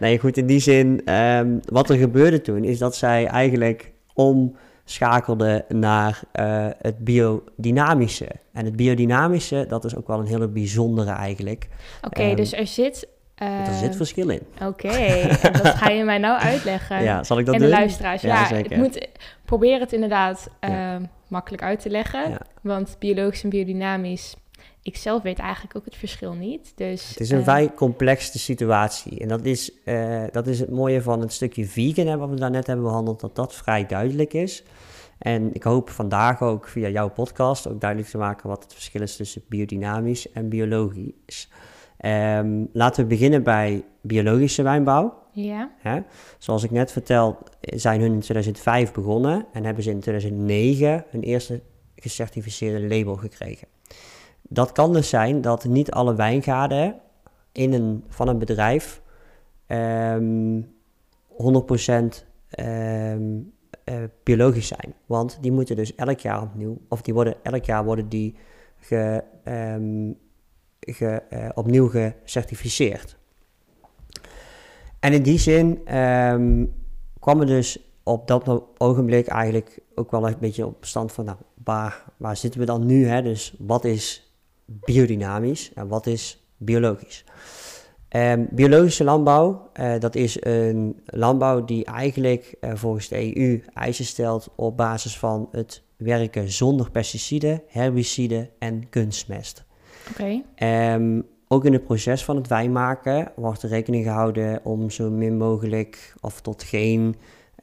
Nee, 0.00 0.18
goed, 0.18 0.36
in 0.36 0.46
die 0.46 0.60
zin, 0.60 1.04
ehm, 1.04 1.58
wat 1.64 1.90
er 1.90 1.96
gebeurde 1.96 2.40
toen, 2.40 2.64
is 2.64 2.78
dat 2.78 2.96
zij 2.96 3.26
eigenlijk 3.26 3.92
omschakelden 4.14 5.64
naar 5.68 6.22
eh, 6.32 6.66
het 6.78 6.98
biodynamische. 6.98 8.28
En 8.52 8.64
het 8.64 8.76
biodynamische, 8.76 9.64
dat 9.68 9.84
is 9.84 9.96
ook 9.96 10.06
wel 10.06 10.18
een 10.18 10.26
hele 10.26 10.48
bijzondere 10.48 11.10
eigenlijk. 11.10 11.68
Oké, 12.02 12.22
Ehm, 12.22 12.36
dus 12.36 12.52
er 12.52 12.66
zit... 12.66 13.08
er 13.34 13.74
zit 13.74 13.96
verschil 13.96 14.28
in. 14.28 14.40
Oké, 14.62 14.88
en 14.88 15.52
dat 15.52 15.66
ga 15.74 15.88
je 15.88 16.04
mij 16.04 16.18
nou 16.18 16.40
uitleggen. 16.50 17.02
Ja, 17.02 17.22
zal 17.24 17.38
ik 17.38 17.46
dat 17.46 17.54
en 17.54 17.60
de 17.60 17.66
doen? 17.66 17.76
luisteraars. 17.76 18.22
Ja, 18.22 18.28
Ja, 18.40 18.46
zeker. 18.46 18.70
het 18.70 18.80
moet, 18.80 19.08
probeer 19.44 19.80
het 19.80 19.92
inderdaad 19.92 20.48
Ja. 20.60 20.94
eh, 20.96 21.02
makkelijk 21.28 21.62
uit 21.62 21.80
te 21.80 21.90
leggen. 21.90 22.30
Ja. 22.30 22.40
Want 22.62 22.96
biologisch 22.98 23.42
en 23.42 23.48
biodynamisch... 23.50 24.34
Ik 24.82 24.96
zelf 24.96 25.22
weet 25.22 25.38
eigenlijk 25.38 25.76
ook 25.76 25.84
het 25.84 25.96
verschil 25.96 26.32
niet. 26.32 26.72
Dus, 26.76 27.08
Het 27.08 27.20
is 27.20 27.30
een 27.30 27.38
eh, 27.38 27.44
vrij 27.44 27.74
complexe 27.74 28.38
situatie. 28.38 29.20
En 29.20 29.28
dat 29.28 29.44
is, 29.44 29.72
eh, 29.84 30.22
dat 30.30 30.46
is 30.46 30.60
het 30.60 30.70
mooie 30.70 31.02
van 31.02 31.20
het 31.20 31.32
stukje 31.32 31.66
vegan, 31.66 32.06
hè, 32.06 32.16
wat 32.16 32.28
we 32.28 32.36
daarnet 32.36 32.66
hebben 32.66 32.84
behandeld, 32.84 33.20
dat 33.20 33.36
dat 33.36 33.54
vrij 33.54 33.86
duidelijk 33.86 34.32
is. 34.32 34.62
En 35.18 35.50
ik 35.54 35.62
hoop 35.62 35.90
vandaag 35.90 36.42
ook 36.42 36.68
via 36.68 36.88
jouw 36.88 37.08
podcast 37.08 37.68
ook 37.68 37.80
duidelijk 37.80 38.10
te 38.10 38.18
maken 38.18 38.48
wat 38.48 38.62
het 38.62 38.72
verschil 38.72 39.00
is 39.02 39.16
tussen 39.16 39.42
biodynamisch 39.48 40.32
en 40.32 40.48
biologisch. 40.48 41.48
Ehm, 42.04 42.64
laten 42.72 43.02
we 43.02 43.08
beginnen 43.08 43.42
bij 43.42 43.84
biologische 44.00 44.62
wijnbouw. 44.62 45.22
Ja. 45.32 45.70
Hè? 45.78 46.00
Zoals 46.38 46.62
ik 46.62 46.70
net 46.70 46.92
vertel, 46.92 47.38
zijn 47.60 48.00
hun 48.00 48.12
in 48.12 48.20
2005 48.20 48.92
begonnen 48.92 49.46
en 49.52 49.64
hebben 49.64 49.82
ze 49.82 49.90
in 49.90 50.00
2009 50.00 51.04
hun 51.10 51.22
eerste 51.22 51.60
gecertificeerde 51.96 52.96
label 52.96 53.16
gekregen. 53.16 53.68
Dat 54.42 54.72
kan 54.72 54.92
dus 54.92 55.08
zijn 55.08 55.40
dat 55.40 55.64
niet 55.64 55.90
alle 55.90 56.14
wijngaarden 56.14 56.96
in 57.52 57.72
een, 57.72 58.04
van 58.08 58.28
een 58.28 58.38
bedrijf 58.38 59.02
ehm 59.66 60.60
100% 61.28 62.26
ehm, 62.48 63.22
eh, 63.84 63.94
biologisch 64.22 64.66
zijn. 64.66 64.94
Want 65.06 65.38
die 65.40 65.52
moeten 65.52 65.76
dus 65.76 65.94
elk 65.94 66.18
jaar 66.18 66.42
opnieuw, 66.42 66.78
of 66.88 67.02
die 67.02 67.14
worden 67.14 67.34
elk 67.42 67.64
jaar 67.64 67.84
worden 67.84 68.08
die 68.08 68.34
ge, 68.76 69.22
ge, 70.86 71.22
eh, 71.30 71.48
opnieuw 71.54 71.88
gecertificeerd. 71.88 73.16
En 75.00 75.12
in 75.12 75.22
die 75.22 75.38
zin 75.38 75.80
ehm, 75.84 76.64
kwam 77.20 77.40
er 77.40 77.46
dus 77.46 77.78
op 78.02 78.26
dat 78.26 78.62
ogenblik 78.78 79.26
eigenlijk 79.26 79.78
ook 79.94 80.10
wel 80.10 80.28
een 80.28 80.36
beetje 80.40 80.66
op 80.66 80.84
stand 80.84 81.12
van, 81.12 81.24
nou, 81.24 81.38
waar, 81.64 82.04
waar 82.16 82.36
zitten 82.36 82.60
we 82.60 82.66
dan 82.66 82.86
nu? 82.86 83.06
Hè? 83.06 83.22
Dus 83.22 83.54
wat 83.58 83.84
is 83.84 84.34
biodynamisch 84.64 85.72
en 85.74 85.88
wat 85.88 86.06
is 86.06 86.46
biologisch? 86.56 87.24
Um, 88.16 88.48
biologische 88.50 89.04
landbouw, 89.04 89.70
uh, 89.80 89.98
dat 89.98 90.14
is 90.14 90.36
een 90.40 91.02
landbouw 91.04 91.64
die 91.64 91.84
eigenlijk 91.84 92.54
uh, 92.60 92.70
volgens 92.74 93.08
de 93.08 93.36
EU 93.38 93.62
eisen 93.74 94.04
stelt 94.04 94.48
op 94.54 94.76
basis 94.76 95.18
van 95.18 95.48
het 95.52 95.82
werken 95.96 96.50
zonder 96.50 96.90
pesticiden, 96.90 97.62
herbiciden 97.66 98.48
en 98.58 98.88
kunstmest. 98.88 99.64
Oké. 100.10 100.42
Okay. 100.56 100.94
Um, 100.94 101.26
ook 101.48 101.64
in 101.64 101.72
het 101.72 101.84
proces 101.84 102.24
van 102.24 102.36
het 102.36 102.48
wijnmaken 102.48 103.32
wordt 103.36 103.62
er 103.62 103.68
rekening 103.68 104.04
gehouden 104.04 104.60
om 104.64 104.90
zo 104.90 105.10
min 105.10 105.36
mogelijk 105.36 106.14
of 106.20 106.40
tot 106.40 106.62
geen 106.62 107.16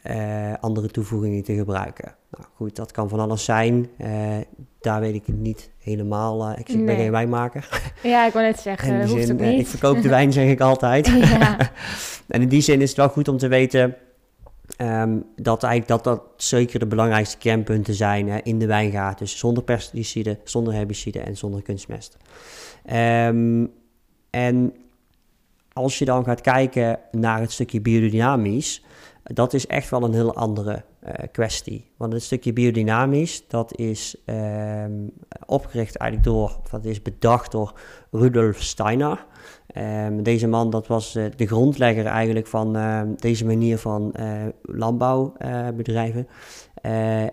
uh, 0.10 0.54
andere 0.60 0.88
toevoegingen 0.88 1.43
te 1.43 1.54
gebruiken. 1.54 2.15
Nou 2.32 2.45
goed, 2.56 2.75
dat 2.75 2.91
kan 2.91 3.10
van 3.10 3.19
alles 3.19 3.43
zijn. 3.43 3.89
Uh, 3.97 4.38
daar 4.80 4.99
weet 4.99 5.15
ik 5.15 5.25
het 5.25 5.38
niet 5.38 5.71
helemaal. 5.77 6.51
Uh, 6.51 6.60
ik 6.60 6.67
nee. 6.67 6.86
ben 6.86 6.95
geen 6.95 7.12
wijnmaker. 7.12 7.69
Ja, 8.04 8.25
ik 8.25 8.34
wou 8.34 8.45
net 8.45 8.60
zeggen, 8.60 8.99
hoeft 8.99 9.12
zin, 9.12 9.38
het 9.38 9.39
niet. 9.39 9.60
ik 9.60 9.67
verkoop 9.67 10.01
de 10.01 10.10
wijn, 10.10 10.34
zeg 10.34 10.49
ik 10.49 10.60
altijd. 10.60 11.08
Ja. 11.17 11.58
en 12.27 12.41
in 12.41 12.47
die 12.47 12.62
zin 12.62 12.82
is 12.82 12.89
het 12.89 12.97
wel 12.97 13.10
goed 13.10 13.27
om 13.27 13.38
te 13.38 13.47
weten 13.47 13.95
um, 14.82 15.26
dat 15.36 15.63
eigenlijk 15.63 16.04
dat, 16.04 16.04
dat 16.04 16.44
zeker 16.44 16.80
de 16.80 16.86
belangrijkste 16.86 17.38
kernpunten 17.38 17.94
zijn 17.94 18.44
in 18.44 18.60
de 18.60 18.65
wijngaard. 18.65 19.17
Dus 19.17 19.38
zonder 19.38 19.63
pesticiden, 19.63 20.39
zonder 20.44 20.74
herbiciden 20.74 21.26
en 21.26 21.38
zonder 21.38 21.62
kunstmest. 21.62 22.17
Um, 22.94 23.72
en 24.30 24.74
als 25.74 26.00
je 26.00 26.06
dan 26.06 26.24
gaat 26.24 26.41
kijken 26.41 27.00
naar 27.12 27.39
het 27.39 27.52
stukje 27.52 27.82
biodynamisch, 27.82 28.84
dat 29.23 29.53
is 29.53 29.67
echt 29.67 29.89
wel 29.89 30.03
een 30.03 30.13
heel 30.13 30.36
andere 30.36 30.84
uh, 31.03 31.12
kwestie. 31.31 31.91
Want 31.97 32.13
het 32.13 32.23
stukje 32.23 32.53
biodynamisch, 32.53 33.47
dat 33.47 33.77
is 33.77 34.15
um, 34.25 35.12
opgericht 35.45 35.95
eigenlijk 35.95 36.29
door, 36.31 36.60
dat 36.71 36.86
is 36.86 37.01
bedacht 37.01 37.51
door 37.51 37.79
Rudolf 38.12 38.62
Steiner. 38.62 39.25
Um, 39.77 40.23
deze 40.23 40.47
man, 40.47 40.69
dat 40.69 40.88
was 40.88 41.15
uh, 41.15 41.25
de 41.36 41.47
grondlegger 41.47 42.05
eigenlijk 42.05 42.47
van 42.47 42.77
uh, 42.77 43.01
deze 43.15 43.45
manier 43.45 43.77
van 43.77 44.13
landbouwbedrijven. 44.62 46.27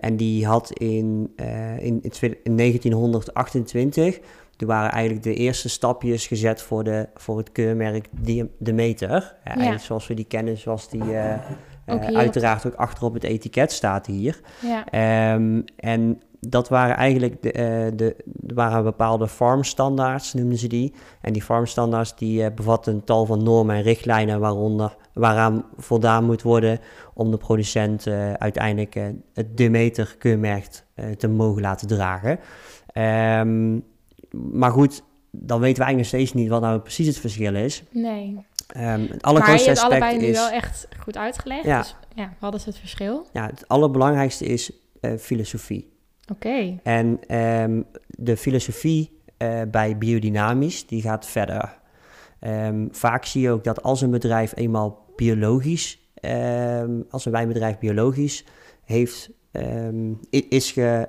en 0.01 0.17
die 0.17 0.47
had 0.47 0.73
in, 0.73 1.33
in, 1.79 2.03
in 2.43 2.57
1928 2.57 4.19
er 4.59 4.67
waren 4.67 4.91
eigenlijk 4.91 5.23
de 5.23 5.35
eerste 5.35 5.69
stapjes 5.69 6.27
gezet 6.27 6.63
voor, 6.63 6.85
de, 6.85 7.09
voor 7.15 7.39
het 7.39 7.53
keurmerk 7.53 8.09
Demeter. 8.59 9.37
Ja, 9.45 9.63
ja. 9.63 9.79
Zoals 9.79 10.07
we 10.07 10.15
die 10.15 10.25
kennen, 10.25 10.57
zoals 10.57 10.89
die 10.89 11.03
uh, 11.03 11.35
uh, 11.89 12.17
uiteraard 12.17 12.67
ook 12.67 12.75
achter 12.75 13.05
op 13.05 13.15
het 13.15 13.25
etiket 13.25 13.73
staat 13.73 14.07
hier. 14.07 14.41
Ja. 14.61 15.35
Um, 15.35 15.65
en 15.77 16.21
dat 16.41 16.69
waren 16.69 16.97
eigenlijk 16.97 17.43
de, 17.43 17.53
uh, 17.53 17.97
de, 17.97 18.17
waren 18.55 18.85
bepaalde 18.85 19.29
farmstandaards, 19.29 20.35
noemden 20.35 20.59
ze 20.59 20.67
die. 20.67 20.95
En 21.21 21.33
die 21.33 21.43
farmstandaards 21.43 22.17
die 22.17 22.53
bevatten 22.53 22.95
een 22.95 23.05
tal 23.05 23.27
van 23.27 23.43
normen 23.43 23.77
en 23.77 23.83
richtlijnen 23.83 24.41
waaronder, 24.41 24.97
waaraan 25.13 25.65
voldaan 25.77 26.25
moet 26.25 26.43
worden 26.43 26.79
om 27.15 27.31
de 27.31 27.37
producent 27.37 28.07
uiteindelijk 28.39 28.95
het 29.35 29.57
Demeter-keurmerk 29.57 30.67
te 31.19 31.29
mogen 31.29 31.63
laten 31.63 31.89
dragen. 31.89 32.39
Um, 33.41 33.85
maar 34.31 34.71
goed, 34.71 35.03
dan 35.31 35.61
weten 35.61 35.79
we 35.79 35.85
eigenlijk 35.85 35.97
nog 35.97 36.07
steeds 36.07 36.33
niet 36.33 36.49
wat 36.49 36.61
nou 36.61 36.81
precies 36.81 37.07
het 37.07 37.19
verschil 37.19 37.55
is. 37.55 37.83
Nee. 37.91 38.47
Um, 38.77 38.83
het 38.83 39.23
maar 39.23 39.59
je 39.59 39.65
hebt 39.65 39.79
allebei 39.79 40.17
is, 40.17 40.23
nu 40.23 40.33
wel 40.33 40.51
echt 40.51 40.89
goed 40.99 41.17
uitgelegd. 41.17 41.65
Ja. 41.65 41.79
Dus 41.79 41.97
ja, 42.15 42.33
wat 42.39 42.55
is 42.55 42.65
het 42.65 42.79
verschil? 42.79 43.27
Ja, 43.33 43.47
het 43.47 43.69
allerbelangrijkste 43.69 44.45
is 44.45 44.73
uh, 45.01 45.17
filosofie. 45.19 45.93
Oké. 46.33 46.47
Okay. 46.49 46.81
En 46.83 47.37
um, 47.37 47.85
de 48.07 48.37
filosofie 48.37 49.21
uh, 49.39 49.61
bij 49.71 49.99
biodynamisch, 49.99 50.87
die 50.87 51.03
gaat 51.03 51.27
verder. 51.27 51.79
Um, 52.41 52.89
vaak 52.91 53.25
zie 53.25 53.43
je 53.43 53.51
ook 53.51 53.65
dat 53.65 53.83
als 53.83 54.01
een 54.01 54.11
bedrijf 54.11 54.53
eenmaal 54.57 55.05
biologisch, 55.17 55.99
als 57.11 57.25
een 57.25 57.33
wijnbedrijf 57.33 57.79
biologisch 57.79 58.45
heeft 58.85 59.31
is 60.31 60.73
ge, 60.73 61.09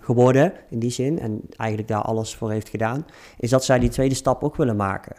geworden 0.00 0.52
in 0.70 0.78
die 0.78 0.90
zin 0.90 1.18
en 1.18 1.40
eigenlijk 1.56 1.88
daar 1.88 2.02
alles 2.02 2.34
voor 2.34 2.50
heeft 2.50 2.68
gedaan, 2.68 3.06
is 3.38 3.50
dat 3.50 3.64
zij 3.64 3.78
die 3.78 3.88
tweede 3.88 4.14
stap 4.14 4.44
ook 4.44 4.56
willen 4.56 4.76
maken. 4.76 5.16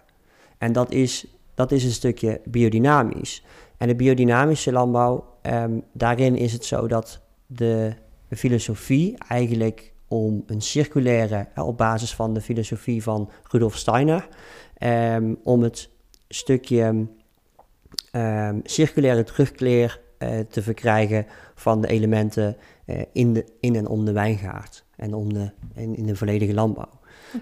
En 0.58 0.71
dat 0.73 0.91
is, 0.91 1.27
dat 1.60 1.72
is 1.72 1.84
een 1.84 1.91
stukje 1.91 2.41
biodynamisch. 2.45 3.43
En 3.78 3.88
de 3.88 3.95
biodynamische 3.95 4.72
landbouw, 4.72 5.38
um, 5.41 5.84
daarin 5.93 6.36
is 6.36 6.54
het 6.54 6.65
zo 6.65 6.88
dat 6.88 7.22
de 7.45 7.93
filosofie 8.30 9.17
eigenlijk 9.28 9.93
om 10.08 10.43
een 10.45 10.62
circulaire, 10.62 11.48
op 11.56 11.78
basis 11.78 12.15
van 12.15 12.34
de 12.34 12.41
filosofie 12.41 13.04
van 13.04 13.30
Rudolf 13.43 13.76
Steiner, 13.76 14.28
om 15.43 15.62
het 15.62 15.89
stukje 16.28 17.08
circulaire 18.63 19.24
terugkeer 19.24 20.02
uh, 20.19 20.39
te 20.39 20.62
verkrijgen 20.62 21.26
van 21.56 21.82
de 21.82 21.88
elementen 21.88 22.58
uh, 22.86 23.02
in, 23.13 23.34
de, 23.34 23.45
in 23.60 23.76
en 23.76 23.88
om 23.88 24.06
de 24.06 24.12
wijngaard 24.12 24.86
en 24.95 25.13
om 25.13 25.34
de, 25.34 25.52
in 25.74 26.06
de 26.06 26.15
volledige 26.15 26.54
landbouw. 26.54 26.99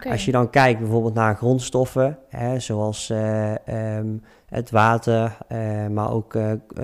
Als 0.10 0.26
je 0.26 0.32
dan 0.32 0.50
kijkt 0.50 0.80
bijvoorbeeld 0.80 1.13
naar 1.13 1.36
grondstoffen, 1.36 2.17
hè, 2.30 2.60
zoals 2.60 3.10
uh, 3.10 3.52
um, 3.97 4.23
het 4.45 4.71
water, 4.71 5.38
maar 5.91 6.12
ook 6.12 6.38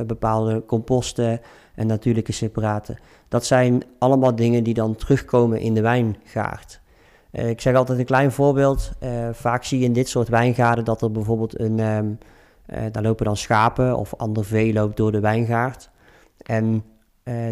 bepaalde 0.08 0.66
composten 0.66 1.42
en 1.76 1.88
natuurlijke 1.88 2.32
separaten. 2.32 2.98
Dat 3.28 3.46
zijn 3.46 3.84
allemaal 4.00 4.36
dingen 4.36 4.64
die 4.64 4.74
dan 4.74 4.96
terugkomen 4.96 5.60
in 5.60 5.74
de 5.74 5.82
wijngaard. 5.82 6.82
ik 7.32 7.62
zeg 7.62 7.76
altijd 7.76 8.00
een 8.00 8.06
klein 8.06 8.32
voorbeeld. 8.32 8.92
vaak 9.32 9.64
zie 9.64 9.80
je 9.80 9.86
in 9.86 9.94
dit 9.94 10.10
soort 10.10 10.30
wijngaarden 10.30 10.86
dat 10.86 11.02
er 11.02 11.12
bijvoorbeeld 11.12 11.60
een... 11.60 11.80
Uh, 12.68 12.80
daar 12.92 13.04
lopen 13.04 13.26
dan 13.26 13.38
schapen 13.38 13.98
of 13.98 14.16
ander 14.16 14.46
vee 14.46 14.74
loopt 14.74 14.98
door 14.98 15.12
de 15.12 15.20
wijngaard. 15.20 15.90
En 16.38 16.84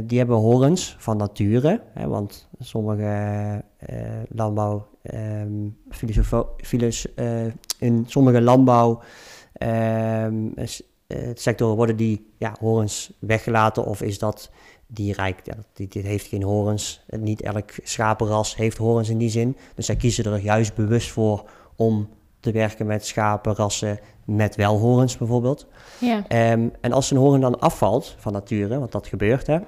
die 0.04 0.18
hebben 0.18 0.36
horens 0.36 0.96
van 1.00 1.18
nature, 1.18 1.82
hè, 1.94 2.08
want 2.08 2.50
sommige 2.60 3.64
uh, 3.90 3.98
landbouw, 4.30 4.88
um, 5.14 5.78
filos, 6.58 7.08
in 7.80 8.06
sommige 8.08 8.42
landbouw 8.42 9.02
um, 9.60 10.54
sectoren 11.34 11.76
worden 11.76 11.96
die 11.96 12.32
ja, 12.38 12.56
horens 12.60 13.14
weggelaten 13.20 13.86
of 13.86 14.02
is 14.02 14.20
dat 14.20 14.52
dierrijk, 14.88 15.40
ja, 15.44 15.54
dit, 15.74 15.92
dit 15.92 16.04
heeft 16.04 16.28
geen 16.28 16.44
horens. 16.44 17.06
Niet 17.08 17.42
elk 17.42 17.70
schapenras 17.84 18.56
heeft 18.56 18.78
horens 18.78 19.10
in 19.10 19.18
die 19.18 19.30
zin. 19.30 19.58
Dus 19.76 19.86
zij 19.86 19.96
kiezen 19.96 20.26
er 20.26 20.40
juist 20.40 20.76
bewust 20.76 21.12
voor 21.12 21.50
om 21.76 22.10
te 22.40 22.52
werken 22.52 22.86
met 22.86 23.06
schapenrassen 23.06 24.00
met 24.26 24.56
wel 24.56 24.78
horens 24.78 25.18
bijvoorbeeld. 25.18 25.68
Ja. 26.00 26.52
Um, 26.52 26.72
en 26.82 26.92
als 26.92 27.12
een 27.12 27.18
horen 27.18 27.40
dan 27.40 27.60
afvalt 27.60 28.16
van 28.18 28.34
nature, 28.34 28.80
want 28.80 28.92
dat 28.92 29.08
gebeurt 29.08 29.48
hè, 29.48 29.60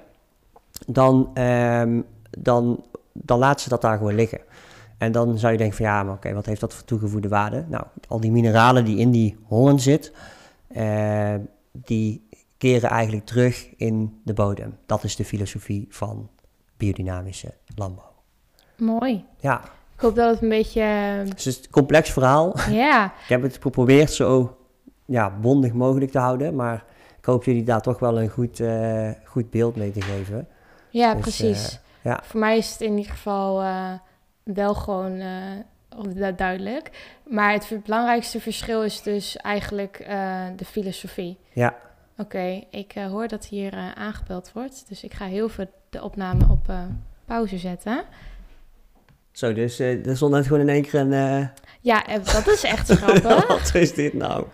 dan, 0.87 1.39
um, 1.41 2.05
dan, 2.39 2.83
dan 3.13 3.39
laat 3.39 3.61
ze 3.61 3.69
dat 3.69 3.81
daar 3.81 3.97
gewoon 3.97 4.15
liggen. 4.15 4.41
En 5.03 5.11
dan 5.11 5.37
zou 5.37 5.51
je 5.51 5.57
denken 5.57 5.77
van 5.77 5.85
ja, 5.85 6.03
maar 6.03 6.13
oké, 6.13 6.17
okay, 6.17 6.33
wat 6.33 6.45
heeft 6.45 6.61
dat 6.61 6.73
voor 6.73 6.85
toegevoegde 6.85 7.27
waarde? 7.27 7.65
Nou, 7.67 7.83
al 8.07 8.19
die 8.19 8.31
mineralen 8.31 8.85
die 8.85 8.97
in 8.97 9.11
die 9.11 9.37
hoorn 9.47 9.79
zit, 9.79 10.11
uh, 10.77 11.33
die 11.71 12.27
keren 12.57 12.89
eigenlijk 12.89 13.25
terug 13.25 13.69
in 13.77 14.19
de 14.23 14.33
bodem. 14.33 14.77
Dat 14.85 15.03
is 15.03 15.15
de 15.15 15.25
filosofie 15.25 15.85
van 15.89 16.29
biodynamische 16.77 17.53
landbouw. 17.75 18.11
Mooi. 18.77 19.25
Ja. 19.39 19.61
Ik 19.95 19.99
hoop 19.99 20.15
dat 20.15 20.33
het 20.33 20.41
een 20.41 20.49
beetje... 20.49 20.81
Het 20.81 21.45
is 21.45 21.57
een 21.57 21.69
complex 21.71 22.09
verhaal. 22.11 22.55
Ja. 22.69 23.05
ik 23.23 23.29
heb 23.29 23.41
het 23.41 23.57
geprobeerd 23.61 24.11
zo 24.11 24.57
ja, 25.05 25.29
bondig 25.41 25.73
mogelijk 25.73 26.11
te 26.11 26.19
houden, 26.19 26.55
maar 26.55 26.85
ik 27.17 27.25
hoop 27.25 27.43
jullie 27.43 27.63
daar 27.63 27.81
toch 27.81 27.99
wel 27.99 28.21
een 28.21 28.29
goed, 28.29 28.59
uh, 28.59 29.09
goed 29.25 29.49
beeld 29.49 29.75
mee 29.75 29.91
te 29.91 30.01
geven. 30.01 30.47
Ja, 30.89 31.13
Dus, 31.13 31.21
precies. 31.21 31.79
eh, 32.01 32.11
ja. 32.11 32.19
Voor 32.23 32.39
mij 32.39 32.57
is 32.57 32.71
het 32.71 32.81
in 32.81 32.97
ieder 32.97 33.11
geval 33.11 33.61
eh, 33.61 33.91
wel 34.43 34.73
gewoon 34.73 35.17
du- 36.13 36.35
duidelijk. 36.35 36.89
Maar 37.29 37.51
het 37.53 37.69
belangrijkste 37.83 38.39
verschil 38.39 38.83
is 38.83 39.01
dus 39.01 39.37
eigenlijk 39.37 39.99
eh, 39.99 40.41
de 40.55 40.65
filosofie. 40.65 41.37
Ja. 41.53 41.75
Oké, 42.17 42.63
ik 42.69 42.91
eh, 42.95 43.05
hoor 43.07 43.27
dat 43.27 43.45
hier 43.45 43.73
aangebeld 43.95 44.51
wordt. 44.53 44.85
Dus 44.89 45.03
ik 45.03 45.13
ga 45.13 45.25
heel 45.25 45.49
veel 45.49 45.65
de 45.89 46.03
opname 46.03 46.45
op 46.49 46.71
pauze 47.25 47.57
zetten. 47.57 48.03
Zo, 49.31 49.53
dus 49.53 49.79
eh, 49.79 50.05
er 50.07 50.15
stond 50.15 50.31
net 50.31 50.45
gewoon 50.47 50.61
in 50.61 50.69
één 50.69 50.81
keer 50.81 50.99
een... 50.99 51.49
Ja, 51.81 52.03
dat 52.33 52.47
is 52.47 52.63
echt 52.63 52.89
grappig. 53.01 53.47
Wat 53.47 53.75
is 53.75 53.93
dit 53.93 54.13
nou? 54.13 54.45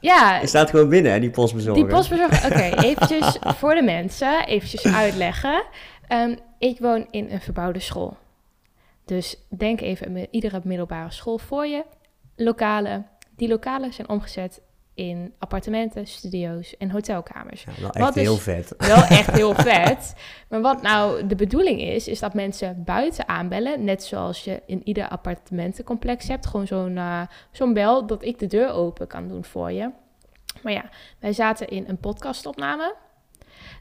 Ja, 0.00 0.36
Hij 0.36 0.46
staat 0.46 0.70
gewoon 0.70 0.88
binnen, 0.88 1.12
hè, 1.12 1.20
die 1.20 1.30
postbezorger. 1.30 1.82
Die 1.84 1.92
postbezorger, 1.94 2.50
oké, 2.50 2.82
eventjes 2.86 3.38
voor 3.40 3.74
de 3.74 3.82
mensen, 3.82 4.46
eventjes 4.46 4.86
uitleggen. 4.94 5.62
Ehm, 6.08 6.36
ik 6.58 6.78
woon 6.78 7.06
in 7.10 7.30
een 7.30 7.40
verbouwde 7.40 7.78
school. 7.78 8.16
Dus 9.10 9.36
denk 9.48 9.80
even 9.80 10.06
aan 10.06 10.26
iedere 10.30 10.60
middelbare 10.64 11.10
school 11.10 11.38
voor 11.38 11.66
je. 11.66 11.84
Lokalen. 12.36 13.06
Die 13.36 13.48
lokalen 13.48 13.92
zijn 13.92 14.08
omgezet 14.08 14.62
in 14.94 15.34
appartementen, 15.38 16.06
studio's 16.06 16.76
en 16.76 16.90
hotelkamers. 16.90 17.64
Ja, 17.64 17.72
wel 17.80 17.90
echt 17.90 18.16
is- 18.16 18.22
heel 18.22 18.36
vet. 18.36 18.74
Wel 18.92 19.02
echt 19.02 19.30
heel 19.30 19.54
vet. 19.54 20.14
Maar 20.48 20.60
wat 20.60 20.82
nou 20.82 21.26
de 21.26 21.34
bedoeling 21.34 21.80
is, 21.80 22.08
is 22.08 22.18
dat 22.20 22.34
mensen 22.34 22.84
buiten 22.84 23.28
aanbellen. 23.28 23.84
Net 23.84 24.02
zoals 24.04 24.44
je 24.44 24.62
in 24.66 24.80
ieder 24.84 25.08
appartementencomplex 25.08 26.28
hebt. 26.28 26.46
Gewoon 26.46 26.66
zo'n 26.66 26.96
eh, 26.96 27.22
zo'n 27.52 27.72
bel 27.72 28.06
dat 28.06 28.24
ik 28.24 28.38
de 28.38 28.46
deur 28.46 28.70
open 28.70 29.06
kan 29.06 29.28
doen 29.28 29.44
voor 29.44 29.72
je. 29.72 29.90
Maar 30.62 30.72
ja, 30.72 30.84
wij 31.18 31.32
zaten 31.32 31.68
in 31.68 31.84
een 31.88 31.98
podcastopname. 31.98 32.94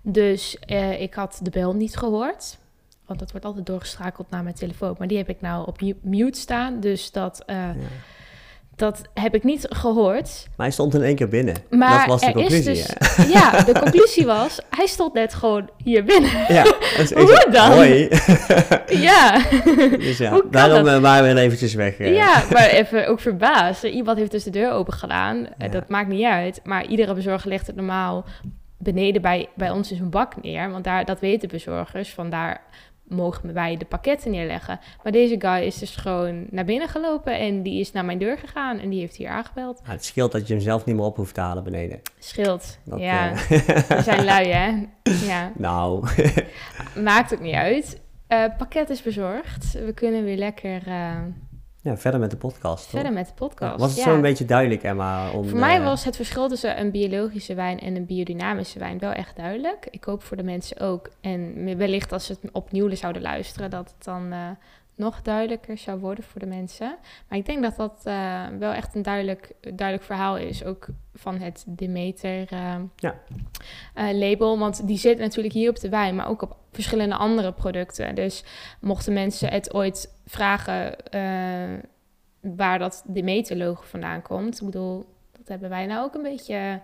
Dus 0.04 0.60
eh, 0.60 1.02
ik 1.02 1.14
had 1.14 1.40
de 1.44 1.50
bel 1.50 1.76
niet 1.76 1.98
gehoord. 1.98 2.58
Want 3.10 3.22
dat 3.22 3.32
wordt 3.32 3.46
altijd 3.46 3.66
doorgeschakeld 3.66 4.30
naar 4.30 4.44
mijn 4.44 4.56
telefoon. 4.56 4.96
Maar 4.98 5.08
die 5.08 5.18
heb 5.18 5.30
ik 5.30 5.42
nou 5.42 5.68
op 5.68 5.82
mu- 5.82 5.98
mute 6.02 6.40
staan. 6.40 6.80
Dus 6.80 7.12
dat, 7.12 7.44
eh, 7.46 7.56
Ja. 7.56 7.74
dat 8.76 9.02
heb 9.14 9.36
ik 9.36 9.44
niet 9.44 9.66
gehoord. 9.70 10.48
Maar 10.56 10.66
hij 10.66 10.72
stond 10.72 10.94
in 10.94 11.02
één 11.02 11.16
keer 11.16 11.28
binnen. 11.28 11.56
Maar 11.70 11.98
dat 11.98 12.08
was 12.08 12.22
de 12.22 12.32
conclusie, 12.32 12.72
is 12.72 12.88
dus, 12.88 13.28
ja, 13.36 13.64
de 13.64 13.72
conclusie 13.80 14.26
was, 14.26 14.60
hij 14.70 14.86
stond 14.88 15.14
net 15.14 15.34
gewoon 15.34 15.70
hier 15.84 16.04
binnen. 16.04 16.30
Ja, 16.48 16.64
dat 16.64 16.78
echt... 16.98 17.14
Hoe 17.14 17.48
dan? 17.52 17.72
Hoi. 17.72 18.10
Ja. 18.88 19.42
dus 19.98 20.18
ja, 20.18 20.42
daarom 20.52 20.84
dat? 20.84 20.96
eh, 20.96 21.02
waren 21.02 21.36
we 21.36 21.42
eventjes 21.42 21.74
weg. 21.74 21.98
eh. 21.98 22.16
ja, 22.16 22.44
maar 22.52 22.68
even 22.68 23.08
ook 23.08 23.20
verbaasd. 23.20 23.84
Iemand 23.84 24.18
heeft 24.18 24.32
dus 24.32 24.44
de 24.44 24.50
deur 24.50 24.72
open 24.72 24.94
gedaan. 24.94 25.48
Ja. 25.58 25.68
Dat 25.68 25.88
maakt 25.90 26.08
niet 26.10 26.26
uit. 26.26 26.60
Maar 26.64 26.86
iedere 26.86 27.14
bezorger 27.14 27.50
legt 27.50 27.68
het 27.68 27.76
normaal 27.76 28.26
beneden 28.78 29.22
bij, 29.22 29.50
bij 29.56 29.70
ons 29.70 29.92
is 29.92 30.00
een 30.00 30.10
bak 30.10 30.42
neer. 30.42 30.72
Want 30.72 30.84
daar, 30.84 31.06
dat 31.06 31.20
weten 31.20 31.50
bezorgers. 31.50 32.14
Vandaar 32.14 32.62
mogen 33.10 33.54
wij 33.54 33.78
de 33.78 33.86
pakketten 33.86 34.32
neerleggen. 34.32 34.80
Maar 35.04 35.12
deze 35.12 35.36
guy 35.40 35.62
is 35.62 35.78
dus 35.78 35.96
gewoon 35.96 36.46
naar 36.50 36.66
binnen 36.66 36.88
gelopen. 36.88 37.40
En 37.40 37.64
die 37.64 37.80
is 37.80 37.92
naar 37.92 38.06
mijn 38.06 38.18
deur 38.18 38.38
gegaan. 38.38 38.80
En 38.80 38.90
die 38.90 39.00
heeft 39.00 39.16
hier 39.16 39.30
aangebeld. 39.30 39.80
Nou, 39.82 39.92
het 39.94 40.06
scheelt 40.06 40.32
dat 40.32 40.48
je 40.48 40.54
hem 40.54 40.64
zelf 40.64 40.86
niet 40.86 40.96
meer 40.96 41.06
op 41.06 41.16
hoeft 41.16 41.34
te 41.34 41.42
halen 41.42 41.64
beneden. 41.64 42.02
Scheelt. 42.20 42.80
Dat, 42.86 43.00
ja, 43.00 43.32
eh, 43.32 43.38
we 43.98 44.02
zijn 44.04 44.26
lui 44.26 44.48
hè. 44.48 44.86
Ja, 45.26 45.52
nou, 45.56 46.08
maakt 47.04 47.34
ook 47.34 47.42
niet 47.42 47.54
uit. 47.54 48.02
Eh, 48.28 48.44
pakket 48.58 48.90
is 48.90 49.02
bezorgd. 49.02 49.72
We 49.72 49.94
kunnen 49.94 50.24
weer 50.24 50.38
lekker 50.38 50.88
eh, 50.88 51.18
ja, 51.82 51.98
verder 51.98 52.20
met 52.20 52.32
de 52.32 52.38
podcast. 52.38 52.82
toch? 52.84 52.90
verder 52.92 53.14
met 53.14 53.28
de 53.28 53.34
podcast. 53.34 53.72
Ja, 53.72 53.78
was 53.78 53.90
het 53.90 54.00
Ja. 54.00 54.04
zo 54.06 54.16
een 54.16 54.22
beetje 54.22 54.46
duidelijk, 54.46 54.84
Emma? 54.84 55.32
Om, 55.32 55.50
Voor 55.50 55.60
mij 55.60 55.78
eh, 55.78 55.84
was 55.84 56.04
het 56.04 56.16
verschil 56.16 56.48
tussen 56.48 56.80
een 56.80 56.92
biologische 56.92 57.54
wijn 57.54 57.80
en 57.80 57.96
een 57.96 58.06
biodynamische 58.06 58.80
wijn 58.80 59.00
wel 59.00 59.12
echt 59.12 59.36
duidelijk. 59.36 59.88
Ik 59.92 60.04
hoop 60.04 60.24
voor 60.24 60.38
de 60.38 60.44
mensen 60.44 60.80
ook. 60.80 61.10
En 61.22 61.78
wellicht 61.78 62.12
als 62.12 62.26
ze 62.26 62.38
het 62.42 62.52
opnieuw 62.52 62.96
zouden 62.96 63.22
luisteren, 63.22 63.70
dat 63.70 63.94
het 63.96 64.04
dan 64.06 64.32
eh, 64.32 64.50
nog 65.00 65.22
duidelijker 65.22 65.78
zou 65.78 66.00
worden 66.00 66.24
voor 66.24 66.40
de 66.40 66.46
mensen. 66.48 66.98
Maar 67.28 67.38
ik 67.38 67.46
denk 67.46 67.62
dat 67.64 67.76
dat 67.76 68.02
eh, 68.04 68.46
wel 68.60 68.72
echt 68.72 68.96
een 68.96 69.02
duidelijk, 69.02 69.52
duidelijk 69.62 70.04
verhaal 70.04 70.38
is. 70.38 70.64
Ook 70.64 70.88
van 71.14 71.38
het 71.38 71.64
Demeter 71.68 72.48
eh, 72.52 72.76
Ja. 72.96 73.16
eh, 73.94 74.12
label. 74.12 74.60
Want 74.60 74.88
die 74.88 74.98
zit 74.98 75.18
natuurlijk 75.18 75.54
hier 75.54 75.70
op 75.70 75.80
de 75.80 75.90
wijn, 75.90 76.16
maar 76.16 76.28
ook 76.28 76.42
op 76.42 76.58
verschillende 76.72 77.16
andere 77.16 77.52
producten. 77.54 78.16
Dus 78.16 78.44
mochten 78.82 79.14
mensen 79.14 79.52
het 79.52 79.74
ooit 79.74 80.14
vragen 80.26 80.96
waar 82.42 82.80
dat 82.80 83.04
Demeter-logo 83.08 83.82
vandaan 83.86 84.22
komt. 84.22 84.60
Ik 84.60 84.66
bedoel, 84.66 85.06
dat 85.38 85.48
hebben 85.48 85.70
wij 85.70 85.86
nou 85.86 86.04
ook 86.06 86.14
een 86.16 86.22
beetje, 86.22 86.82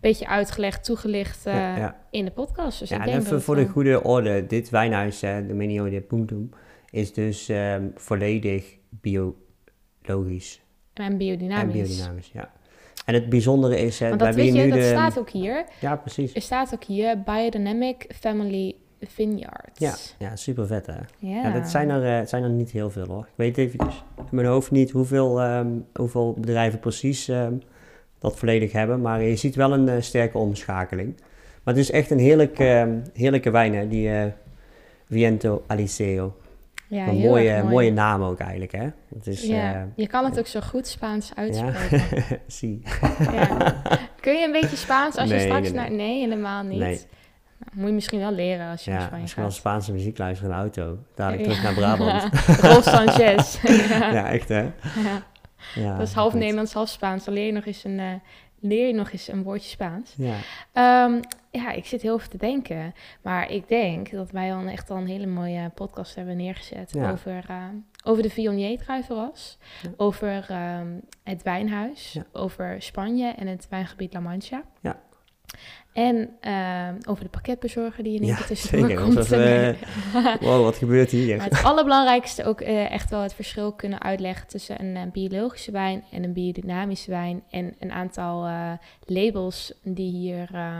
beetje 0.00 0.26
uitgelegd, 0.28 0.84
toegelicht 0.84 1.44
ja, 1.44 1.76
ja. 1.76 1.96
in 2.10 2.24
de 2.24 2.30
podcast. 2.30 2.78
Dus 2.78 2.88
Ja, 2.88 2.96
ik 2.96 3.02
en 3.02 3.08
denk 3.08 3.20
even 3.20 3.32
dat 3.32 3.42
voor 3.42 3.56
de 3.56 3.68
goede 3.68 4.02
orde. 4.02 4.46
Dit 4.46 4.70
wijnhuis, 4.70 5.22
eh, 5.22 5.36
de 5.46 5.54
Menio 5.54 5.88
de 5.90 6.00
Puntum, 6.00 6.50
is 6.94 7.12
dus 7.12 7.48
ehm, 7.48 7.88
volledig 7.94 8.76
biologisch 8.88 10.62
En 10.92 11.16
biodynamisch. 11.18 11.74
en 11.74 11.86
biodynamisch. 11.86 12.30
Ja. 12.32 12.52
En 13.04 13.14
het 13.14 13.28
bijzondere 13.28 13.78
is, 13.78 13.98
Want 13.98 14.18
dat 14.18 14.34
weet 14.34 14.54
je, 14.54 14.62
nu 14.62 14.68
dat 14.68 14.78
de... 14.78 14.88
staat 14.88 15.18
ook 15.18 15.30
hier. 15.30 15.64
Ja, 15.80 15.96
precies. 15.96 16.34
Er 16.34 16.42
staat 16.42 16.74
ook 16.74 16.84
hier 16.84 17.22
Biodynamic 17.22 18.06
Family 18.18 18.74
Vineyards. 19.00 19.78
Ja, 19.78 19.94
ja 20.18 20.36
super 20.36 20.66
vet 20.66 20.86
hè. 20.86 20.92
ja. 21.18 21.42
Ja, 21.42 21.50
dat 21.50 21.68
zijn 21.68 21.90
er, 21.90 22.20
eh, 22.20 22.26
zijn 22.26 22.42
er 22.42 22.50
niet 22.50 22.70
heel 22.70 22.90
veel 22.90 23.06
hoor. 23.06 23.22
Ik 23.22 23.34
weet 23.34 23.58
even 23.58 23.78
in 23.80 24.24
mijn 24.30 24.46
hoofd 24.46 24.70
niet 24.70 24.90
hoeveel, 24.90 25.40
ehm, 25.40 25.68
hoeveel 25.94 26.32
bedrijven 26.32 26.78
precies 26.78 27.28
ehm, 27.28 27.54
dat 28.18 28.38
volledig 28.38 28.72
hebben. 28.72 29.00
Maar 29.00 29.22
je 29.22 29.36
ziet 29.36 29.54
wel 29.54 29.72
een 29.72 29.88
eh, 29.88 30.00
sterke 30.00 30.38
omschakeling. 30.38 31.14
Maar 31.62 31.74
het 31.74 31.82
is 31.82 31.90
echt 31.90 32.10
een 32.10 32.18
heerlijk, 32.18 32.58
ehm, 32.58 32.98
heerlijke 33.12 33.50
wijn 33.50 33.74
hè, 33.74 33.88
die 33.88 34.10
eh, 34.10 34.24
Viento 35.08 35.62
Aliceo. 35.66 36.36
Ja, 36.94 37.06
een 37.08 37.16
mooie, 37.16 37.52
mooi. 37.52 37.72
mooie 37.72 37.92
naam 37.92 38.22
ook 38.22 38.38
eigenlijk 38.38 38.72
hè. 38.72 38.88
Het 39.14 39.26
is, 39.26 39.42
ja, 39.42 39.74
eh, 39.74 39.82
je 39.96 40.06
kan 40.06 40.24
het 40.24 40.38
ook 40.38 40.46
zo 40.46 40.60
goed 40.60 40.86
Spaans 40.86 41.28
ja, 41.28 41.42
uitspreken. 41.42 42.40
zie. 42.46 42.82
Ja. 43.18 43.82
Kun 44.20 44.38
je 44.38 44.44
een 44.44 44.52
beetje 44.52 44.76
Spaans 44.76 45.16
als 45.16 45.30
je 45.30 45.38
straks 45.38 45.70
nee, 45.70 45.80
naar... 45.80 45.90
Nee, 45.90 46.20
helemaal 46.20 46.62
niet. 46.62 46.78
Nee. 46.78 47.00
Nou, 47.58 47.70
moet 47.72 47.86
je 47.86 47.94
misschien 47.94 48.18
wel 48.18 48.32
leren 48.32 48.70
als 48.70 48.84
je 48.84 48.90
Ja, 48.90 49.00
Spanje 49.00 49.22
als 49.22 49.34
je 49.34 49.40
wel. 49.40 49.50
Spaanse 49.50 49.92
muziek 49.92 50.18
luistert 50.18 50.50
in 50.50 50.56
de 50.56 50.60
auto, 50.60 50.98
dadelijk 51.14 51.42
terug 51.42 51.62
naar 51.62 51.74
Brabant. 51.74 52.22
Rolf 52.70 52.84
Sanchez. 52.84 53.58
ja. 54.12 54.30
echt 54.30 54.48
hè. 54.48 54.62
Ja. 54.62 55.22
Ja, 55.74 55.96
Dat 55.96 56.08
is 56.08 56.14
half 56.14 56.30
goed. 56.30 56.40
Nederlands, 56.40 56.72
half 56.72 56.88
Spaans. 56.88 57.24
Je 57.24 57.52
nog 57.52 57.66
eens 57.66 57.84
een, 57.84 57.98
eh, 57.98 58.12
leer 58.66 58.86
je 58.86 58.92
nog 58.92 59.10
eens 59.12 59.28
een 59.28 59.42
woordje 59.42 59.68
Spaans. 59.68 60.14
Ja, 60.16 60.36
Ehm, 60.72 61.20
ja, 61.50 61.70
ik 61.70 61.86
zit 61.86 62.02
heel 62.02 62.18
veel 62.18 62.28
te 62.30 62.36
denken. 62.38 62.94
Maar 63.22 63.50
ik 63.50 63.68
denk 63.68 64.10
dat 64.10 64.30
wij 64.30 64.54
al 64.54 64.66
echt 64.66 64.90
al 64.90 64.96
een 64.96 65.06
hele 65.06 65.26
mooie 65.26 65.70
podcast 65.74 66.14
hebben 66.14 66.36
neergezet 66.36 66.92
Ja. 66.92 67.10
over, 67.10 67.44
eh, 67.48 67.64
over 68.04 68.22
de 68.22 68.30
Viognier-druivenras. 68.30 69.58
Ja. 69.82 69.90
Over 69.96 70.46
ehm, 70.48 70.88
het 71.22 71.42
wijnhuis. 71.42 72.18
Over 72.32 72.82
Spanje 72.82 73.28
en 73.28 73.46
het 73.46 73.66
wijngebied 73.70 74.12
La 74.12 74.20
Mancha. 74.20 74.62
Ja. 74.80 75.00
En 75.94 76.36
ehm, 76.40 76.94
over 77.08 77.24
de 77.24 77.30
pakketbezorger 77.30 78.04
die 78.04 78.14
in 78.14 78.22
één 78.22 78.30
Ja, 78.30 78.44
tussendoor 78.46 78.88
zeker. 78.88 79.02
komt. 79.02 79.14
Dat 79.14 79.30
even, 79.30 79.76
wow, 80.40 80.62
wat 80.62 80.76
gebeurt 80.76 81.10
hier? 81.10 81.36
Maar 81.36 81.48
het 81.48 81.62
allerbelangrijkste 81.64 82.44
ook 82.44 82.60
eh, 82.60 82.90
echt 82.90 83.10
wel 83.10 83.20
het 83.20 83.34
verschil 83.34 83.72
kunnen 83.72 84.02
uitleggen 84.02 84.46
tussen 84.46 84.80
een 84.84 84.96
eh, 84.96 85.02
biologische 85.12 85.70
wijn 85.70 86.04
en 86.10 86.24
een 86.24 86.32
biodynamische 86.32 87.10
wijn. 87.10 87.42
En 87.50 87.74
een 87.78 87.92
aantal 87.92 88.46
eh, 88.46 88.72
labels 89.04 89.72
die 89.82 90.10
hier 90.10 90.48
eh, 90.52 90.78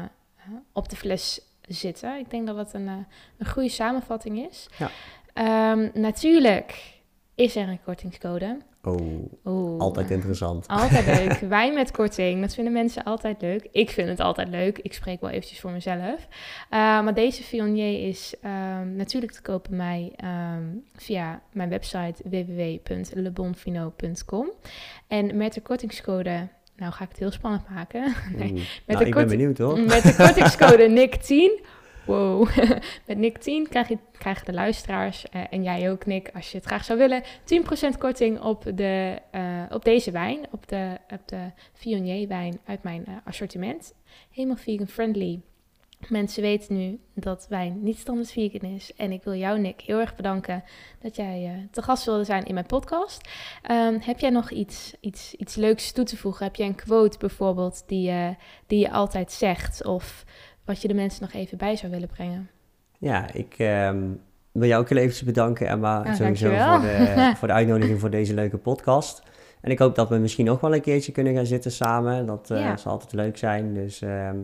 op 0.72 0.88
de 0.88 0.96
fles 0.96 1.40
zitten. 1.68 2.18
Ik 2.18 2.30
denk 2.30 2.46
dat 2.46 2.56
het 2.56 2.72
een, 2.72 2.88
eh, 2.88 2.94
een 3.38 3.46
goede 3.46 3.68
samenvatting 3.68 4.46
is. 4.50 4.68
Ja. 4.78 4.90
Ehm, 5.32 5.88
natuurlijk 6.00 6.92
is 7.34 7.56
er 7.56 7.68
een 7.68 7.82
kortingscode. 7.84 8.58
Oh, 8.86 9.80
altijd 9.80 10.10
interessant. 10.10 10.68
Altijd 10.68 11.06
leuk. 11.06 11.38
Wijn 11.48 11.74
met 11.74 11.90
korting, 11.90 12.40
dat 12.40 12.54
vinden 12.54 12.72
mensen 12.72 13.04
altijd 13.04 13.42
leuk. 13.42 13.68
Ik 13.72 13.90
vind 13.90 14.08
het 14.08 14.20
altijd 14.20 14.48
leuk. 14.48 14.78
Ik 14.78 14.92
spreek 14.92 15.20
wel 15.20 15.30
eventjes 15.30 15.60
voor 15.60 15.70
mezelf. 15.70 16.16
Uh, 16.16 16.26
maar 16.78 17.14
deze 17.14 17.42
Viognier 17.42 18.08
is 18.08 18.34
um, 18.44 18.96
natuurlijk 18.96 19.32
te 19.32 19.42
kopen 19.42 19.76
mij 19.76 20.12
um, 20.24 20.84
via 20.96 21.42
mijn 21.52 21.68
website 21.68 22.14
www.lebonfino.com. 22.24 24.50
En 25.08 25.36
met 25.36 25.54
de 25.54 25.60
kortingscode, 25.60 26.48
nou 26.76 26.92
ga 26.92 27.04
ik 27.04 27.08
het 27.10 27.18
heel 27.18 27.30
spannend 27.30 27.68
maken. 27.70 28.02
nee, 28.36 28.52
met 28.52 28.62
nou, 28.86 28.98
de 28.98 29.04
ik 29.04 29.12
kort- 29.12 29.26
ben 29.26 29.36
benieuwd 29.36 29.58
hoor. 29.58 29.80
Met 29.80 30.02
de 30.02 30.14
kortingscode 30.16 30.88
NIC10. 31.08 31.64
Wow. 32.06 32.48
Met 33.06 33.16
NIC10 33.16 33.68
krijg 33.68 33.88
je, 33.88 33.98
krijgen 34.18 34.46
de 34.46 34.52
luisteraars 34.52 35.26
uh, 35.34 35.42
en 35.50 35.62
jij 35.62 35.90
ook, 35.90 36.06
Nick, 36.06 36.30
als 36.34 36.50
je 36.50 36.56
het 36.56 36.66
graag 36.66 36.84
zou 36.84 36.98
willen, 36.98 37.22
10% 37.94 37.98
korting 37.98 38.40
op, 38.40 38.64
de, 38.74 39.18
uh, 39.34 39.62
op 39.70 39.84
deze 39.84 40.10
wijn, 40.10 40.40
op 40.50 40.68
de, 40.68 40.98
op 41.12 41.28
de 41.28 41.50
Viognier 41.72 42.28
wijn 42.28 42.58
uit 42.64 42.82
mijn 42.82 43.04
uh, 43.08 43.14
assortiment. 43.24 43.94
Helemaal 44.30 44.56
vegan 44.56 44.88
friendly. 44.88 45.40
Mensen 46.08 46.42
weten 46.42 46.76
nu 46.76 47.00
dat 47.14 47.46
wijn 47.48 47.82
niet 47.82 47.98
standaard 47.98 48.32
vegan 48.32 48.70
is. 48.70 48.94
En 48.96 49.12
ik 49.12 49.22
wil 49.22 49.34
jou, 49.34 49.58
Nick, 49.58 49.80
heel 49.80 50.00
erg 50.00 50.16
bedanken 50.16 50.64
dat 51.00 51.16
jij 51.16 51.68
te 51.70 51.82
gast 51.82 52.04
wilde 52.04 52.24
zijn 52.24 52.44
in 52.44 52.54
mijn 52.54 52.66
podcast. 52.66 53.28
Um, 53.70 53.98
heb 54.00 54.18
jij 54.18 54.30
nog 54.30 54.50
iets, 54.50 54.94
iets, 55.00 55.34
iets 55.34 55.54
leuks 55.54 55.92
toe 55.92 56.04
te 56.04 56.16
voegen? 56.16 56.44
Heb 56.44 56.56
jij 56.56 56.66
een 56.66 56.74
quote 56.74 57.18
bijvoorbeeld 57.18 57.82
die, 57.86 58.12
die 58.66 58.78
je 58.78 58.90
altijd 58.90 59.32
zegt? 59.32 59.84
Of 59.84 60.24
wat 60.64 60.82
je 60.82 60.88
de 60.88 60.94
mensen 60.94 61.22
nog 61.22 61.32
even 61.32 61.58
bij 61.58 61.76
zou 61.76 61.92
willen 61.92 62.08
brengen? 62.08 62.50
Ja, 62.98 63.32
ik 63.32 63.54
ehm, 63.58 64.02
wil 64.52 64.68
jou 64.68 64.82
ook 64.82 64.88
heel 64.88 64.98
eventjes 64.98 65.24
bedanken, 65.24 65.66
Emma, 65.68 66.02
Ja, 66.04 66.14
sowieso 66.14 66.46
voor 66.48 66.80
de, 66.80 67.32
voor 67.38 67.48
de 67.48 67.54
uitnodiging 67.54 68.00
voor 68.00 68.10
deze 68.10 68.34
leuke 68.34 68.56
podcast. 68.56 69.22
En 69.60 69.70
ik 69.70 69.78
hoop 69.78 69.94
dat 69.94 70.08
we 70.08 70.16
misschien 70.16 70.44
nog 70.44 70.60
wel 70.60 70.74
een 70.74 70.80
keertje 70.80 71.12
kunnen 71.12 71.34
gaan 71.34 71.46
zitten 71.46 71.70
samen. 71.72 72.26
Dat 72.26 72.48
Ja. 72.48 72.76
zal 72.76 72.92
altijd 72.92 73.12
leuk 73.12 73.36
zijn. 73.38 73.74
Dus 73.74 74.02
ehm, 74.02 74.36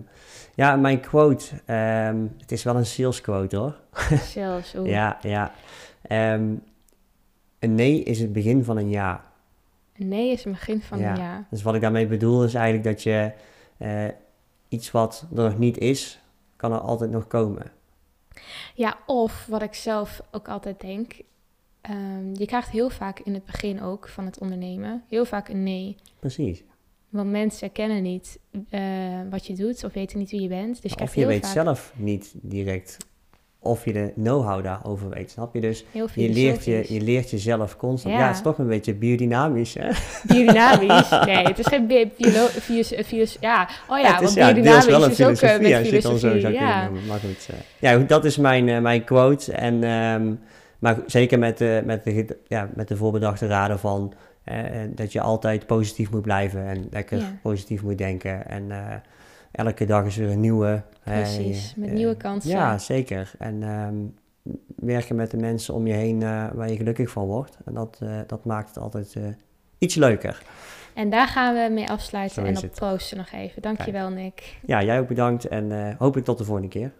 ja, 0.54 0.76
mijn 0.76 1.00
quote. 1.00 1.46
ehm, 1.66 2.16
het 2.38 2.52
is 2.52 2.62
wel 2.62 2.76
een 2.76 2.86
sales 2.86 3.20
quote 3.20 3.56
hoor. 3.56 3.74
Zelfs. 4.34 4.74
oeh. 4.74 4.88
Ja, 4.88 5.18
ja. 5.22 5.52
Een 6.08 7.74
nee 7.74 8.02
is 8.02 8.20
het 8.20 8.32
begin 8.32 8.64
van 8.64 8.76
een 8.76 8.88
ja. 8.90 9.24
Een 9.96 10.08
Nee 10.08 10.32
is 10.32 10.44
het 10.44 10.52
begin 10.52 10.80
van 10.82 10.98
Ja. 10.98 11.10
een 11.10 11.18
ja. 11.20 11.44
Dus 11.50 11.62
wat 11.62 11.74
ik 11.74 11.80
daarmee 11.80 12.06
bedoel 12.06 12.44
is 12.44 12.54
eigenlijk 12.54 12.84
dat 12.84 13.02
je 13.02 13.30
eh, 13.78 14.04
iets 14.70 14.90
wat 14.90 15.26
er 15.36 15.42
nog 15.42 15.58
niet 15.58 15.78
is, 15.78 16.20
kan 16.56 16.72
er 16.72 16.78
altijd 16.78 17.10
nog 17.10 17.26
komen. 17.26 17.72
Ja, 18.74 18.98
of 19.06 19.46
wat 19.46 19.62
ik 19.62 19.74
zelf 19.74 20.22
ook 20.30 20.48
altijd 20.48 20.80
denk. 20.80 21.20
ehm, 21.80 22.34
je 22.34 22.46
krijgt 22.46 22.70
heel 22.70 22.90
vaak 22.90 23.20
in 23.20 23.34
het 23.34 23.44
begin 23.44 23.82
ook 23.82 24.08
van 24.08 24.24
het 24.24 24.38
ondernemen 24.38 25.04
heel 25.08 25.24
vaak 25.24 25.48
een 25.48 25.62
nee. 25.62 25.96
Precies. 26.18 26.62
Want 27.08 27.30
mensen 27.30 27.72
kennen 27.72 28.02
niet 28.02 28.38
eh, 28.68 29.20
wat 29.30 29.46
je 29.46 29.54
doet 29.54 29.84
of 29.84 29.92
weten 29.92 30.18
niet 30.18 30.30
wie 30.30 30.42
je 30.42 30.48
bent. 30.48 30.82
Dus 30.82 30.92
je 30.92 30.98
of 31.00 31.14
je 31.14 31.20
heel 31.20 31.28
weet 31.28 31.44
vaak 31.44 31.52
zelf 31.52 31.92
niet 31.96 32.32
direct 32.34 32.96
of 33.62 33.84
je 33.84 33.92
de 33.92 34.12
know-how 34.14 34.64
daarover 34.64 35.08
weet, 35.08 35.30
snap 35.30 35.54
je? 35.54 35.60
Dus 35.60 35.84
heel 35.92 36.08
je 36.14 36.28
leert, 36.28 36.64
je, 36.64 36.84
je 36.88 37.00
leert 37.00 37.30
jezelf 37.30 37.76
constant. 37.76 38.14
Ja. 38.14 38.20
Ja. 38.20 38.26
het 38.26 38.36
is 38.36 38.42
toch 38.42 38.58
een 38.58 38.66
beetje 38.66 38.94
biodynamisch, 38.94 39.74
hè? 39.78 39.88
Biodynamisch? 40.26 41.08
Nee, 41.26 41.44
het 41.46 41.58
is 41.58 41.66
geen 41.66 41.86
bi- 41.86 42.10
biolo- 42.18 42.46
filos- 43.02 43.36
Ja, 43.40 43.68
oh 43.88 43.98
ja, 43.98 44.12
het 44.14 44.28
is 44.28 44.34
ja, 44.34 44.52
biodynamisch 44.52 44.86
wel 44.86 45.04
een 45.04 45.10
is 45.10 45.20
ook 45.20 45.28
eh, 45.30 45.36
filosofie, 45.36 45.68
met 45.82 45.90
het 45.92 46.02
dan 46.02 46.18
zo 46.18 46.28
filosofie. 46.28 46.40
zou 46.40 46.52
ja. 46.54 46.84
noemen. 46.84 47.06
Maar 47.06 47.18
goed, 47.18 47.48
eh, 47.50 47.56
ja, 47.78 47.96
goed, 47.96 48.08
dat 48.08 48.24
is 48.24 48.36
mijn, 48.36 48.68
eh, 48.68 48.80
mijn 48.80 49.04
quote. 49.04 49.52
En, 49.52 49.84
ehm, 49.84 50.32
maar 50.78 50.96
zeker 51.06 51.38
met 51.38 51.58
de, 51.58 51.82
met, 51.84 52.04
de, 52.04 52.36
ja, 52.48 52.68
met 52.74 52.88
de 52.88 52.96
voorbedachte 52.96 53.46
raden 53.46 53.78
van 53.78 54.12
eh, 54.44 54.58
eh, 54.82 54.90
dat 54.94 55.12
je 55.12 55.20
altijd 55.20 55.66
positief 55.66 56.10
moet 56.10 56.22
blijven 56.22 56.66
en 56.66 56.86
lekker 56.90 57.18
Ja. 57.18 57.24
positief 57.42 57.82
moet 57.82 57.98
denken. 57.98 58.48
En 58.48 58.70
eh, 58.70 58.78
elke 59.52 59.84
dag 59.84 60.04
is 60.06 60.16
weer 60.16 60.30
een 60.30 60.40
nieuwe. 60.40 60.82
eh, 61.04 61.14
Precies, 61.14 61.74
met 61.76 61.88
eh, 61.88 61.94
nieuwe 61.94 62.16
kansen. 62.16 62.50
Ja, 62.50 62.78
zeker. 62.78 63.32
En 63.38 63.62
ehm, 63.62 63.94
werken 64.76 65.16
met 65.16 65.30
de 65.30 65.36
mensen 65.36 65.74
om 65.74 65.86
je 65.86 65.92
heen 65.92 66.22
eh, 66.22 66.46
waar 66.52 66.70
je 66.70 66.76
gelukkig 66.76 67.10
van 67.10 67.24
wordt. 67.26 67.56
En 67.64 67.74
dat, 67.74 67.98
eh, 68.02 68.18
dat 68.26 68.44
maakt 68.44 68.68
het 68.68 68.78
altijd 68.78 69.14
eh, 69.16 69.22
iets 69.78 69.94
leuker. 69.94 70.42
En 70.94 71.10
daar 71.10 71.26
gaan 71.28 71.54
we 71.54 71.74
mee 71.74 71.88
afsluiten 71.90 72.44
en 72.46 72.56
op 72.56 72.62
het. 72.62 72.74
proosten 72.74 73.16
nog 73.16 73.30
even. 73.32 73.62
Dankjewel, 73.62 74.08
Nick. 74.10 74.58
Ja, 74.66 74.82
jij 74.82 75.00
ook 75.00 75.08
bedankt 75.08 75.48
en 75.48 75.72
eh, 75.72 75.94
hopelijk 75.98 76.26
tot 76.26 76.38
de 76.38 76.44
volgende 76.44 76.68
keer. 76.68 76.92